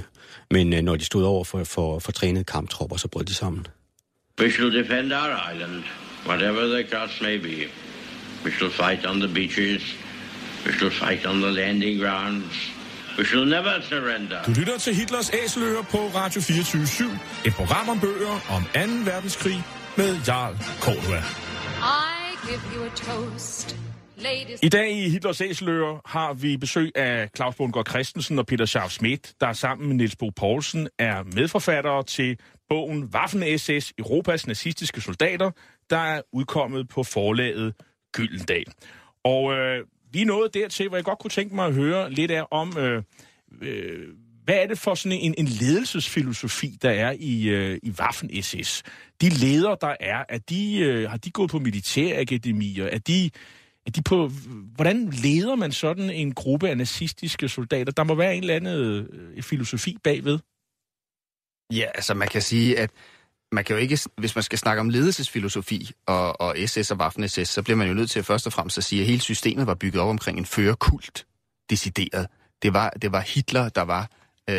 Men 0.51 0.73
øh, 0.73 0.81
når 0.81 0.95
de 0.95 1.05
stod 1.05 1.23
over 1.23 1.43
for, 1.43 1.63
for, 1.63 1.99
for 1.99 2.11
trænede 2.11 2.43
kamptropper, 2.43 2.97
så 2.97 3.07
brød 3.07 3.25
de 3.25 3.33
sammen. 3.33 3.65
We 4.41 4.51
shall 4.51 4.73
defend 4.73 5.13
our 5.13 5.53
island, 5.53 5.83
whatever 6.27 6.81
the 6.81 6.89
cost 6.91 7.21
may 7.21 7.37
be. 7.37 7.67
We 8.45 8.51
shall 8.51 8.71
fight 8.71 9.05
on 9.05 9.19
the 9.19 9.33
beaches. 9.33 9.83
We 10.65 10.71
shall 10.71 10.89
fight 10.89 11.25
on 11.25 11.41
the 11.41 11.51
landing 11.51 11.99
grounds. 12.01 12.53
We 13.17 13.25
shall 13.25 13.45
never 13.45 13.81
surrender. 13.81 14.43
Du 14.43 14.51
lytter 14.51 14.77
til 14.77 14.95
Hitlers 14.95 15.31
Æseløer 15.43 15.81
på 15.81 15.97
Radio 15.97 16.41
24 16.41 16.83
/7. 16.83 17.03
Et 17.45 17.53
program 17.53 17.89
om 17.89 17.99
bøger 17.99 18.35
om 18.55 18.63
2. 18.63 19.11
verdenskrig 19.11 19.63
med 19.97 20.17
Jarl 20.27 20.55
Cordua. 20.81 21.21
I 21.79 22.47
give 22.47 22.61
you 22.75 22.85
a 22.85 22.89
toast. 22.89 23.77
I 24.63 24.69
dag 24.69 24.91
i 24.91 25.09
Hitlers 25.09 25.41
Æseløer 25.41 26.01
har 26.09 26.33
vi 26.33 26.57
besøg 26.57 26.91
af 26.95 27.29
Claus 27.35 27.55
Bundgaard 27.55 27.89
Christensen 27.89 28.39
og 28.39 28.45
Peter 28.45 28.65
Scharf 28.65 28.91
Schmidt, 28.91 29.33
der 29.41 29.53
sammen 29.53 29.87
med 29.87 29.95
Niels 29.95 30.15
Bo 30.15 30.29
Poulsen 30.29 30.87
er 30.99 31.23
medforfattere 31.35 32.03
til 32.03 32.37
bogen 32.69 33.03
Waffen-SS, 33.15 33.91
Europas 33.97 34.47
nazistiske 34.47 35.01
soldater, 35.01 35.51
der 35.89 35.97
er 35.97 36.21
udkommet 36.33 36.89
på 36.89 37.03
forlaget 37.03 37.73
Gyldendal. 38.11 38.65
Og 39.23 39.53
øh, 39.53 39.85
vi 40.11 40.21
er 40.21 40.25
nået 40.25 40.53
dertil, 40.53 40.87
hvor 40.87 40.97
jeg 40.97 41.05
godt 41.05 41.19
kunne 41.19 41.31
tænke 41.31 41.55
mig 41.55 41.65
at 41.65 41.73
høre 41.73 42.11
lidt 42.11 42.31
af 42.31 42.43
om, 42.51 42.77
øh, 42.77 43.03
øh, 43.61 44.07
hvad 44.43 44.55
er 44.55 44.67
det 44.67 44.77
for 44.77 44.95
sådan 44.95 45.17
en, 45.17 45.35
en 45.37 45.47
ledelsesfilosofi, 45.47 46.77
der 46.81 46.89
er 46.89 47.15
i, 47.19 47.49
øh, 47.49 47.79
i 47.83 47.89
Waffen-SS? 47.89 48.81
De 49.21 49.29
ledere, 49.29 49.77
der 49.81 49.95
er, 49.99 50.23
er 50.29 50.37
de, 50.37 50.79
øh, 50.79 51.09
har 51.09 51.17
de 51.17 51.31
gået 51.31 51.51
på 51.51 51.59
militærakademier? 51.59 52.85
Er 52.85 52.97
de, 52.97 53.29
er 53.85 53.91
de 53.91 54.01
på, 54.01 54.31
hvordan 54.75 55.09
leder 55.09 55.55
man 55.55 55.71
sådan 55.71 56.09
en 56.09 56.33
gruppe 56.33 56.69
af 56.69 56.77
nazistiske 56.77 57.49
soldater? 57.49 57.91
Der 57.91 58.03
må 58.03 58.15
være 58.15 58.35
en 58.35 58.43
eller 58.43 58.55
anden 58.55 58.75
øh, 58.75 59.43
filosofi 59.43 59.97
bagved. 60.03 60.39
Ja, 61.73 61.85
altså 61.95 62.13
man 62.13 62.27
kan 62.27 62.41
sige, 62.41 62.79
at 62.79 62.91
man 63.51 63.63
kan 63.63 63.75
jo 63.75 63.81
ikke, 63.81 63.99
hvis 64.17 64.35
man 64.35 64.43
skal 64.43 64.59
snakke 64.59 64.79
om 64.79 64.89
ledelsesfilosofi 64.89 65.91
og, 66.05 66.41
og 66.41 66.55
SS 66.65 66.91
og 66.91 66.97
Waffen-SS, 67.05 67.43
så 67.43 67.61
bliver 67.61 67.77
man 67.77 67.87
jo 67.87 67.93
nødt 67.93 68.09
til 68.09 68.19
at 68.19 68.25
først 68.25 68.47
og 68.47 68.53
fremmest 68.53 68.77
at 68.77 68.83
sige, 68.83 69.01
at 69.01 69.07
hele 69.07 69.21
systemet 69.21 69.67
var 69.67 69.75
bygget 69.75 70.01
op 70.01 70.09
omkring 70.09 70.37
en 70.37 70.45
førerkult, 70.45 71.25
decideret. 71.69 72.27
Det 72.61 72.73
var, 72.73 72.89
det 72.89 73.11
var 73.11 73.19
Hitler, 73.19 73.69
der 73.69 73.81
var, 73.81 74.09
øh, 74.49 74.55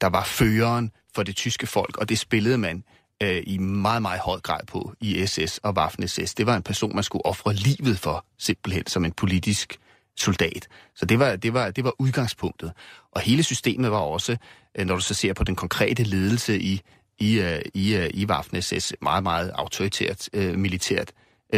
der 0.00 0.06
var 0.06 0.24
føreren 0.24 0.90
for 1.14 1.22
det 1.22 1.36
tyske 1.36 1.66
folk, 1.66 1.96
og 1.96 2.08
det 2.08 2.18
spillede 2.18 2.58
man 2.58 2.84
øh, 3.22 3.42
i 3.46 3.58
meget, 3.58 4.02
meget 4.02 4.20
høj 4.20 4.40
grad 4.40 4.60
på 4.66 4.92
i 5.00 5.26
SS 5.26 5.58
og 5.58 5.74
Waffen-SS. 5.78 6.34
Det 6.36 6.46
var 6.46 6.56
en 6.56 6.62
person, 6.62 6.94
man 6.94 7.04
skulle 7.04 7.26
ofre 7.26 7.54
livet 7.54 7.98
for, 7.98 8.24
simpelthen 8.38 8.86
som 8.86 9.04
en 9.04 9.12
politisk 9.12 9.78
soldat. 10.16 10.68
Så 10.94 11.06
det 11.06 11.18
var, 11.18 11.36
det 11.36 11.54
var, 11.54 11.70
det 11.70 11.84
var 11.84 11.92
udgangspunktet. 11.98 12.72
Og 13.12 13.20
hele 13.20 13.42
systemet 13.42 13.90
var 13.90 13.98
også, 13.98 14.36
øh, 14.78 14.86
når 14.86 14.94
du 14.94 15.00
så 15.00 15.14
ser 15.14 15.32
på 15.32 15.44
den 15.44 15.56
konkrete 15.56 16.02
ledelse 16.02 16.60
i 16.60 16.80
i, 17.20 17.38
uh, 17.38 17.60
i, 17.74 17.96
uh, 17.96 18.06
i 18.14 18.26
Waffen-SS 18.30 18.92
meget, 19.02 19.22
meget 19.22 19.50
autoritært 19.54 20.28
øh, 20.32 20.58
militært 20.58 21.12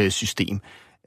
system. 0.09 0.61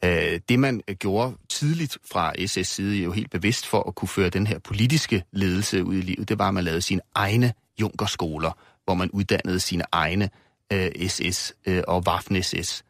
Øh, 0.05 0.40
det 0.48 0.59
man 0.59 0.80
gjorde 0.98 1.36
tidligt 1.48 1.98
fra 2.12 2.46
SS 2.46 2.68
side, 2.68 3.02
jo 3.02 3.12
helt 3.12 3.30
bevidst 3.30 3.66
for 3.66 3.82
at 3.88 3.94
kunne 3.94 4.09
føre 4.09 4.28
den 4.28 4.46
her 4.46 4.59
politiske 4.59 5.24
ledelse 5.32 5.84
ud 5.84 5.94
i 5.94 6.00
livet, 6.00 6.28
det 6.28 6.38
var, 6.38 6.48
at 6.48 6.55
man 6.55 6.64
lavede 6.64 6.82
sine 6.82 7.00
egne 7.14 7.52
junkerskoler, 7.80 8.59
hvor 8.84 8.94
man 8.94 9.11
uddannede 9.11 9.61
sine 9.61 9.84
egne 9.92 10.30
øh, 10.72 11.09
SS 11.09 11.55
øh, 11.66 11.82
og 11.88 12.02
Waffen-SS 12.09 12.82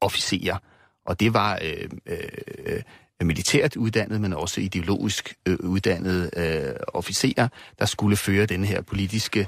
officerer. 0.00 0.58
Og 1.06 1.20
det 1.20 1.34
var 1.34 1.58
øh, 1.62 1.88
øh, 2.06 2.82
militært 3.22 3.76
uddannet, 3.76 4.20
men 4.20 4.32
også 4.32 4.60
ideologisk 4.60 5.34
øh, 5.46 5.56
uddannede 5.60 6.30
øh, 6.36 6.74
officerer, 6.88 7.48
der 7.78 7.84
skulle 7.84 8.16
føre 8.16 8.46
den 8.46 8.64
her 8.64 8.82
politiske 8.82 9.40
øh, 9.40 9.46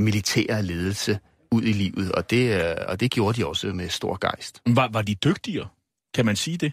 militære 0.00 0.62
ledelse 0.62 1.18
ud 1.52 1.62
i 1.62 1.72
livet, 1.72 2.12
og 2.12 2.30
det, 2.30 2.62
øh, 2.62 2.74
og 2.88 3.00
det 3.00 3.10
gjorde 3.10 3.40
de 3.40 3.46
også 3.46 3.66
med 3.66 3.88
stor 3.88 4.18
gejst. 4.20 4.60
Var, 4.66 4.88
var 4.92 5.02
de 5.02 5.14
dygtigere? 5.14 5.68
Kan 6.14 6.26
man 6.26 6.36
sige 6.36 6.56
det? 6.56 6.72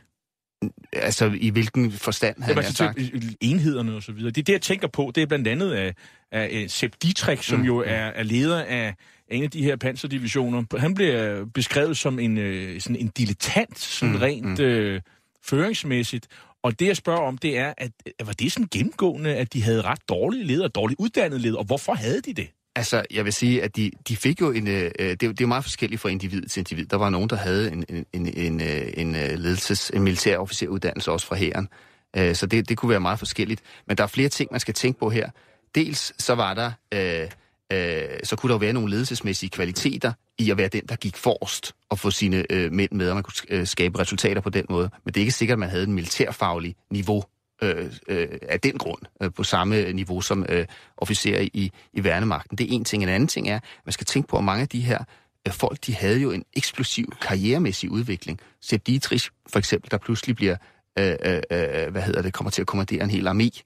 Altså, 0.94 1.32
i 1.40 1.50
hvilken 1.50 1.92
forstand, 1.92 2.42
havde 2.42 2.60
jeg 2.60 2.66
sagt? 2.66 3.00
Enhederne 3.42 3.96
og 3.96 4.04
så 4.04 4.12
videre. 4.12 4.32
Det, 4.32 4.48
det, 4.48 4.54
jeg 4.54 4.62
tænker 4.62 4.88
på, 4.88 5.12
det 5.16 5.24
er 5.24 5.28
blandt 5.28 5.48
andet 5.48 5.72
af, 5.72 5.96
af 6.32 6.66
Sepp 6.68 6.96
Dietrich, 7.04 7.44
som 7.44 7.60
mm. 7.60 7.66
jo 7.66 7.78
er, 7.78 8.06
er 8.06 8.24
leder 8.24 8.64
af 8.64 8.96
en 9.28 9.44
af 9.44 9.52
de 9.52 9.64
her 9.64 9.76
panserdivisioner. 9.76 10.78
Han 10.78 10.94
bliver 10.94 11.46
beskrevet 11.46 11.98
som 11.98 12.20
en, 12.20 12.38
øh, 12.38 12.82
sådan 12.82 12.96
en 12.96 13.08
dilettant, 13.08 13.80
sådan 13.80 14.14
mm. 14.16 14.22
rent 14.22 14.60
mm. 14.60 14.66
Øh, 14.66 15.02
føringsmæssigt. 15.44 16.28
Og 16.64 16.80
det, 16.80 16.88
jeg 16.88 16.98
spørger 16.98 17.22
om, 17.22 17.38
det 17.38 17.58
er, 17.58 17.74
at 17.78 17.92
var 18.26 18.34
det 18.34 18.52
sådan 18.52 18.68
gennemgående, 18.72 19.36
at 19.36 19.54
de 19.54 19.64
havde 19.64 19.82
ret 19.82 20.10
dårlige 20.10 20.44
ledere, 20.44 20.68
dårligt 20.68 21.00
uddannede 21.00 21.42
ledere, 21.42 21.60
og 21.60 21.66
hvorfor 21.66 21.94
havde 21.94 22.22
de 22.22 22.34
det? 22.34 22.48
Altså, 22.76 23.06
jeg 23.12 23.26
vil 23.26 23.34
sige, 23.34 23.64
at 23.64 23.76
de, 23.76 23.92
de 24.08 24.16
fik 24.16 24.42
jo 24.42 24.52
en... 24.52 24.68
Øh, 24.68 24.92
øh 25.00 25.10
det, 25.10 25.22
det 25.22 25.42
er 25.42 25.46
meget 25.46 25.64
forskelligt 25.64 26.02
fra 26.02 26.10
individ 26.10 26.42
til 26.42 26.60
individ. 26.60 26.86
Der 26.86 26.98
var 26.98 27.10
nogen, 27.10 27.30
der 27.30 27.36
havde 27.36 27.72
en, 27.72 27.86
en, 27.90 28.06
en, 28.14 28.28
en, 28.38 28.62
øh, 28.62 28.94
en 28.98 29.16
øh, 29.16 29.40
ledelses, 29.40 29.90
en 29.90 30.04
militær 30.04 30.38
officeruddannelse 30.38 31.12
også 31.12 31.28
fra 31.28 31.36
hæren. 31.36 31.70
Øh, 32.18 32.36
så 32.36 32.46
det, 32.46 32.70
det 32.70 32.78
kunne 32.78 32.90
være 32.90 33.00
meget 33.00 33.20
forskelligt. 33.20 33.62
Men 33.88 33.98
der 33.98 34.04
er 34.04 34.08
flere 34.08 34.30
ting, 34.30 34.50
man 34.52 34.60
skal 34.60 34.74
tænke 34.74 35.00
på 35.00 35.10
her. 35.10 35.30
Dels 35.76 36.24
så 36.24 36.36
var 36.36 36.54
der... 36.54 36.72
Øh, 36.94 37.28
øh, 37.74 38.20
så 38.24 38.36
kunne 38.36 38.48
der 38.48 38.56
jo 38.56 38.60
være 38.60 38.74
nogle 38.74 38.90
ledelsesmæssige 38.90 39.50
kvaliteter 39.50 40.14
i 40.38 40.52
at 40.52 40.58
være 40.58 40.68
den, 40.68 40.82
der 40.90 40.96
gik 40.96 41.18
forrest 41.18 41.76
og 41.90 42.00
få 42.00 42.12
sine 42.12 42.46
øh, 42.50 42.72
mænd 42.72 42.92
med, 42.92 43.10
og 43.10 43.16
man 43.16 43.24
kunne 43.24 43.66
skabe 43.66 44.00
resultater 44.00 44.42
på 44.42 44.50
den 44.50 44.66
måde. 44.70 44.90
Men 45.06 45.14
det 45.14 45.20
er 45.20 45.22
ikke 45.22 45.32
sikkert, 45.32 45.56
at 45.56 45.60
man 45.60 45.70
havde 45.70 45.84
en 45.84 45.94
militærfaglig 45.94 46.76
niveau 46.92 47.24
øh, 47.62 47.92
øh, 48.08 48.28
af 48.50 48.60
den 48.60 48.78
grund 48.78 49.02
øh, 49.24 49.32
på 49.32 49.44
samme 49.44 49.94
niveau 49.94 50.22
som 50.22 50.46
øh, 50.50 50.66
officerer 50.98 51.42
i, 51.42 51.72
i 51.94 52.04
værnemagten. 52.04 52.58
Det 52.58 52.64
er 52.64 52.76
en 52.76 52.84
ting. 52.84 53.04
En 53.04 53.10
anden 53.10 53.28
ting 53.28 53.50
er, 53.50 53.56
at 53.56 53.64
man 53.86 53.94
skal 53.94 54.06
tænke 54.06 54.28
på, 54.28 54.38
at 54.38 54.44
mange 54.44 54.62
af 54.62 54.70
de 54.70 54.82
her 54.82 55.04
øh, 55.48 55.54
folk, 55.54 55.78
de 55.86 55.96
havde 55.96 56.20
jo 56.20 56.32
en 56.32 56.44
eksplosiv 56.54 57.14
karrieremæssig 57.22 57.90
udvikling. 57.92 58.40
Sepp 58.62 58.88
Dietrich 58.88 59.30
for 59.50 59.60
eksempel, 59.60 59.92
der 59.92 59.98
pludselig 59.98 60.36
bliver, 60.36 60.56
øh, 61.00 61.16
øh, 61.26 61.42
øh, 61.52 61.92
hvad 61.92 62.02
hedder 62.02 62.22
det, 62.22 62.34
kommer 62.34 62.52
til 62.52 62.62
at 62.62 62.68
kommandere 62.68 63.04
en 63.04 63.10
hel 63.10 63.28
armé. 63.28 63.62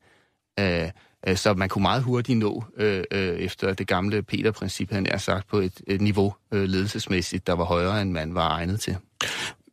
Øh, 0.59 0.89
øh, 1.27 1.37
så 1.37 1.53
man 1.53 1.69
kunne 1.69 1.81
meget 1.81 2.03
hurtigt 2.03 2.39
nå, 2.39 2.63
øh, 2.77 3.03
øh, 3.11 3.39
efter 3.39 3.73
det 3.73 3.87
gamle 3.87 4.23
Peter-princip, 4.23 4.91
han 4.91 5.05
er 5.05 5.17
sagt, 5.17 5.47
på 5.47 5.57
et, 5.57 5.81
et 5.87 6.01
niveau 6.01 6.33
øh, 6.51 6.63
ledelsesmæssigt, 6.63 7.47
der 7.47 7.53
var 7.53 7.63
højere, 7.63 8.01
end 8.01 8.11
man 8.11 8.35
var 8.35 8.49
egnet 8.49 8.79
til. 8.79 8.97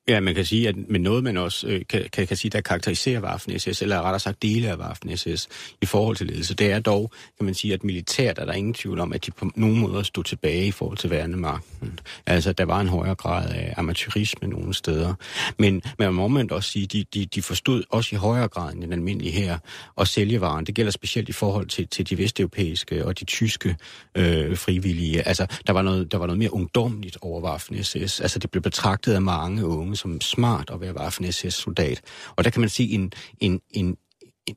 Ja, 0.09 0.21
man 0.21 0.35
kan 0.35 0.45
sige, 0.45 0.69
at 0.69 0.75
med 0.89 1.01
noget, 1.01 1.25
man 1.25 1.37
også 1.37 1.67
øh, 1.67 1.81
kan, 1.89 2.09
kan, 2.13 2.27
kan 2.27 2.37
sige, 2.37 2.51
der 2.51 2.61
karakteriserer 2.61 3.21
Waffen 3.21 3.59
SS, 3.59 3.83
eller 3.83 4.03
rettere 4.03 4.21
sagt 4.21 4.43
dele 4.43 4.69
af 4.69 4.77
Waffen 4.77 5.17
SS 5.17 5.49
i 5.83 5.87
forhold 5.87 6.17
til 6.17 6.27
ledelse, 6.27 6.55
det 6.55 6.73
er 6.73 6.81
dog, 6.81 7.13
kan 7.37 7.45
man 7.45 7.55
sige, 7.55 7.75
at 7.75 7.85
militært 7.85 8.39
er 8.39 8.45
der 8.45 8.53
ingen 8.53 8.75
tvivl 8.75 9.01
om, 9.01 9.13
at 9.13 9.27
de 9.27 9.31
på 9.31 9.51
nogen 9.57 9.79
måder 9.79 10.03
stod 10.03 10.25
tilbage 10.25 10.67
i 10.67 10.71
forhold 10.71 10.99
til 10.99 11.11
værnemagten. 11.11 12.01
Altså, 12.27 12.53
der 12.53 12.65
var 12.65 12.81
en 12.81 12.89
højere 12.89 13.15
grad 13.15 13.51
af 13.51 13.75
amatørisme 13.77 14.49
nogle 14.49 14.75
steder. 14.75 15.15
Men 15.59 15.83
man 15.99 16.15
må 16.15 16.25
omvendt 16.25 16.53
også 16.53 16.71
sige, 16.71 16.87
de, 16.87 17.05
de, 17.15 17.27
de 17.27 17.43
forstod 17.43 17.83
også 17.91 18.15
i 18.15 18.19
højere 18.19 18.49
grad 18.49 18.73
end 18.73 18.83
den 18.83 18.93
almindelige 18.93 19.33
her 19.33 19.59
at 20.01 20.09
sælge 20.09 20.41
varen. 20.41 20.67
Det 20.67 20.75
gælder 20.75 20.93
specielt 20.93 21.29
i 21.29 21.33
forhold 21.33 21.67
til, 21.67 21.89
til 21.89 22.11
de 22.11 22.19
vesteuropæiske 22.19 23.07
og 23.07 23.21
de 23.21 23.25
tyske 23.25 23.77
øh, 24.15 24.57
frivillige. 24.57 25.29
Altså, 25.29 25.47
der 25.67 25.73
var, 25.73 25.83
noget, 25.83 26.13
der 26.13 26.19
var 26.19 26.27
noget 26.27 26.39
mere 26.39 26.55
ungdomligt 26.55 27.19
over 27.21 27.41
Waffen 27.41 27.85
SS. 27.85 28.21
Altså, 28.21 28.39
det 28.39 28.51
blev 28.51 28.63
betragtet 28.63 29.13
af 29.13 29.23
mange 29.23 29.67
unge 29.67 29.91
unge 29.93 29.97
som 29.97 30.20
smart 30.20 30.70
at 30.70 30.80
være 30.80 30.95
Waffen-SS-soldat. 30.95 32.01
Og 32.36 32.45
der 32.45 32.51
kan 32.51 32.61
man 32.61 32.68
sige, 32.68 32.95
en, 32.95 33.12
en, 33.40 33.61
en, 33.70 33.97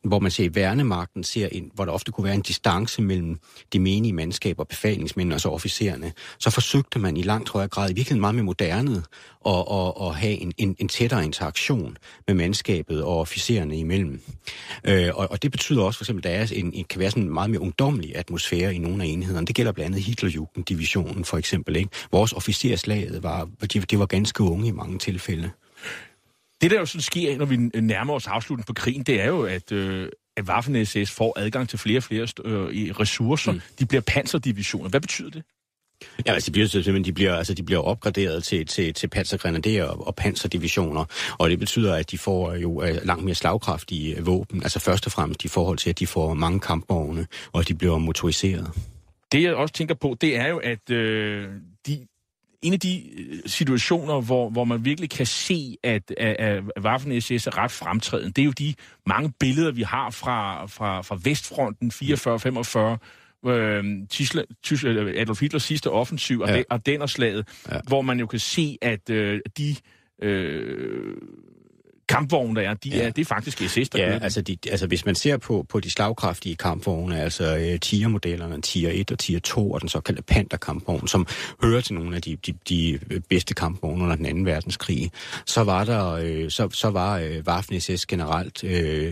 hvor 0.03 0.19
man 0.19 0.31
ser 0.31 0.43
i 0.43 0.55
værnemagten, 0.55 1.23
ser 1.23 1.47
en, 1.51 1.71
hvor 1.73 1.85
der 1.85 1.91
ofte 1.91 2.11
kunne 2.11 2.25
være 2.25 2.35
en 2.35 2.41
distance 2.41 3.01
mellem 3.01 3.39
de 3.73 3.79
menige 3.79 4.13
mandskaber, 4.13 4.63
befalingsmænd 4.63 5.33
og 5.33 5.41
så 5.41 5.49
officererne, 5.49 6.13
så 6.39 6.49
forsøgte 6.49 6.99
man 6.99 7.17
i 7.17 7.21
langt 7.21 7.49
højere 7.49 7.67
grad, 7.67 7.89
i 7.89 7.93
virkeligheden 7.93 8.21
meget 8.21 8.35
med 8.35 8.43
moderne, 8.43 9.03
at, 9.45 9.65
at, 9.71 10.07
at 10.07 10.15
have 10.15 10.33
en, 10.33 10.53
en, 10.57 10.75
en 10.79 10.87
tættere 10.87 11.25
interaktion 11.25 11.97
med 12.27 12.35
mandskabet 12.35 13.03
og 13.03 13.19
officererne 13.19 13.77
imellem. 13.77 14.21
Øh, 14.83 15.09
og, 15.13 15.31
og 15.31 15.43
det 15.43 15.51
betyder 15.51 15.83
også 15.83 15.97
for 15.97 16.03
eksempel, 16.03 16.27
at 16.27 16.33
der 16.33 16.57
er 16.57 16.59
en, 16.59 16.73
en, 16.73 16.85
kan 16.85 16.99
være 16.99 17.09
sådan 17.09 17.23
en 17.23 17.33
meget 17.33 17.49
mere 17.49 17.61
ungdomlig 17.61 18.15
atmosfære 18.15 18.75
i 18.75 18.77
nogle 18.77 19.03
af 19.03 19.07
enhederne. 19.07 19.47
Det 19.47 19.55
gælder 19.55 19.71
blandt 19.71 19.95
andet 19.95 20.05
Hitlerjugend-divisionen 20.05 21.25
for 21.25 21.37
eksempel. 21.37 21.75
Ikke? 21.75 21.89
Vores 22.11 22.33
officerslaget 22.33 23.23
var, 23.23 23.49
de, 23.73 23.79
de 23.79 23.99
var 23.99 24.05
ganske 24.05 24.43
unge 24.43 24.67
i 24.67 24.71
mange 24.71 24.99
tilfælde. 24.99 25.51
Det, 26.61 26.71
der 26.71 26.79
jo 26.79 26.85
sådan 26.85 27.01
sker, 27.01 27.37
når 27.37 27.45
vi 27.45 27.57
nærmer 27.81 28.13
os 28.13 28.27
afslutningen 28.27 28.65
på 28.65 28.73
krigen, 28.73 29.03
det 29.03 29.21
er 29.21 29.27
jo, 29.27 29.43
at, 29.43 29.71
øh, 29.71 30.09
at 30.37 30.49
Waffen-SS 30.49 31.11
får 31.11 31.39
adgang 31.39 31.69
til 31.69 31.79
flere 31.79 31.97
og 31.97 32.03
flere 32.03 32.27
øh, 32.45 32.99
ressourcer. 32.99 33.51
Mm. 33.51 33.61
De 33.79 33.85
bliver 33.85 34.01
panserdivisioner. 34.01 34.89
Hvad 34.89 35.01
betyder 35.01 35.29
det? 35.29 35.43
Ja, 36.25 36.33
altså, 36.33 36.47
de 36.47 36.51
bliver 36.51 36.67
simpelthen 36.67 37.05
de 37.05 37.13
bliver, 37.13 37.35
altså, 37.35 37.53
de 37.53 37.63
bliver 37.63 37.81
opgraderet 37.81 38.43
til, 38.43 38.65
til, 38.65 38.93
til 38.93 39.07
pansergrenaderer 39.07 39.85
og, 39.85 40.07
og 40.07 40.15
panserdivisioner, 40.15 41.05
og 41.37 41.49
det 41.49 41.59
betyder, 41.59 41.95
at 41.95 42.11
de 42.11 42.17
får 42.17 42.53
jo 42.53 42.81
uh, 42.81 42.87
langt 43.03 43.25
mere 43.25 43.35
slagkraftige 43.35 44.25
våben, 44.25 44.63
altså 44.63 44.79
først 44.79 45.05
og 45.05 45.11
fremmest 45.11 45.45
i 45.45 45.47
forhold 45.47 45.77
til, 45.77 45.89
at 45.89 45.99
de 45.99 46.07
får 46.07 46.33
mange 46.33 46.59
kampvogne, 46.59 47.27
og 47.53 47.67
de 47.67 47.75
bliver 47.75 47.97
motoriseret. 47.97 48.71
Det 49.31 49.43
jeg 49.43 49.55
også 49.55 49.73
tænker 49.73 49.95
på, 49.95 50.17
det 50.21 50.37
er 50.37 50.47
jo, 50.47 50.57
at 50.57 50.89
øh, 50.89 51.49
de, 51.87 52.07
en 52.65 52.73
af 52.73 52.79
de 52.79 53.03
øh, 53.17 53.39
situationer, 53.45 54.21
hvor, 54.21 54.49
hvor 54.49 54.63
man 54.63 54.85
virkelig 54.85 55.09
kan 55.09 55.25
se, 55.25 55.77
at, 55.83 56.13
at, 56.17 56.35
at 56.35 56.63
Waffen 56.79 57.21
SS 57.21 57.47
er 57.47 57.57
ret 57.57 57.71
fremtræden, 57.71 58.31
det 58.31 58.41
er 58.41 58.45
jo 58.45 58.51
de 58.51 58.73
mange 59.05 59.33
billeder, 59.39 59.71
vi 59.71 59.81
har 59.81 60.09
fra, 60.09 60.65
fra, 60.65 61.01
fra 61.01 61.19
Vestfronten 61.23 61.91
44-45, 61.91 62.79
øh, 63.49 63.87
øh, 64.85 65.21
Adolf 65.21 65.41
Hitlers 65.41 65.63
sidste 65.63 65.91
offensiv, 65.91 66.43
ja. 66.47 66.63
Ardennerslaget, 66.69 67.47
ja. 67.71 67.79
hvor 67.87 68.01
man 68.01 68.19
jo 68.19 68.27
kan 68.27 68.39
se, 68.39 68.77
at 68.81 69.09
øh, 69.09 69.39
de 69.57 69.75
øh, 70.21 71.15
kampvogne, 72.09 72.61
der 72.61 72.69
er, 72.69 72.73
de 72.73 72.89
ja. 72.89 72.97
er, 72.97 73.09
det 73.09 73.21
er 73.21 73.25
faktisk 73.25 73.57
SS, 73.69 73.89
der 73.89 73.99
ja, 73.99 74.19
altså, 74.19 74.41
de, 74.41 74.57
altså 74.71 74.87
hvis 74.87 75.05
man 75.05 75.15
ser 75.15 75.37
på, 75.37 75.65
på 75.69 75.79
de 75.79 75.89
slagkraftige 75.89 76.55
kampvogne, 76.55 77.21
altså 77.21 77.55
uh, 77.55 77.79
Tier-modellerne, 77.79 78.61
Tier 78.61 78.89
1 78.93 79.11
og 79.11 79.19
Tier 79.19 79.39
2 79.39 79.71
og 79.71 79.81
den 79.81 79.89
såkaldte 79.89 80.23
Panther-kampvogn, 80.23 81.07
som 81.07 81.27
hører 81.63 81.81
til 81.81 81.93
nogle 81.93 82.15
af 82.15 82.21
de, 82.21 82.35
de, 82.35 82.53
de 82.69 82.99
bedste 83.29 83.53
kampvogne 83.53 84.03
under 84.03 84.15
den 84.15 84.25
anden 84.25 84.45
verdenskrig, 84.45 85.11
så 85.45 85.63
var 85.63 85.83
der, 85.83 86.13
uh, 86.43 86.49
så, 86.49 86.69
så 86.71 86.89
var 86.89 87.19
uh, 87.19 87.25
Waffen-SS 87.47 88.05
generelt 88.07 88.63
uh, 88.63 88.69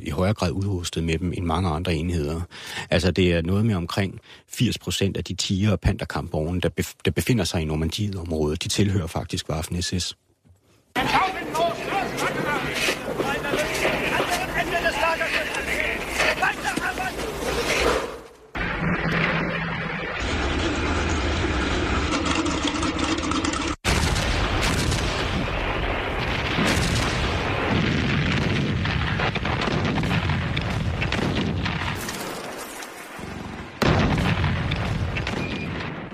i 0.07 0.09
højere 0.09 0.33
grad 0.33 0.51
udrustet 0.51 1.03
med 1.03 1.19
dem 1.19 1.33
end 1.37 1.45
mange 1.45 1.69
andre 1.69 1.93
enheder. 1.93 2.41
Altså 2.89 3.11
det 3.11 3.33
er 3.33 3.41
noget 3.41 3.65
med 3.65 3.75
omkring 3.75 4.19
80 4.49 4.77
procent 4.77 5.17
af 5.17 5.23
de 5.23 5.35
Tier- 5.35 5.71
og 5.71 5.79
Panther-kampvogne, 5.79 6.61
der, 6.61 6.69
bef- 6.81 6.97
der 7.05 7.11
befinder 7.11 7.43
sig 7.43 7.61
i 7.61 7.65
Normandiet-området, 7.65 8.63
de 8.63 8.69
tilhører 8.69 9.07
faktisk 9.07 9.49
Waffen-SS. 9.49 10.13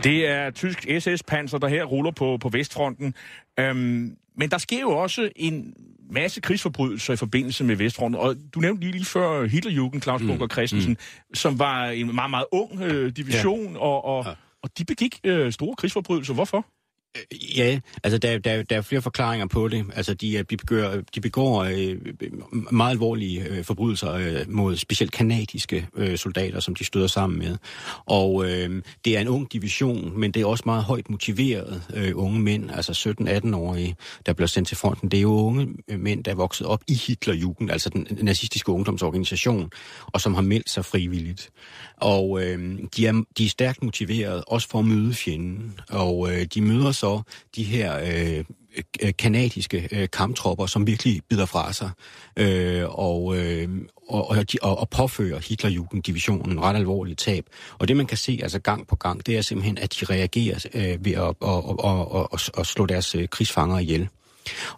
Det 0.04 0.28
er 0.28 0.52
tysk 0.52 0.86
SS-panser, 1.00 1.58
der 1.58 1.68
her 1.68 1.84
ruller 1.84 2.12
på, 2.12 2.38
på 2.38 2.50
Vestfronten. 2.50 3.14
Øhm, 3.60 4.18
men 4.38 4.52
der 4.52 4.58
sker 4.58 4.80
jo 4.80 4.90
også 4.90 5.30
en 5.36 5.74
masse 6.12 6.42
krigsforbrydelser 6.42 7.14
i 7.14 7.18
forbindelse 7.18 7.64
med 7.64 7.76
Vestfronten. 7.76 8.22
Og 8.22 8.36
du 8.54 8.60
nævnte 8.60 8.82
lige, 8.82 8.92
lige 8.92 9.06
før 9.06 9.48
Hitlerjugend, 9.48 10.02
Claus 10.02 10.22
Bunker 10.22 10.46
mm. 10.46 10.52
Christensen, 10.52 10.92
mm. 10.92 11.36
som 11.36 11.60
var 11.60 11.86
en 11.86 12.16
meget, 12.16 12.30
meget 12.30 12.46
ung 12.52 12.82
øh, 12.82 13.12
division, 13.16 13.74
ja. 13.74 13.80
og, 13.80 14.06
og, 14.06 14.26
ja. 14.26 14.32
og 14.64 14.78
de 14.78 14.86
begik 14.86 15.20
øh, 15.24 15.52
store 15.52 15.76
krigsforbrydelser. 15.76 16.34
Hvorfor? 16.34 16.66
Ja, 17.58 17.80
altså 18.04 18.18
der, 18.18 18.38
der, 18.38 18.64
der 18.64 18.78
er 18.78 18.82
flere 18.82 19.02
forklaringer 19.02 19.48
på 19.48 19.68
det. 19.68 19.86
Altså 19.96 20.14
de, 20.14 20.44
de 20.44 20.58
begår, 20.58 20.94
de 21.16 21.22
begår 21.22 21.64
øh, 21.64 21.98
meget 22.72 22.92
alvorlige 22.92 23.44
øh, 23.50 23.64
forbrydelser 23.64 24.14
øh, 24.14 24.46
mod 24.48 24.76
specielt 24.76 25.12
kanadiske 25.12 25.88
øh, 25.96 26.18
soldater, 26.18 26.60
som 26.60 26.76
de 26.76 26.86
støder 26.86 27.08
sammen 27.08 27.40
med. 27.40 27.58
Og 28.06 28.46
øh, 28.46 28.82
det 29.06 29.18
er 29.18 29.22
en 29.22 29.28
ung 29.28 29.54
division, 29.54 30.20
men 30.20 30.32
det 30.32 30.42
er 30.42 30.46
også 30.46 30.64
meget 30.66 30.84
højt 30.84 31.10
motiveret 31.10 31.84
øh, 31.94 32.12
unge 32.16 32.40
mænd, 32.40 32.72
altså 32.72 33.16
17-18-årige, 33.22 33.96
der 34.26 34.34
bliver 34.34 34.48
sendt 34.48 34.68
til 34.68 34.78
fronten. 34.78 35.12
Det 35.12 35.18
er 35.18 35.22
jo 35.22 35.32
unge 35.32 35.68
øh, 35.88 36.00
mænd, 36.00 36.24
der 36.24 36.32
er 36.32 36.36
vokset 36.36 36.68
op 36.68 36.82
i 36.88 36.94
Hitlerjugend, 36.94 37.72
altså 37.72 37.90
den 37.90 38.08
nazistiske 38.22 38.72
ungdomsorganisation, 38.72 39.70
og 40.06 40.22
som 40.22 40.34
har 40.34 40.42
meldt 40.42 40.70
sig 40.70 40.86
frivilligt. 40.86 41.50
Og 42.02 42.44
øh, 42.44 42.80
de, 42.96 43.08
er, 43.08 43.24
de 43.38 43.46
er 43.46 43.50
stærkt 43.50 43.84
motiveret, 43.84 44.44
også 44.48 44.70
for 44.70 44.80
at 44.80 44.86
møde 44.86 45.14
fjenden. 45.14 45.80
Og 45.90 46.32
øh, 46.32 46.46
de 46.46 46.62
møder 46.62 46.92
så 46.92 47.22
de 47.56 47.64
her 47.64 48.00
øh, 48.00 48.44
kanadiske 49.18 49.90
øh, 49.92 50.08
kamptropper, 50.14 50.66
som 50.66 50.88
virkelig 50.88 51.22
bider 51.30 51.46
fra 51.46 51.74
sig 51.74 51.90
øh, 52.38 52.84
og, 52.90 53.38
øh, 53.38 53.70
og, 54.08 54.30
og, 54.30 54.38
og, 54.62 54.80
og 54.80 54.90
påfører 54.90 55.40
Hitlerjugenddivisionen 55.40 56.62
ret 56.62 56.76
alvorlige 56.76 57.16
tab. 57.16 57.46
Og 57.80 57.88
det 57.88 57.98
man 57.98 58.06
kan 58.06 58.18
se 58.18 58.40
altså 58.42 58.60
gang 58.60 58.88
på 58.88 58.96
gang, 58.96 59.26
det 59.26 59.38
er 59.38 59.42
simpelthen, 59.42 59.78
at 59.78 59.96
de 60.00 60.06
reagerer 60.06 60.66
øh, 60.74 61.06
ved 61.06 61.12
at 61.12 61.20
og, 61.20 61.36
og, 61.42 61.80
og, 61.80 62.32
og, 62.32 62.40
og 62.54 62.66
slå 62.66 62.86
deres 62.86 63.16
øh, 63.16 63.28
krigsfanger 63.28 63.80
ihjel. 63.80 64.10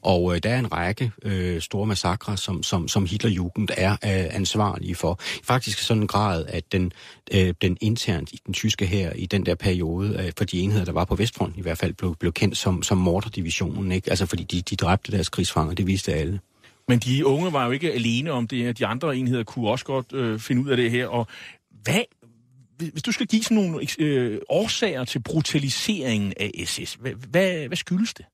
Og 0.01 0.35
øh, 0.35 0.43
der 0.43 0.49
er 0.49 0.59
en 0.59 0.71
række 0.71 1.11
øh, 1.23 1.61
store 1.61 1.87
massakre, 1.87 2.37
som, 2.37 2.63
som, 2.63 2.87
som 2.87 3.05
Hitlerjugend 3.05 3.69
er 3.77 3.91
øh, 3.91 4.35
ansvarlige 4.35 4.95
for. 4.95 5.19
Faktisk 5.43 5.79
i 5.79 5.83
sådan 5.83 6.03
en 6.03 6.07
grad, 6.07 6.45
at 6.47 6.71
den, 6.71 6.91
øh, 7.33 7.53
den 7.61 7.77
internt 7.81 8.31
i 8.31 8.39
den 8.45 8.53
tyske 8.53 8.85
her 8.85 9.13
i 9.13 9.25
den 9.25 9.45
der 9.45 9.55
periode, 9.55 10.25
øh, 10.25 10.31
for 10.37 10.45
de 10.45 10.59
enheder, 10.59 10.85
der 10.85 10.91
var 10.91 11.05
på 11.05 11.15
Vestfronten 11.15 11.59
i 11.59 11.61
hvert 11.61 11.77
fald, 11.77 11.93
blev, 11.93 12.15
blev 12.15 12.31
kendt 12.31 12.57
som, 12.57 12.83
som 12.83 12.97
morderdivisionen. 12.97 13.91
Ikke? 13.91 14.09
Altså 14.09 14.25
fordi 14.25 14.43
de, 14.43 14.61
de 14.61 14.75
dræbte 14.75 15.11
deres 15.11 15.29
krigsfanger, 15.29 15.75
det 15.75 15.87
viste 15.87 16.13
alle. 16.13 16.39
Men 16.87 16.99
de 16.99 17.25
unge 17.25 17.53
var 17.53 17.65
jo 17.65 17.71
ikke 17.71 17.93
alene 17.93 18.31
om 18.31 18.47
det 18.47 18.63
her. 18.63 18.73
De 18.73 18.85
andre 18.85 19.17
enheder 19.17 19.43
kunne 19.43 19.69
også 19.69 19.85
godt 19.85 20.13
øh, 20.13 20.39
finde 20.39 20.61
ud 20.61 20.69
af 20.69 20.77
det 20.77 20.91
her. 20.91 21.07
Og 21.07 21.27
hvad, 21.83 22.01
hvis 22.77 23.03
du 23.03 23.11
skal 23.11 23.27
give 23.27 23.43
sådan 23.43 23.57
nogle 23.57 23.87
øh, 23.99 24.39
årsager 24.49 25.03
til 25.03 25.19
brutaliseringen 25.19 26.33
af 26.37 26.51
SS, 26.65 26.93
hvad, 26.93 27.11
hvad, 27.11 27.67
hvad 27.67 27.77
skyldes 27.77 28.13
det? 28.13 28.25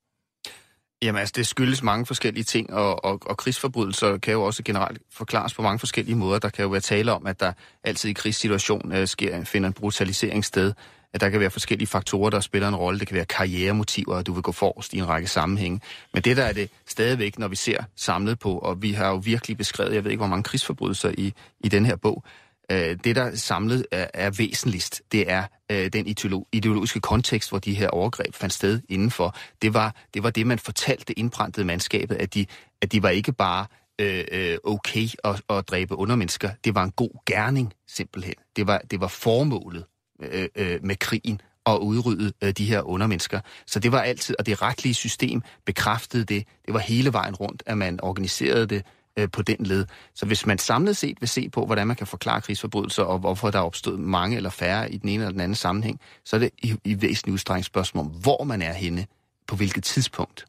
Jamen 1.01 1.19
altså, 1.19 1.33
det 1.35 1.47
skyldes 1.47 1.83
mange 1.83 2.05
forskellige 2.05 2.43
ting, 2.43 2.73
og, 2.73 3.05
og, 3.05 3.19
og 3.25 3.37
krigsforbrydelser 3.37 4.17
kan 4.17 4.33
jo 4.33 4.43
også 4.43 4.63
generelt 4.63 5.01
forklares 5.11 5.53
på 5.53 5.61
mange 5.61 5.79
forskellige 5.79 6.15
måder. 6.15 6.39
Der 6.39 6.49
kan 6.49 6.63
jo 6.63 6.69
være 6.69 6.81
tale 6.81 7.11
om, 7.11 7.27
at 7.27 7.39
der 7.39 7.53
altid 7.83 8.09
i 8.09 8.13
krigssituation 8.13 8.91
øh, 8.91 9.07
sker, 9.07 9.43
finder 9.43 9.67
en 9.67 9.73
brutalisering 9.73 10.45
sted. 10.45 10.73
At 11.13 11.21
der 11.21 11.29
kan 11.29 11.39
være 11.39 11.49
forskellige 11.49 11.87
faktorer, 11.87 12.29
der 12.29 12.39
spiller 12.39 12.67
en 12.67 12.75
rolle. 12.75 12.99
Det 12.99 13.07
kan 13.07 13.15
være 13.15 13.25
karrieremotiver, 13.25 14.15
at 14.15 14.27
du 14.27 14.33
vil 14.33 14.43
gå 14.43 14.51
forrest 14.51 14.93
i 14.93 14.97
en 14.97 15.07
række 15.07 15.27
sammenhænge. 15.27 15.81
Men 16.13 16.23
det 16.23 16.37
der 16.37 16.43
er 16.43 16.53
det 16.53 16.69
stadigvæk, 16.87 17.39
når 17.39 17.47
vi 17.47 17.55
ser 17.55 17.83
samlet 17.95 18.39
på, 18.39 18.57
og 18.57 18.81
vi 18.81 18.91
har 18.91 19.09
jo 19.09 19.15
virkelig 19.15 19.57
beskrevet, 19.57 19.95
jeg 19.95 20.03
ved 20.03 20.11
ikke, 20.11 20.19
hvor 20.19 20.27
mange 20.27 20.43
krigsforbrydelser 20.43 21.11
i, 21.17 21.33
i 21.59 21.69
den 21.69 21.85
her 21.85 21.95
bog, 21.95 22.23
Øh, 22.71 22.97
det, 23.03 23.15
der 23.15 23.35
samlet 23.35 23.85
er, 23.91 24.07
er 24.13 24.29
væsentligst, 24.29 25.01
det 25.11 25.31
er 25.31 25.43
øh, 25.71 25.93
den 25.93 26.07
ideologiske 26.51 26.99
kontekst, 26.99 27.49
hvor 27.49 27.59
de 27.59 27.73
her 27.73 27.89
overgreb 27.89 28.35
fandt 28.35 28.53
sted 28.53 28.81
indenfor. 28.89 29.35
Det 29.61 29.73
var 29.73 29.95
det, 30.13 30.23
var 30.23 30.29
det 30.29 30.47
man 30.47 30.59
fortalte 30.59 31.19
indbrændte 31.19 31.63
mandskabet, 31.63 32.15
at 32.15 32.33
de, 32.33 32.45
at 32.81 32.91
de 32.91 33.03
var 33.03 33.09
ikke 33.09 33.33
bare 33.33 33.65
øh, 34.01 34.25
øh, 34.31 34.57
okay 34.63 35.07
at, 35.23 35.41
at 35.49 35.69
dræbe 35.69 35.95
undermennesker. 35.95 36.49
Det 36.63 36.75
var 36.75 36.83
en 36.83 36.91
god 36.91 37.25
gerning, 37.25 37.73
simpelthen. 37.87 38.35
Det 38.55 38.67
var, 38.67 38.81
det 38.91 38.99
var 38.99 39.07
formålet 39.07 39.85
øh, 40.21 40.47
øh, 40.55 40.79
med 40.83 40.95
krigen 40.95 41.41
at 41.65 41.77
udrydde 41.77 42.33
øh, 42.43 42.51
de 42.51 42.65
her 42.65 42.81
undermennesker. 42.81 43.39
Så 43.65 43.79
det 43.79 43.91
var 43.91 44.01
altid, 44.01 44.35
og 44.39 44.45
det 44.45 44.61
retlige 44.61 44.93
system 44.93 45.41
bekræftede 45.65 46.23
det. 46.25 46.47
Det 46.65 46.73
var 46.73 46.79
hele 46.79 47.13
vejen 47.13 47.35
rundt, 47.35 47.63
at 47.65 47.77
man 47.77 47.99
organiserede 48.03 48.67
det 48.67 48.85
øh, 49.17 49.29
på 49.31 49.41
den 49.41 49.57
led. 49.59 49.85
Så 50.15 50.25
hvis 50.25 50.45
man 50.45 50.57
samlet 50.57 50.97
set 50.97 51.17
vil 51.19 51.29
se 51.29 51.49
på, 51.49 51.65
hvordan 51.65 51.87
man 51.87 51.95
kan 51.95 52.07
forklare 52.07 52.41
krigsforbrydelser, 52.41 53.03
og 53.03 53.19
hvorfor 53.19 53.51
der 53.51 53.59
er 53.59 53.63
opstået 53.63 53.99
mange 53.99 54.37
eller 54.37 54.49
færre 54.49 54.91
i 54.91 54.97
den 54.97 55.09
ene 55.09 55.23
eller 55.23 55.31
den 55.31 55.41
anden 55.41 55.55
sammenhæng, 55.55 55.99
så 56.25 56.35
er 56.35 56.39
det 56.39 56.49
i, 56.57 56.75
i 56.83 57.01
væsentlig 57.01 57.33
udstrækning 57.33 57.65
spørgsmål 57.65 58.05
om, 58.05 58.11
hvor 58.11 58.43
man 58.43 58.61
er 58.61 58.73
henne, 58.73 59.05
på 59.47 59.55
hvilket 59.55 59.83
tidspunkt. 59.83 60.45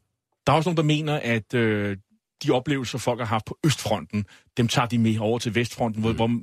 Der 0.47 0.53
er 0.53 0.57
også 0.57 0.69
nogen, 0.69 0.77
der 0.77 0.83
mener, 0.83 1.19
at 1.23 1.53
øh, 1.53 1.97
de 2.43 2.51
oplevelser, 2.51 2.97
folk 2.97 3.19
har 3.19 3.25
haft 3.25 3.45
på 3.45 3.57
Østfronten, 3.65 4.25
dem 4.57 4.67
tager 4.67 4.87
de 4.87 4.97
med 4.97 5.19
over 5.19 5.39
til 5.39 5.55
Vestfronten, 5.55 6.01
mm. 6.01 6.15
hvor, 6.15 6.27
hvor 6.27 6.41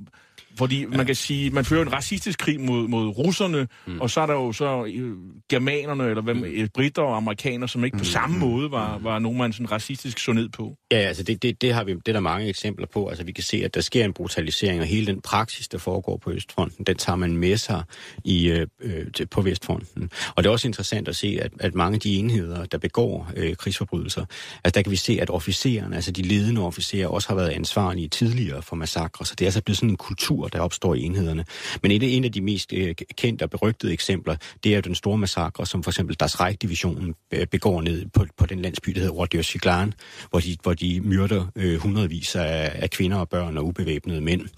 fordi 0.59 0.81
ja. 0.81 0.87
man 0.87 1.07
kan 1.07 1.15
sige, 1.15 1.51
man 1.51 1.65
fører 1.65 1.83
en 1.83 1.93
racistisk 1.93 2.39
krig 2.39 2.61
mod, 2.61 2.89
mod 2.89 3.09
russerne, 3.09 3.69
mm. 3.87 4.01
og 4.01 4.11
så 4.11 4.21
er 4.21 4.27
der 4.27 4.35
jo 4.35 4.53
så 4.53 4.85
øh, 4.95 5.17
germanerne, 5.51 6.05
eller 6.05 6.23
hvem, 6.23 6.37
mm. 6.37 6.69
britter 6.75 7.03
og 7.03 7.17
amerikanere, 7.17 7.69
som 7.69 7.85
ikke 7.85 7.95
mm. 7.95 7.99
på 7.99 8.05
samme 8.05 8.39
måde 8.39 8.71
var, 8.71 8.99
var 8.99 9.19
nogen, 9.19 9.39
man 9.39 9.53
sådan 9.53 9.73
racistisk 9.73 10.19
så 10.19 10.33
ned 10.33 10.49
på. 10.49 10.77
Ja, 10.91 10.97
altså 10.97 11.23
det, 11.23 11.43
det, 11.43 11.63
det, 11.63 11.75
har 11.75 11.85
vi, 11.85 11.93
det 11.93 12.09
er 12.09 12.13
der 12.13 12.21
mange 12.21 12.49
eksempler 12.49 12.87
på. 12.87 13.09
Altså 13.09 13.25
vi 13.25 13.33
kan 13.33 13.45
se, 13.45 13.65
at 13.65 13.75
der 13.75 13.81
sker 13.81 14.05
en 14.05 14.13
brutalisering, 14.13 14.81
og 14.81 14.87
hele 14.87 15.07
den 15.07 15.21
praksis, 15.21 15.69
der 15.69 15.79
foregår 15.79 16.17
på 16.17 16.31
Østfronten, 16.31 16.85
den 16.85 16.97
tager 16.97 17.17
man 17.17 17.37
med 17.37 17.57
sig 17.57 17.83
i, 18.25 18.49
øh, 18.49 18.67
øh 18.81 19.07
til, 19.15 19.27
på 19.27 19.41
Vestfronten. 19.41 20.11
Og 20.37 20.43
det 20.43 20.49
er 20.49 20.53
også 20.53 20.69
interessant 20.69 21.09
at 21.09 21.17
se, 21.17 21.39
at, 21.43 21.53
at 21.61 21.75
mange 21.75 21.95
af 21.95 22.01
de 22.01 22.17
enheder, 22.17 22.65
der 22.65 22.79
begår 22.79 23.31
øh, 23.37 23.57
krigsforbrydelser, 23.57 24.25
altså 24.65 24.75
der 24.75 24.83
kan 24.83 24.91
vi 24.93 24.97
se, 24.97 25.19
at 25.21 25.31
officererne, 25.31 25.97
altså 25.97 26.13
de 26.13 26.23
ledende 26.23 26.61
officerer, 26.61 27.09
også 27.09 27.29
har 27.29 27.35
været 27.35 27.49
ansvarlige 27.49 28.09
tidligere 28.09 28.63
for 28.63 28.77
massakre, 28.77 29.27
så 29.27 29.35
det 29.39 29.45
er 29.45 29.47
altså 29.47 29.63
blevet 29.63 29.77
sådan 29.77 29.91
en 29.91 29.97
kultur, 29.97 30.46
kultur, 30.47 30.59
der 30.59 30.65
opstår 30.65 30.95
i 30.95 31.03
enhederne. 31.03 31.45
Men 31.83 31.91
et, 31.91 32.17
en 32.17 32.25
af 32.25 32.33
de 32.33 32.41
mest 32.41 32.73
øh, 32.73 32.95
kendte 33.17 33.43
og 33.43 33.51
berygtede 33.51 33.93
eksempler, 33.93 34.37
det 34.65 34.73
er 34.73 34.77
jo 34.77 34.81
den 34.81 34.95
store 34.95 35.19
massakre, 35.19 35.67
som 35.67 35.83
for 35.83 35.91
eksempel 35.91 36.17
Das 36.17 36.41
Reich-divisionen 36.41 37.15
øh, 37.33 37.47
begår 37.47 37.83
ned 37.83 38.07
på, 38.15 38.27
på 38.37 38.47
den 38.47 38.63
landsby, 38.63 38.91
der 38.91 39.01
hedder 39.01 39.15
Rordjøsiglan, 39.15 39.93
hvor 40.31 40.41
de, 40.41 40.57
hvor 40.63 40.75
de 40.75 41.01
myrder 41.01 41.47
øh, 41.57 41.81
hundredvis 41.81 42.37
af, 42.37 42.73
af 42.75 42.91
kvinder 42.91 43.19
og 43.19 43.29
børn 43.29 43.57
og 43.57 43.65
ubevæbnede 43.65 44.21
mænd, 44.21 44.49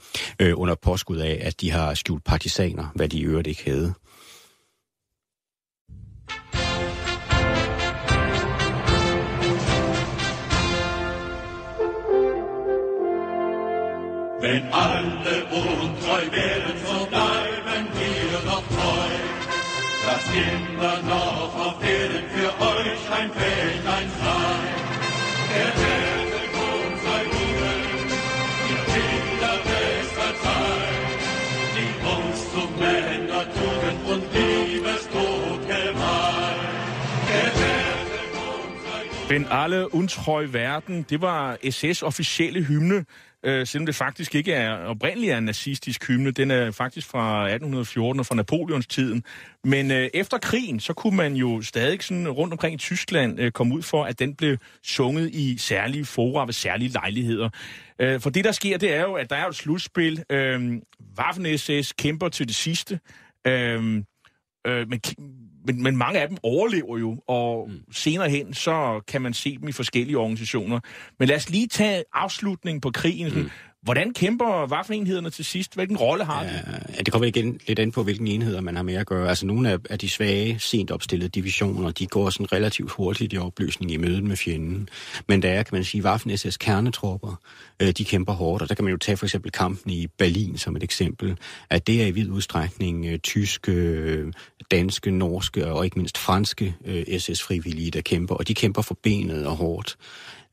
øh, 0.41 0.53
under 0.57 0.75
påskud 0.75 1.19
af, 1.19 1.39
at 1.41 1.61
de 1.61 1.71
har 1.71 1.95
skjult 1.95 2.25
partisaner, 2.25 2.93
hvad 2.95 3.09
de 3.09 3.19
i 3.19 3.25
øvrigt 3.25 3.49
ikke 3.49 3.65
havde. 3.71 3.95
Wenn 14.41 14.73
alle 14.73 15.45
untreu 15.47 16.23
werden, 16.31 16.75
so 16.87 17.07
bleiben 17.07 17.87
wir 17.99 18.39
doch 18.49 18.63
treu. 18.69 19.11
Dass 20.07 20.25
immer 20.31 21.03
noch 21.03 21.53
auf 21.67 21.83
Erden 21.83 22.25
für 22.35 22.51
euch 22.63 23.03
ein 23.19 23.31
Feld, 23.33 23.83
ein 23.97 24.09
sein. 24.23 24.75
Der 25.51 25.73
Herr 25.83 26.23
uns 26.67 27.03
sei 27.05 27.23
Ruhe, 27.35 27.73
ihr 28.71 28.83
Kinder 28.95 29.57
bester 29.67 30.33
Zeit, 30.45 31.21
die 31.75 31.93
uns 32.15 32.39
zu 32.53 32.63
Männer 32.79 33.45
Tugend 33.57 34.01
und 34.09 34.23
Liebestod 34.35 35.61
geweiht. 35.67 36.29
Wenn 39.29 39.47
alle 39.49 39.91
untreu 39.91 40.55
werden, 40.55 41.07
det 41.07 41.21
var 41.21 41.59
SS 41.63 42.03
officielle 42.03 42.67
hymne 42.67 43.05
øh, 43.45 43.67
selvom 43.67 43.87
det 43.87 43.95
faktisk 43.95 44.35
ikke 44.35 44.53
er 44.53 44.73
oprindeligt 44.73 45.33
er 45.33 45.39
en 45.39 45.45
nazistisk 45.45 46.09
hymne. 46.09 46.31
Den 46.31 46.51
er 46.51 46.71
faktisk 46.71 47.09
fra 47.09 47.43
1814 47.43 48.21
og 48.21 48.27
fra 48.27 48.35
Napoleons 48.35 48.87
tiden. 48.87 49.25
Men 49.65 49.91
øh, 49.91 50.09
efter 50.15 50.39
krigen, 50.39 50.81
så 50.81 50.93
kunne 50.93 51.17
man 51.17 51.35
jo 51.35 51.63
stadig 51.63 52.03
sådan 52.03 52.29
rundt 52.29 52.53
omkring 52.53 52.75
i 52.75 52.79
Tyskland 52.79 53.41
øh, 53.41 53.53
komme 53.53 53.75
ud 53.75 53.83
for, 53.83 54.05
at 54.05 54.19
den 54.19 54.35
blev 54.35 54.57
sunget 54.83 55.31
i 55.31 55.59
særlige 55.59 56.05
fora 56.05 56.45
ved 56.45 56.53
særlige 56.53 56.93
lejligheder. 56.93 57.49
Øh, 57.99 58.21
for 58.21 58.31
det, 58.31 58.45
der 58.45 58.53
sker, 58.53 58.79
det 58.79 58.95
er 58.95 59.01
jo, 59.01 59.15
at 59.15 59.31
der 59.31 59.37
er 59.37 59.47
et 59.47 59.55
slutspil. 59.55 60.25
Øh, 60.31 60.77
Waffen-SS 61.21 61.93
kæmper 61.99 62.29
til 62.29 62.49
det 62.49 62.57
sidste. 62.57 63.01
Øh, 63.47 64.03
øh, 64.67 64.89
men 64.89 65.01
men, 65.65 65.83
men 65.83 65.97
mange 65.97 66.21
af 66.21 66.29
dem 66.29 66.37
overlever 66.43 66.99
jo, 66.99 67.17
og 67.29 67.71
mm. 67.71 67.93
senere 67.93 68.31
hen, 68.31 68.55
så 68.55 69.01
kan 69.09 69.23
man 69.23 69.35
se 69.35 69.59
dem 69.59 69.69
i 69.69 69.73
forskellige 69.73 70.19
organisationer. 70.19 70.81
Men 71.19 71.29
lad 71.29 71.37
os 71.37 71.51
lige 71.51 71.67
tage 71.67 72.05
afslutningen 72.13 72.81
på 72.81 72.91
krigen. 72.91 73.33
Mm. 73.35 73.51
Hvordan 73.83 74.13
kæmper 74.13 74.67
Waffen-enhederne 74.73 75.31
til 75.31 75.45
sidst? 75.45 75.75
Hvilken 75.75 75.97
rolle 75.97 76.25
har 76.25 76.43
de? 76.43 76.49
Ja, 76.97 77.03
det 77.03 77.13
kommer 77.13 77.27
igen 77.29 77.61
lidt 77.67 77.79
an 77.79 77.93
på, 77.93 78.03
hvilken 78.03 78.27
enheder 78.27 78.61
man 78.61 78.77
har 78.77 78.83
med 78.83 78.95
at 78.95 79.07
gøre. 79.07 79.29
Altså 79.29 79.47
nogle 79.47 79.71
af, 79.71 79.79
af 79.91 79.99
de 79.99 80.11
svage, 80.11 80.59
sent 80.59 80.91
opstillede 80.91 81.29
divisioner, 81.29 81.91
de 81.91 82.07
går 82.07 82.31
sådan 82.31 82.53
relativt 82.53 82.93
hurtigt 82.93 83.33
i 83.33 83.39
opløsning 83.39 83.93
i 83.93 83.97
mødet 83.97 84.25
med 84.25 84.37
fjenden. 84.37 84.89
Men 85.29 85.43
der 85.43 85.49
er, 85.49 85.63
kan 85.63 85.75
man 85.75 85.85
sige, 85.85 86.05
Waffen-SS 86.05 86.57
kernetropper, 86.61 87.41
øh, 87.83 87.89
de 87.91 88.05
kæmper 88.05 88.33
hårdt. 88.33 88.63
Og 88.63 88.69
der 88.69 88.75
kan 88.75 88.85
man 88.85 88.91
jo 88.91 88.99
tage 88.99 89.17
for 89.17 89.27
eksempel 89.27 89.53
kampen 89.53 89.93
i 89.93 90.07
Berlin 90.19 90.59
som 90.59 90.77
et 90.77 90.83
eksempel. 90.83 91.39
At 91.71 91.87
det 91.87 92.03
er 92.03 92.07
i 92.07 92.11
vid 92.11 92.31
udstrækning 92.31 93.07
øh, 93.07 93.19
tyske, 93.19 93.73
øh, 93.73 94.33
danske, 94.71 95.11
norske 95.11 95.67
og 95.67 95.85
ikke 95.85 95.99
mindst 95.99 96.19
franske 96.19 96.75
øh, 96.85 97.19
SS-frivillige, 97.19 97.91
der 97.91 98.01
kæmper. 98.01 98.35
Og 98.35 98.49
de 98.49 98.55
kæmper 98.55 98.83
for 98.83 98.99
benet 99.03 99.47
og 99.47 99.57
hårdt. 99.57 99.97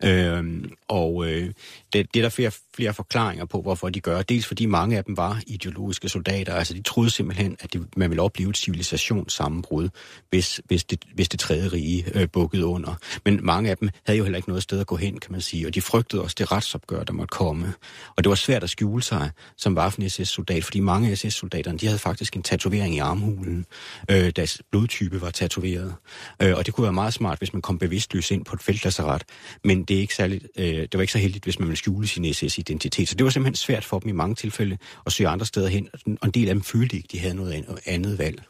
Øhm, 0.04 0.72
og 0.88 1.26
øh, 1.28 1.52
det, 1.94 2.14
det 2.14 2.20
er 2.20 2.22
der 2.22 2.30
flere, 2.30 2.52
flere 2.76 2.94
forklaringer 2.94 3.46
på, 3.46 3.62
hvorfor 3.62 3.90
de 3.90 4.00
gør. 4.00 4.22
Dels 4.22 4.46
fordi 4.46 4.66
mange 4.66 4.98
af 4.98 5.04
dem 5.04 5.18
var 5.18 5.42
ideologiske 5.48 6.10
soldater. 6.10 6.54
Altså 6.54 6.74
de 6.74 6.82
troede 6.82 7.10
simpelthen, 7.10 7.58
at 7.60 7.74
de, 7.74 7.86
man 7.98 8.10
ville 8.10 8.22
opleve 8.22 8.50
et 8.50 8.58
civilisationssammenbrud, 8.58 9.90
hvis, 10.30 10.62
hvis, 10.66 10.84
det, 10.84 11.06
hvis 11.14 11.30
det 11.30 11.40
tredje 11.40 11.68
rige 11.68 12.06
øh, 12.14 12.28
bukkede 12.30 12.66
under. 12.66 12.96
Men 13.26 13.40
mange 13.44 13.70
af 13.70 13.78
dem 13.78 13.90
havde 14.06 14.18
jo 14.18 14.24
heller 14.24 14.38
ikke 14.38 14.50
noget 14.50 14.64
sted 14.64 14.80
at 14.80 14.88
gå 14.88 14.96
hen, 14.96 15.20
kan 15.20 15.32
man 15.32 15.42
sige. 15.42 15.68
Og 15.68 15.76
de 15.76 15.82
frygtede 15.82 16.22
også 16.22 16.36
det 16.40 16.52
retsopgør, 16.52 17.04
der 17.04 17.14
måtte 17.14 17.32
komme. 17.32 17.74
Og 18.16 18.24
det 18.24 18.30
var 18.30 18.36
svært 18.36 18.64
at 18.64 18.70
skjule 18.70 19.04
sig 19.04 19.32
som 19.58 19.78
Waffen-SS-soldat, 19.78 20.64
fordi 20.64 20.80
mange 20.80 21.16
SS-soldaterne, 21.16 21.78
de 21.78 21.86
havde 21.86 22.00
faktisk 22.00 22.36
en 22.36 22.44
tatovering 22.44 22.96
i 22.96 23.00
armhulen. 23.00 23.66
Øh, 24.12 24.32
deres 24.36 24.62
blodtype 24.72 25.22
var 25.22 25.30
tatoveret. 25.30 25.96
Øh, 26.42 26.58
og 26.58 26.66
det 26.66 26.74
kunne 26.74 26.84
være 26.84 26.94
meget 26.94 27.14
smart, 27.14 27.38
hvis 27.38 27.54
man 27.54 27.62
kom 27.62 27.78
bevidstløs 27.78 28.32
ind 28.32 28.46
på 28.46 28.56
et 28.56 28.64
feltlasseret. 28.64 29.24
Men 29.64 29.85
det, 29.88 29.98
er 29.98 30.02
ikke 30.02 30.16
særligt, 30.16 30.48
øh, 30.58 30.66
det 30.66 30.94
var 30.94 31.02
ikke 31.02 31.14
så 31.14 31.20
heldigt, 31.20 31.44
hvis 31.44 31.60
man 31.60 31.68
ville 31.68 31.78
skjule 31.78 32.08
sin 32.08 32.34
SS-identitet. 32.34 33.10
Så 33.10 33.16
det 33.16 33.24
var 33.24 33.30
simpelthen 33.30 33.56
svært 33.56 33.86
for 33.86 34.00
dem 34.00 34.10
i 34.10 34.12
mange 34.12 34.36
tilfælde 34.36 34.78
at 35.06 35.12
søge 35.12 35.28
andre 35.28 35.46
steder 35.46 35.68
hen. 35.68 35.90
Og 36.06 36.26
en 36.26 36.32
del 36.32 36.48
af 36.48 36.56
dem 36.56 36.64
følte 36.64 36.96
ikke, 36.96 37.10
de 37.12 37.20
havde 37.20 37.36
noget 37.36 37.80
andet 37.86 38.18
valg. 38.18 38.44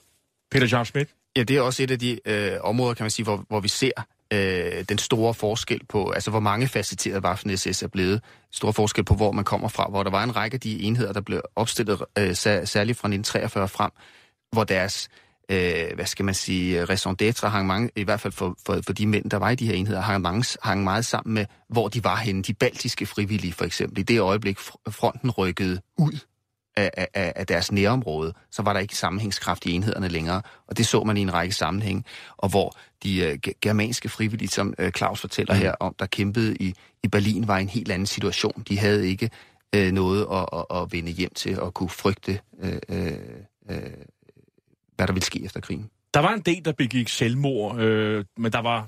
Peter 0.51 0.67
Charles 0.67 0.88
Schmidt? 0.88 1.09
Ja, 1.38 1.43
det 1.43 1.57
er 1.57 1.61
også 1.61 1.83
et 1.83 1.91
af 1.91 1.99
de 1.99 2.19
øh, 2.25 2.51
områder, 2.61 2.93
kan 2.93 3.03
man 3.03 3.11
sige, 3.11 3.23
hvor, 3.23 3.45
hvor 3.47 3.59
vi 3.59 3.67
ser 3.67 3.91
øh, 4.33 4.86
den 4.89 4.97
store 4.97 5.33
forskel 5.33 5.81
på, 5.89 6.09
altså 6.09 6.31
hvor 6.31 6.39
mange 6.39 6.67
facetterede 6.67 7.21
Waffen 7.21 7.57
SS 7.57 7.83
er 7.83 7.88
blevet. 7.88 8.21
Stor 8.51 8.71
forskel 8.71 9.03
på, 9.03 9.13
hvor 9.13 9.31
man 9.31 9.43
kommer 9.43 9.67
fra, 9.67 9.89
hvor 9.89 10.03
der 10.03 10.11
var 10.11 10.23
en 10.23 10.36
række 10.36 10.55
af 10.55 10.61
de 10.61 10.81
enheder, 10.81 11.13
der 11.13 11.21
blev 11.21 11.41
opstillet 11.55 12.01
øh, 12.17 12.36
særligt 12.36 12.97
fra 12.97 13.07
1943 13.07 13.67
frem, 13.67 13.91
hvor 14.51 14.63
deres 14.63 15.09
øh, 15.11 15.24
hvad 15.49 16.05
skal 16.05 16.25
man 16.25 16.33
sige, 16.33 16.85
raison 16.85 17.15
d'etre 17.23 17.47
hang 17.47 17.67
mange, 17.67 17.89
i 17.95 18.03
hvert 18.03 18.21
fald 18.21 18.33
for, 18.33 18.55
for, 18.65 18.81
for 18.85 18.93
de 18.93 19.07
mænd, 19.07 19.29
der 19.29 19.37
var 19.37 19.49
i 19.49 19.55
de 19.55 19.65
her 19.65 19.73
enheder, 19.73 20.01
hang, 20.01 20.21
mange, 20.21 20.57
hang 20.63 20.83
meget 20.83 21.05
sammen 21.05 21.33
med, 21.33 21.45
hvor 21.69 21.87
de 21.87 22.03
var 22.03 22.15
henne. 22.15 22.43
De 22.43 22.53
baltiske 22.53 23.05
frivillige 23.05 23.53
for 23.53 23.65
eksempel. 23.65 23.99
I 23.99 24.03
det 24.03 24.19
øjeblik, 24.19 24.59
fronten 24.89 25.31
rykkede 25.31 25.81
ud 25.97 26.19
af, 26.77 27.07
af, 27.13 27.33
af 27.35 27.47
deres 27.47 27.71
nærområde, 27.71 28.33
så 28.51 28.61
var 28.61 28.73
der 28.73 28.79
ikke 28.79 28.97
sammenhængskraft 28.97 29.65
i 29.65 29.71
enhederne 29.71 30.07
længere. 30.07 30.41
Og 30.67 30.77
det 30.77 30.87
så 30.87 31.03
man 31.03 31.17
i 31.17 31.21
en 31.21 31.33
række 31.33 31.55
sammenhæng, 31.55 32.05
og 32.37 32.49
hvor 32.49 32.77
de 33.03 33.39
uh, 33.45 33.51
germanske 33.61 34.09
frivillige, 34.09 34.49
som 34.49 34.73
uh, 34.83 34.89
Claus 34.89 35.21
fortæller 35.21 35.53
mm. 35.53 35.59
her 35.59 35.71
om, 35.79 35.95
der 35.99 36.05
kæmpede 36.05 36.55
i, 36.55 36.73
i 37.03 37.07
Berlin, 37.07 37.47
var 37.47 37.57
i 37.57 37.61
en 37.61 37.69
helt 37.69 37.91
anden 37.91 38.05
situation. 38.05 38.63
De 38.69 38.79
havde 38.79 39.07
ikke 39.09 39.29
uh, 39.77 39.91
noget 39.91 40.27
at, 40.31 40.45
at, 40.53 40.81
at 40.81 40.91
vende 40.91 41.11
hjem 41.11 41.33
til 41.33 41.59
og 41.59 41.73
kunne 41.73 41.89
frygte 41.89 42.39
uh, 42.63 42.69
uh, 42.89 43.07
uh, 43.69 43.77
hvad 44.95 45.07
der 45.07 45.13
ville 45.13 45.25
ske 45.25 45.45
efter 45.45 45.59
krigen. 45.59 45.89
Der 46.13 46.19
var 46.19 46.33
en 46.33 46.41
del, 46.41 46.65
der 46.65 46.71
begik 46.71 47.09
selvmord, 47.09 47.79
øh, 47.79 48.25
men 48.37 48.51
der 48.51 48.59
var 48.59 48.87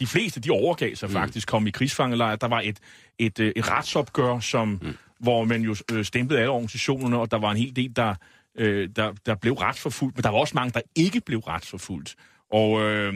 de, 0.00 0.06
fleste, 0.06 0.40
de 0.40 0.50
overgav 0.50 0.94
sig 0.94 1.08
mm. 1.08 1.12
faktisk, 1.12 1.48
kom 1.48 1.66
i 1.66 1.70
krigsfangelejr. 1.70 2.36
Der 2.36 2.48
var 2.48 2.60
et, 2.60 2.78
et, 3.18 3.40
øh, 3.40 3.52
et 3.56 3.70
retsopgør, 3.70 4.40
som, 4.40 4.68
mm. 4.68 4.96
hvor 5.20 5.44
man 5.44 5.62
jo 5.62 5.76
øh, 5.92 6.04
stemplede 6.04 6.40
alle 6.40 6.50
organisationerne, 6.52 7.18
og 7.18 7.30
der 7.30 7.38
var 7.38 7.50
en 7.50 7.56
hel 7.56 7.76
del, 7.76 7.96
der, 7.96 8.14
øh, 8.58 8.88
der, 8.96 9.12
der 9.26 9.34
blev 9.34 9.52
retsforfulgt, 9.52 10.16
men 10.16 10.22
der 10.22 10.30
var 10.30 10.38
også 10.38 10.54
mange, 10.54 10.72
der 10.72 10.80
ikke 10.94 11.20
blev 11.20 11.38
retsforfulgt. 11.38 12.16
Og 12.50 12.82
øh, 12.82 13.14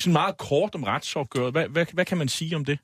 sådan 0.00 0.12
meget 0.12 0.36
kort 0.38 0.74
om 0.74 0.82
retsopgøret, 0.82 1.52
hvad, 1.52 1.68
hvad, 1.68 1.86
hvad 1.92 2.04
kan 2.04 2.18
man 2.18 2.28
sige 2.28 2.56
om 2.56 2.64
det? 2.64 2.78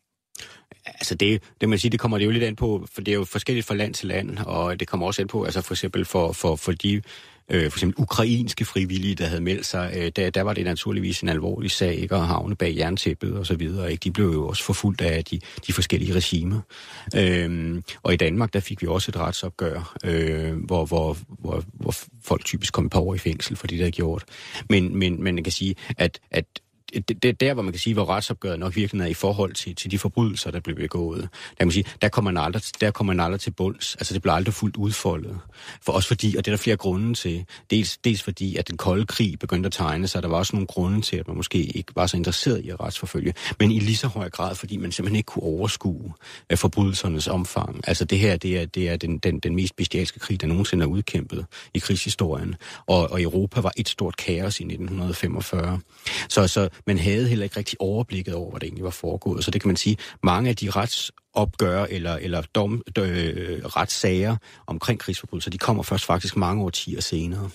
Altså 0.86 1.14
det, 1.14 1.42
det 1.60 1.68
man 1.68 1.78
siger, 1.78 1.90
det 1.90 2.00
kommer 2.00 2.18
det 2.18 2.24
jo 2.24 2.30
lidt 2.30 2.44
an 2.44 2.56
på, 2.56 2.86
for 2.92 3.00
det 3.00 3.12
er 3.12 3.16
jo 3.16 3.24
forskelligt 3.24 3.66
fra 3.66 3.74
land 3.74 3.94
til 3.94 4.08
land, 4.08 4.38
og 4.38 4.80
det 4.80 4.88
kommer 4.88 5.06
også 5.06 5.22
an 5.22 5.28
på, 5.28 5.44
altså 5.44 5.60
for 5.60 5.74
eksempel 5.74 6.04
for, 6.04 6.32
for, 6.32 6.56
for 6.56 6.72
de 6.72 7.02
øh, 7.50 7.70
for 7.70 7.78
eksempel 7.78 8.02
ukrainske 8.02 8.64
frivillige, 8.64 9.14
der 9.14 9.26
havde 9.26 9.40
meldt 9.40 9.66
sig, 9.66 9.92
øh, 9.96 10.12
der, 10.16 10.30
der 10.30 10.42
var 10.42 10.54
det 10.54 10.64
naturligvis 10.64 11.20
en 11.20 11.28
alvorlig 11.28 11.70
sag, 11.70 11.94
ikke? 11.94 12.14
at 12.14 12.26
havne 12.26 12.56
bag 12.56 12.76
jerntæppet 12.76 13.36
og 13.36 13.46
så 13.46 13.54
videre. 13.54 13.92
Ikke? 13.92 14.00
De 14.00 14.10
blev 14.10 14.26
jo 14.26 14.48
også 14.48 14.64
forfulgt 14.64 15.00
af 15.00 15.24
de, 15.24 15.40
de 15.66 15.72
forskellige 15.72 16.14
regimer. 16.14 16.60
Øh, 17.16 17.82
og 18.02 18.12
i 18.12 18.16
Danmark, 18.16 18.52
der 18.52 18.60
fik 18.60 18.82
vi 18.82 18.86
også 18.86 19.10
et 19.10 19.16
retsopgør, 19.16 19.96
øh, 20.04 20.56
hvor, 20.64 20.84
hvor, 20.84 21.16
hvor, 21.28 21.64
hvor 21.72 21.94
folk 22.22 22.44
typisk 22.44 22.72
kom 22.72 22.88
på 22.88 22.98
over 22.98 23.14
i 23.14 23.18
fængsel 23.18 23.56
for 23.56 23.66
det, 23.66 23.78
der 23.78 23.90
gjort. 23.90 24.24
Men, 24.68 24.98
men, 24.98 25.22
men 25.22 25.34
man 25.34 25.44
kan 25.44 25.52
sige, 25.52 25.74
at, 25.98 26.20
at 26.30 26.44
det, 26.94 27.22
det 27.22 27.40
der, 27.40 27.54
hvor 27.54 27.62
man 27.62 27.72
kan 27.72 27.80
sige, 27.80 27.94
hvor 27.94 28.08
retsopgøret 28.08 28.58
nok 28.58 28.76
virkelig 28.76 29.02
er 29.02 29.06
i 29.06 29.14
forhold 29.14 29.54
til, 29.54 29.74
til 29.74 29.90
de 29.90 29.98
forbrydelser, 29.98 30.50
der 30.50 30.60
blev 30.60 30.76
begået. 30.76 31.22
Der, 31.22 31.56
kan 31.58 31.66
man 31.66 31.72
sige, 31.72 31.84
der 32.02 32.08
kommer 32.08 32.30
man 32.30 32.44
aldrig, 32.44 32.62
der 32.80 32.90
kommer 32.90 33.12
man 33.12 33.24
aldrig 33.24 33.40
til 33.40 33.50
bunds. 33.50 33.94
Altså, 33.94 34.14
det 34.14 34.22
bliver 34.22 34.34
aldrig 34.34 34.54
fuldt 34.54 34.76
udfoldet. 34.76 35.38
For 35.82 35.92
også 35.92 36.08
fordi, 36.08 36.36
og 36.36 36.44
det 36.44 36.50
er 36.50 36.56
der 36.56 36.62
flere 36.62 36.76
grunde 36.76 37.14
til. 37.14 37.44
Dels, 37.70 37.98
dels 37.98 38.22
fordi, 38.22 38.56
at 38.56 38.68
den 38.68 38.76
kolde 38.76 39.06
krig 39.06 39.38
begyndte 39.38 39.66
at 39.66 39.72
tegne 39.72 40.08
sig. 40.08 40.22
Der 40.22 40.28
var 40.28 40.36
også 40.36 40.56
nogle 40.56 40.66
grunde 40.66 41.00
til, 41.00 41.16
at 41.16 41.28
man 41.28 41.36
måske 41.36 41.58
ikke 41.58 41.92
var 41.96 42.06
så 42.06 42.16
interesseret 42.16 42.64
i 42.64 42.68
at 42.68 42.80
retsforfølge. 42.80 43.34
Men 43.58 43.70
i 43.70 43.78
lige 43.78 43.96
så 43.96 44.06
høj 44.06 44.30
grad, 44.30 44.54
fordi 44.54 44.76
man 44.76 44.92
simpelthen 44.92 45.16
ikke 45.16 45.26
kunne 45.26 45.42
overskue 45.42 46.12
uh, 46.52 46.58
forbrydelsernes 46.58 47.28
omfang. 47.28 47.80
Altså, 47.86 48.04
det 48.04 48.18
her, 48.18 48.36
det 48.36 48.58
er, 48.58 48.66
det 48.66 48.88
er 48.88 48.96
den, 48.96 49.18
den, 49.18 49.38
den 49.38 49.54
mest 49.54 49.76
bestialske 49.76 50.18
krig, 50.18 50.40
der 50.40 50.46
nogensinde 50.46 50.82
er 50.82 50.86
udkæmpet 50.86 51.46
i 51.74 51.78
krigshistorien. 51.78 52.54
Og, 52.86 53.10
og 53.10 53.22
Europa 53.22 53.60
var 53.60 53.72
et 53.76 53.88
stort 53.88 54.16
kaos 54.16 54.60
i 54.60 54.64
1945. 54.64 55.80
Så, 56.28 56.46
så 56.46 56.68
man 56.86 56.98
havde 56.98 57.28
heller 57.28 57.44
ikke 57.44 57.56
rigtig 57.56 57.80
overblikket 57.80 58.34
over, 58.34 58.50
hvad 58.50 58.60
det 58.60 58.66
egentlig 58.66 58.84
var 58.84 58.90
foregået. 58.90 59.44
Så 59.44 59.50
det 59.50 59.60
kan 59.60 59.68
man 59.68 59.76
sige, 59.76 59.96
mange 60.22 60.50
af 60.50 60.56
de 60.56 60.70
retsopgør 60.70 61.84
eller, 61.84 62.16
eller 62.16 62.42
dom, 62.54 62.82
dø, 62.96 63.02
retssager 63.64 64.36
omkring 64.66 65.00
krigsforbrydelser, 65.00 65.50
de 65.50 65.58
kommer 65.58 65.82
først 65.82 66.04
faktisk 66.04 66.36
mange 66.36 66.64
årtier 66.64 67.00
senere. 67.00 67.50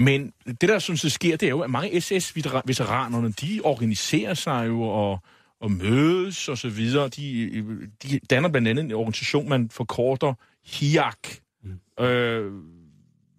Men 0.00 0.32
det, 0.46 0.68
der 0.68 0.78
synes, 0.78 1.02
det 1.02 1.12
sker, 1.12 1.36
det 1.36 1.46
er 1.46 1.50
jo, 1.50 1.60
at 1.60 1.70
mange 1.70 2.00
SS-veteranerne, 2.00 3.32
de 3.32 3.60
organiserer 3.64 4.34
sig 4.34 4.66
jo 4.66 4.82
og, 4.82 5.18
og 5.60 5.70
mødes 5.70 6.48
og 6.48 6.58
så 6.58 6.68
videre. 6.68 7.08
De, 7.08 7.62
de 8.02 8.20
danner 8.30 8.48
blandt 8.48 8.68
andet 8.68 8.84
en 8.84 8.92
organisation, 8.92 9.48
man 9.48 9.70
forkorter 9.70 10.34
HIAC. 10.66 11.38
Mm. 11.62 12.04
Øh, 12.04 12.52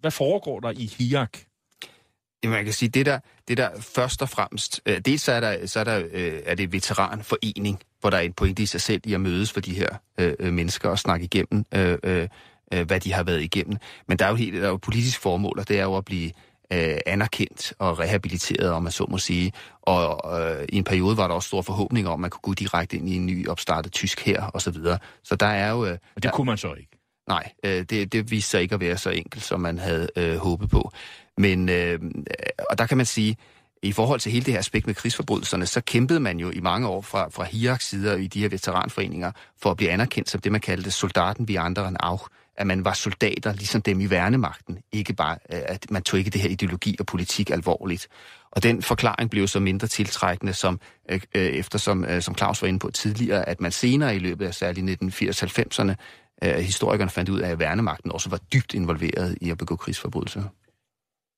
hvad 0.00 0.10
foregår 0.10 0.60
der 0.60 0.70
i 0.70 0.90
HIAC? 0.98 1.30
Jamen, 2.42 2.54
man 2.54 2.64
kan 2.64 2.74
sige, 2.74 2.88
det 2.88 3.06
der, 3.06 3.18
det 3.48 3.56
der 3.56 3.68
først 3.80 4.22
og 4.22 4.28
fremmest, 4.28 4.80
øh, 4.86 4.98
dels 4.98 5.22
så 5.22 5.32
er, 5.32 5.40
der, 5.40 5.66
så 5.66 5.80
er, 5.80 5.84
der, 5.84 6.02
øh, 6.12 6.40
er 6.44 6.54
det 6.54 6.72
veteranforening, 6.72 7.80
hvor 8.00 8.10
der 8.10 8.16
er 8.16 8.20
en 8.20 8.32
pointe 8.32 8.62
i 8.62 8.66
sig 8.66 8.80
selv 8.80 9.00
i 9.04 9.14
at 9.14 9.20
mødes 9.20 9.52
for 9.52 9.60
de 9.60 9.74
her 9.74 9.88
øh, 10.20 10.34
øh 10.38 10.52
mennesker 10.52 10.88
og 10.88 10.98
snakke 10.98 11.24
igennem, 11.24 11.64
øh, 11.74 11.98
øh, 12.04 12.28
øh, 12.74 12.86
hvad 12.86 13.00
de 13.00 13.12
har 13.12 13.22
været 13.22 13.42
igennem. 13.42 13.76
Men 14.08 14.18
der 14.18 14.24
er 14.24 14.28
jo, 14.28 14.34
helt, 14.34 14.54
der 14.54 14.62
er 14.62 14.68
jo 14.68 14.76
politisk 14.76 15.20
formål, 15.20 15.58
og 15.58 15.68
det 15.68 15.78
er 15.78 15.82
jo 15.82 15.96
at 15.96 16.04
blive 16.04 16.30
øh, 16.72 16.98
anerkendt 17.06 17.72
og 17.78 17.98
rehabiliteret, 17.98 18.70
om 18.70 18.82
man 18.82 18.92
så 18.92 19.06
må 19.08 19.18
sige. 19.18 19.52
Og 19.82 20.40
øh, 20.40 20.66
i 20.68 20.76
en 20.76 20.84
periode 20.84 21.16
var 21.16 21.28
der 21.28 21.34
også 21.34 21.46
store 21.46 21.62
forhåbninger 21.62 22.10
om, 22.10 22.14
at 22.14 22.20
man 22.20 22.30
kunne 22.30 22.40
gå 22.42 22.54
direkte 22.54 22.96
ind 22.96 23.08
i 23.08 23.16
en 23.16 23.26
ny 23.26 23.48
opstartet 23.48 23.92
tysk 23.92 24.20
her 24.26 24.42
og 24.42 24.62
så 24.62 24.70
videre. 24.70 24.98
Så 25.24 25.36
der 25.36 25.46
er 25.46 25.70
jo... 25.70 25.84
Øh, 25.84 25.92
og 25.92 25.98
det 26.14 26.22
der, 26.22 26.30
kunne 26.30 26.46
man 26.46 26.58
så 26.58 26.74
ikke? 26.74 26.99
Nej, 27.30 27.52
øh, 27.64 27.82
det, 27.90 28.12
det 28.12 28.30
viste 28.30 28.50
sig 28.50 28.62
ikke 28.62 28.74
at 28.74 28.80
være 28.80 28.96
så 28.96 29.10
enkelt, 29.10 29.44
som 29.44 29.60
man 29.60 29.78
havde 29.78 30.08
øh, 30.16 30.36
håbet 30.36 30.70
på. 30.70 30.92
Men, 31.38 31.68
øh, 31.68 31.98
og 32.70 32.78
der 32.78 32.86
kan 32.86 32.96
man 32.96 33.06
sige, 33.06 33.36
i 33.82 33.92
forhold 33.92 34.20
til 34.20 34.32
hele 34.32 34.44
det 34.44 34.52
her 34.52 34.58
aspekt 34.58 34.86
med 34.86 34.94
krigsforbrydelserne, 34.94 35.66
så 35.66 35.80
kæmpede 35.80 36.20
man 36.20 36.38
jo 36.38 36.50
i 36.50 36.60
mange 36.60 36.88
år 36.88 37.00
fra, 37.00 37.28
fra 37.28 37.44
Hiraks 37.44 37.88
side 37.88 38.24
i 38.24 38.26
de 38.26 38.40
her 38.40 38.48
veteranforeninger 38.48 39.32
for 39.62 39.70
at 39.70 39.76
blive 39.76 39.90
anerkendt 39.90 40.30
som 40.30 40.40
det, 40.40 40.52
man 40.52 40.60
kaldte 40.60 40.90
soldaten 40.90 41.48
vi 41.48 41.56
andre 41.56 41.88
end 41.88 41.96
af, 42.00 42.18
At 42.56 42.66
man 42.66 42.84
var 42.84 42.92
soldater, 42.92 43.52
ligesom 43.52 43.82
dem 43.82 44.00
i 44.00 44.10
værnemagten. 44.10 44.78
Ikke 44.92 45.12
bare, 45.12 45.38
øh, 45.52 45.60
at 45.64 45.90
man 45.90 46.02
tog 46.02 46.18
ikke 46.18 46.30
det 46.30 46.40
her 46.40 46.50
ideologi 46.50 46.96
og 47.00 47.06
politik 47.06 47.50
alvorligt. 47.50 48.08
Og 48.52 48.62
den 48.62 48.82
forklaring 48.82 49.30
blev 49.30 49.48
så 49.48 49.60
mindre 49.60 49.86
tiltrækkende, 49.86 50.52
som 50.52 50.80
øh, 51.08 51.20
øh 51.34 51.46
eftersom, 51.46 52.04
øh, 52.04 52.22
som 52.22 52.36
Claus 52.36 52.62
var 52.62 52.68
inde 52.68 52.78
på 52.78 52.90
tidligere, 52.90 53.48
at 53.48 53.60
man 53.60 53.72
senere 53.72 54.16
i 54.16 54.18
løbet 54.18 54.46
af 54.46 54.54
særligt 54.54 55.02
1980-90'erne, 55.02 55.94
øh, 56.44 56.54
historikerne 56.54 57.10
fandt 57.10 57.30
ud 57.30 57.40
af, 57.40 57.50
at 57.50 57.58
værnemagten 57.58 58.12
også 58.12 58.30
var 58.30 58.38
dybt 58.52 58.74
involveret 58.74 59.38
i 59.40 59.50
at 59.50 59.58
begå 59.58 59.76
krigsforbrydelser. 59.76 60.42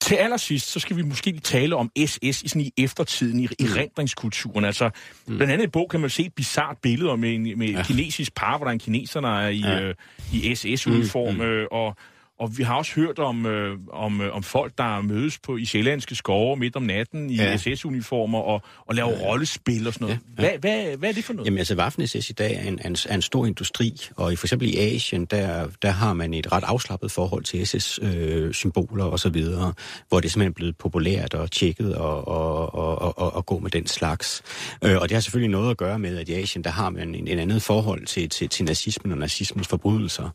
Til 0.03 0.15
allersidst, 0.15 0.73
så 0.73 0.81
skal 0.81 0.97
vi 0.97 1.03
måske 1.03 1.41
tale 1.41 1.77
om 1.77 1.91
SS 2.07 2.19
i, 2.23 2.49
sådan 2.49 2.63
i 2.63 2.73
eftertiden, 2.79 3.41
i, 3.41 3.49
mm. 3.61 3.67
rendringskulturen. 3.77 4.65
Altså, 4.65 4.91
mm. 5.27 5.37
blandt 5.37 5.53
andet 5.53 5.65
i 5.65 5.71
bog 5.71 5.89
kan 5.91 6.01
man 6.01 6.11
se 6.11 6.23
et 6.27 6.35
bizart 6.35 6.77
billede 6.83 7.17
med 7.17 7.35
en, 7.35 7.59
med 7.59 7.69
ja. 7.69 7.83
kinesisk 7.83 8.35
par, 8.35 8.57
hvor 8.57 8.65
der 8.65 8.71
er 8.71 8.73
en 8.73 8.79
kineser, 8.79 9.21
der 9.21 9.39
er 9.41 9.49
i, 9.49 9.61
ja. 9.61 9.81
øh, 9.81 9.95
i 10.33 10.55
SS-uniform, 10.55 11.35
mm. 11.35 11.41
øh, 11.41 11.67
og 11.71 11.97
og 12.43 12.59
vi 12.59 12.63
har 12.63 12.75
også 12.75 12.93
hørt 12.95 13.19
om, 13.19 13.47
øh, 13.47 13.79
om, 13.93 14.21
øh, 14.21 14.37
om 14.37 14.43
folk, 14.43 14.79
der 14.79 15.01
mødes 15.01 15.39
på 15.39 15.57
i 15.57 15.65
sjællandske 15.65 16.15
skove 16.15 16.57
midt 16.57 16.77
om 16.77 16.83
natten 16.83 17.31
i 17.31 17.37
ja. 17.37 17.57
SS-uniformer 17.57 18.39
og, 18.39 18.63
og 18.87 18.95
laver 18.95 19.11
ja. 19.11 19.27
rollespil 19.27 19.87
og 19.87 19.93
sådan 19.93 20.05
noget. 20.05 20.21
Ja. 20.39 20.43
Ja. 20.43 20.59
Hvad, 20.59 20.71
hvad, 20.71 20.97
hvad 20.97 21.09
er 21.09 21.13
det 21.13 21.25
for 21.25 21.33
noget? 21.33 21.47
Jamen 21.47 21.59
altså, 21.59 21.75
Waffen-SS 21.75 22.31
i 22.31 22.33
dag 22.33 22.57
er 22.57 22.69
en, 22.69 22.79
en, 22.87 22.97
er 23.09 23.15
en 23.15 23.23
stor 23.23 23.47
industri, 23.47 23.93
og 24.17 24.33
i, 24.33 24.37
for 24.37 24.47
eksempel 24.47 24.69
i 24.69 24.79
Asien, 24.79 25.25
der, 25.25 25.69
der 25.83 25.91
har 25.91 26.13
man 26.13 26.35
et 26.35 26.53
ret 26.53 26.65
afslappet 26.65 27.11
forhold 27.11 27.45
til 27.45 27.67
SS-symboler 27.67 29.07
øh, 29.07 29.13
og 29.13 29.19
så 29.19 29.29
videre, 29.29 29.73
hvor 30.09 30.21
det 30.21 30.29
er 30.29 30.31
simpelthen 30.31 30.55
blevet 30.55 30.77
populært 30.77 31.35
og 31.35 31.51
tjekket 31.51 31.95
og, 31.95 32.29
og, 32.29 32.75
og, 32.75 33.19
og, 33.19 33.35
og 33.35 33.47
gå 33.47 33.59
med 33.59 33.71
den 33.71 33.87
slags. 33.87 34.43
Øh, 34.85 34.97
og 34.97 35.09
det 35.09 35.15
har 35.15 35.21
selvfølgelig 35.21 35.51
noget 35.51 35.71
at 35.71 35.77
gøre 35.77 35.99
med, 35.99 36.19
at 36.19 36.29
i 36.29 36.33
Asien, 36.33 36.65
der 36.65 36.71
har 36.71 36.91
man 36.91 37.15
en, 37.15 37.29
en 37.29 37.39
andet 37.39 37.63
forhold 37.63 38.07
til, 38.07 38.29
til, 38.29 38.49
til 38.49 38.65
nazismen 38.65 39.13
og 39.13 39.19
nazismens 39.19 39.69
forbrydelser. 39.69 40.29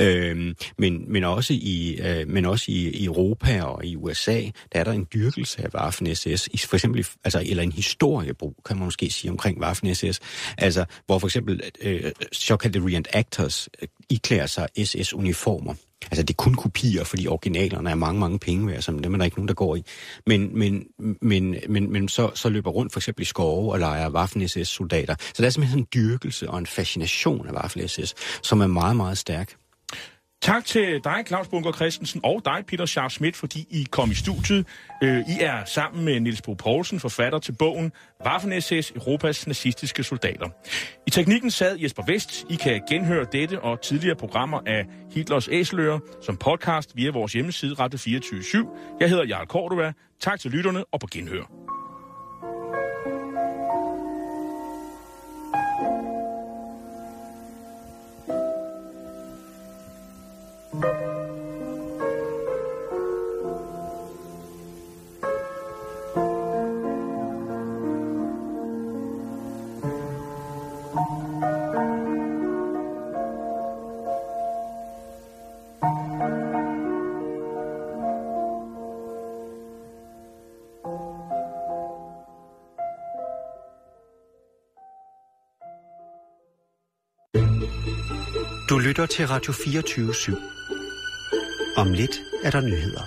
Øh, 0.00 0.54
men, 0.78 1.12
men 1.12 1.24
også 1.24 1.41
også 1.42 1.54
i, 1.54 1.98
øh, 2.02 2.28
men 2.28 2.44
også 2.44 2.64
i, 2.68 2.88
i 2.88 3.04
Europa 3.04 3.62
og 3.62 3.84
i 3.84 3.96
USA, 3.96 4.40
der 4.72 4.80
er 4.80 4.84
der 4.84 4.92
en 4.92 5.06
dyrkelse 5.14 5.62
af 5.62 5.74
Waffen-SS, 5.74 6.48
i, 6.52 6.58
for 6.58 6.76
eksempel, 6.76 7.06
altså, 7.24 7.42
eller 7.46 7.62
en 7.62 7.72
historiebrug, 7.72 8.56
kan 8.66 8.76
man 8.76 8.84
måske 8.84 9.10
sige, 9.10 9.30
omkring 9.30 9.64
Waffen-SS, 9.64 10.18
altså, 10.58 10.84
hvor 11.06 11.18
for 11.18 11.26
eksempel 11.26 11.60
øh, 11.80 12.12
såkaldte 12.32 12.80
reenactors 12.80 13.68
øh, 13.82 13.88
iklærer 14.10 14.46
sig 14.46 14.68
SS-uniformer. 14.84 15.74
Altså, 16.02 16.22
det 16.22 16.30
er 16.30 16.42
kun 16.42 16.54
kopier, 16.54 17.04
fordi 17.04 17.26
originalerne 17.26 17.90
er 17.90 17.94
mange, 17.94 18.20
mange 18.20 18.38
penge 18.38 18.66
værd, 18.66 18.82
som 18.82 18.98
dem 18.98 19.14
er 19.14 19.18
der 19.18 19.24
ikke 19.24 19.36
nogen, 19.36 19.48
der 19.48 19.54
går 19.54 19.76
i. 19.76 19.82
Men, 20.26 20.58
men, 20.58 20.84
men, 21.22 21.56
men, 21.68 21.92
men 21.92 22.08
så, 22.08 22.30
så 22.34 22.48
løber 22.48 22.70
rundt 22.70 22.92
for 22.92 23.00
eksempel 23.00 23.22
i 23.22 23.24
skove 23.24 23.72
og 23.72 23.78
leger 23.78 24.10
Waffen-SS-soldater. 24.10 25.14
Så 25.34 25.42
der 25.42 25.46
er 25.46 25.50
simpelthen 25.50 25.78
en 25.78 25.86
dyrkelse 25.94 26.50
og 26.50 26.58
en 26.58 26.66
fascination 26.66 27.48
af 27.48 27.52
Waffen-SS, 27.52 28.14
som 28.42 28.60
er 28.60 28.66
meget, 28.66 28.96
meget 28.96 29.18
stærk. 29.18 29.61
Tak 30.42 30.64
til 30.64 31.00
dig, 31.04 31.24
Claus 31.26 31.48
Bunker 31.48 31.72
Christensen, 31.72 32.20
og 32.24 32.42
dig, 32.44 32.64
Peter 32.66 32.86
Scharf 32.86 33.12
Schmidt, 33.12 33.36
fordi 33.36 33.66
I 33.70 33.86
kom 33.90 34.10
i 34.10 34.14
studiet. 34.14 34.66
Øh, 35.02 35.18
I 35.18 35.38
er 35.40 35.64
sammen 35.64 36.04
med 36.04 36.20
Niels 36.20 36.42
Bo 36.42 36.54
Poulsen, 36.54 37.00
forfatter 37.00 37.38
til 37.38 37.52
bogen 37.52 37.92
Waffen-SS, 38.26 38.92
Europas 38.94 39.46
nazistiske 39.46 40.02
soldater. 40.02 40.48
I 41.06 41.10
teknikken 41.10 41.50
sad 41.50 41.78
Jesper 41.78 42.02
Vest. 42.06 42.44
I 42.50 42.54
kan 42.54 42.82
genhøre 42.88 43.26
dette 43.32 43.60
og 43.60 43.80
tidligere 43.80 44.16
programmer 44.16 44.60
af 44.66 44.86
Hitlers 45.10 45.48
Æseløer 45.48 45.98
som 46.22 46.36
podcast 46.36 46.96
via 46.96 47.10
vores 47.10 47.32
hjemmeside 47.32 47.74
Rette 47.74 47.98
24 47.98 48.40
/7. 48.40 48.96
Jeg 49.00 49.08
hedder 49.08 49.24
Jarl 49.24 49.46
Cordova. 49.46 49.92
Tak 50.20 50.40
til 50.40 50.50
lytterne 50.50 50.84
og 50.84 51.00
på 51.00 51.06
genhør. 51.12 51.42
Lytter 89.02 89.14
til 89.16 89.26
Radio 89.26 89.52
24 89.52 90.10
/7. 90.12 90.36
Om 91.76 91.92
lidt 91.92 92.20
er 92.42 92.50
der 92.50 92.60
nyheder. 92.60 93.02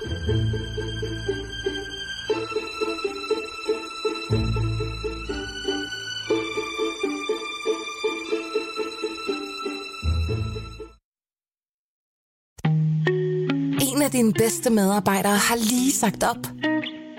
En 13.82 14.02
af 14.02 14.12
dine 14.12 14.34
bedste 14.34 14.70
medarbejdere 14.70 15.38
har 15.38 15.56
lige 15.56 15.92
sagt 15.92 16.24
op. 16.24 16.48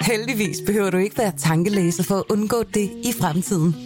Heldigvis 0.01 0.57
behøver 0.67 0.91
du 0.91 0.97
ikke 0.97 1.19
være 1.19 1.33
tankelæser 1.39 2.03
for 2.03 2.15
at 2.15 2.25
undgå 2.31 2.63
det 2.63 2.91
i 3.05 3.13
fremtiden. 3.21 3.86